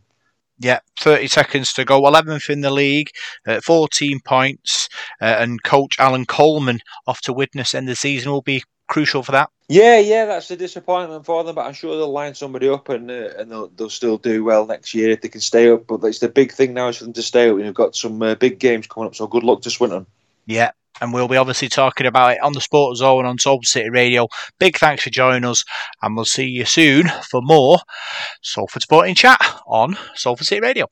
Yeah, 0.58 0.78
30 1.00 1.26
seconds 1.26 1.72
to 1.74 1.84
go. 1.84 2.00
11th 2.02 2.48
in 2.48 2.60
the 2.60 2.70
league, 2.70 3.10
uh, 3.46 3.60
14 3.60 4.20
points, 4.20 4.88
uh, 5.20 5.36
and 5.38 5.62
coach 5.64 5.96
Alan 5.98 6.24
Coleman 6.24 6.80
off 7.06 7.20
to 7.22 7.32
Widnes 7.32 7.74
end 7.74 7.88
the 7.88 7.96
season 7.96 8.30
will 8.30 8.42
be 8.42 8.62
crucial 8.88 9.22
for 9.22 9.32
that. 9.32 9.50
Yeah, 9.72 10.00
yeah, 10.00 10.26
that's 10.26 10.50
a 10.50 10.56
disappointment 10.56 11.24
for 11.24 11.42
them, 11.44 11.54
but 11.54 11.64
I'm 11.64 11.72
sure 11.72 11.96
they'll 11.96 12.12
line 12.12 12.34
somebody 12.34 12.68
up 12.68 12.90
and 12.90 13.10
uh, 13.10 13.30
and 13.38 13.50
they'll, 13.50 13.68
they'll 13.68 13.88
still 13.88 14.18
do 14.18 14.44
well 14.44 14.66
next 14.66 14.92
year 14.92 15.08
if 15.08 15.22
they 15.22 15.30
can 15.30 15.40
stay 15.40 15.70
up. 15.70 15.86
But 15.86 16.04
it's 16.04 16.18
the 16.18 16.28
big 16.28 16.52
thing 16.52 16.74
now 16.74 16.88
is 16.88 16.98
for 16.98 17.04
them 17.04 17.14
to 17.14 17.22
stay 17.22 17.48
up. 17.48 17.56
We've 17.56 17.72
got 17.72 17.96
some 17.96 18.20
uh, 18.20 18.34
big 18.34 18.58
games 18.58 18.86
coming 18.86 19.06
up, 19.06 19.14
so 19.14 19.26
good 19.26 19.44
luck 19.44 19.62
to 19.62 19.70
Swinton. 19.70 20.04
Yeah, 20.44 20.72
and 21.00 21.14
we'll 21.14 21.26
be 21.26 21.38
obviously 21.38 21.70
talking 21.70 22.06
about 22.06 22.32
it 22.32 22.42
on 22.42 22.52
the 22.52 22.60
Sport 22.60 22.98
Zone 22.98 23.24
on 23.24 23.38
Salford 23.38 23.64
City 23.64 23.88
Radio. 23.88 24.28
Big 24.58 24.76
thanks 24.76 25.04
for 25.04 25.10
joining 25.10 25.46
us, 25.46 25.64
and 26.02 26.16
we'll 26.16 26.26
see 26.26 26.44
you 26.44 26.66
soon 26.66 27.08
for 27.30 27.40
more 27.40 27.78
Salford 28.42 28.82
Sporting 28.82 29.14
Chat 29.14 29.40
on 29.66 29.96
Salford 30.14 30.48
City 30.48 30.60
Radio. 30.60 30.86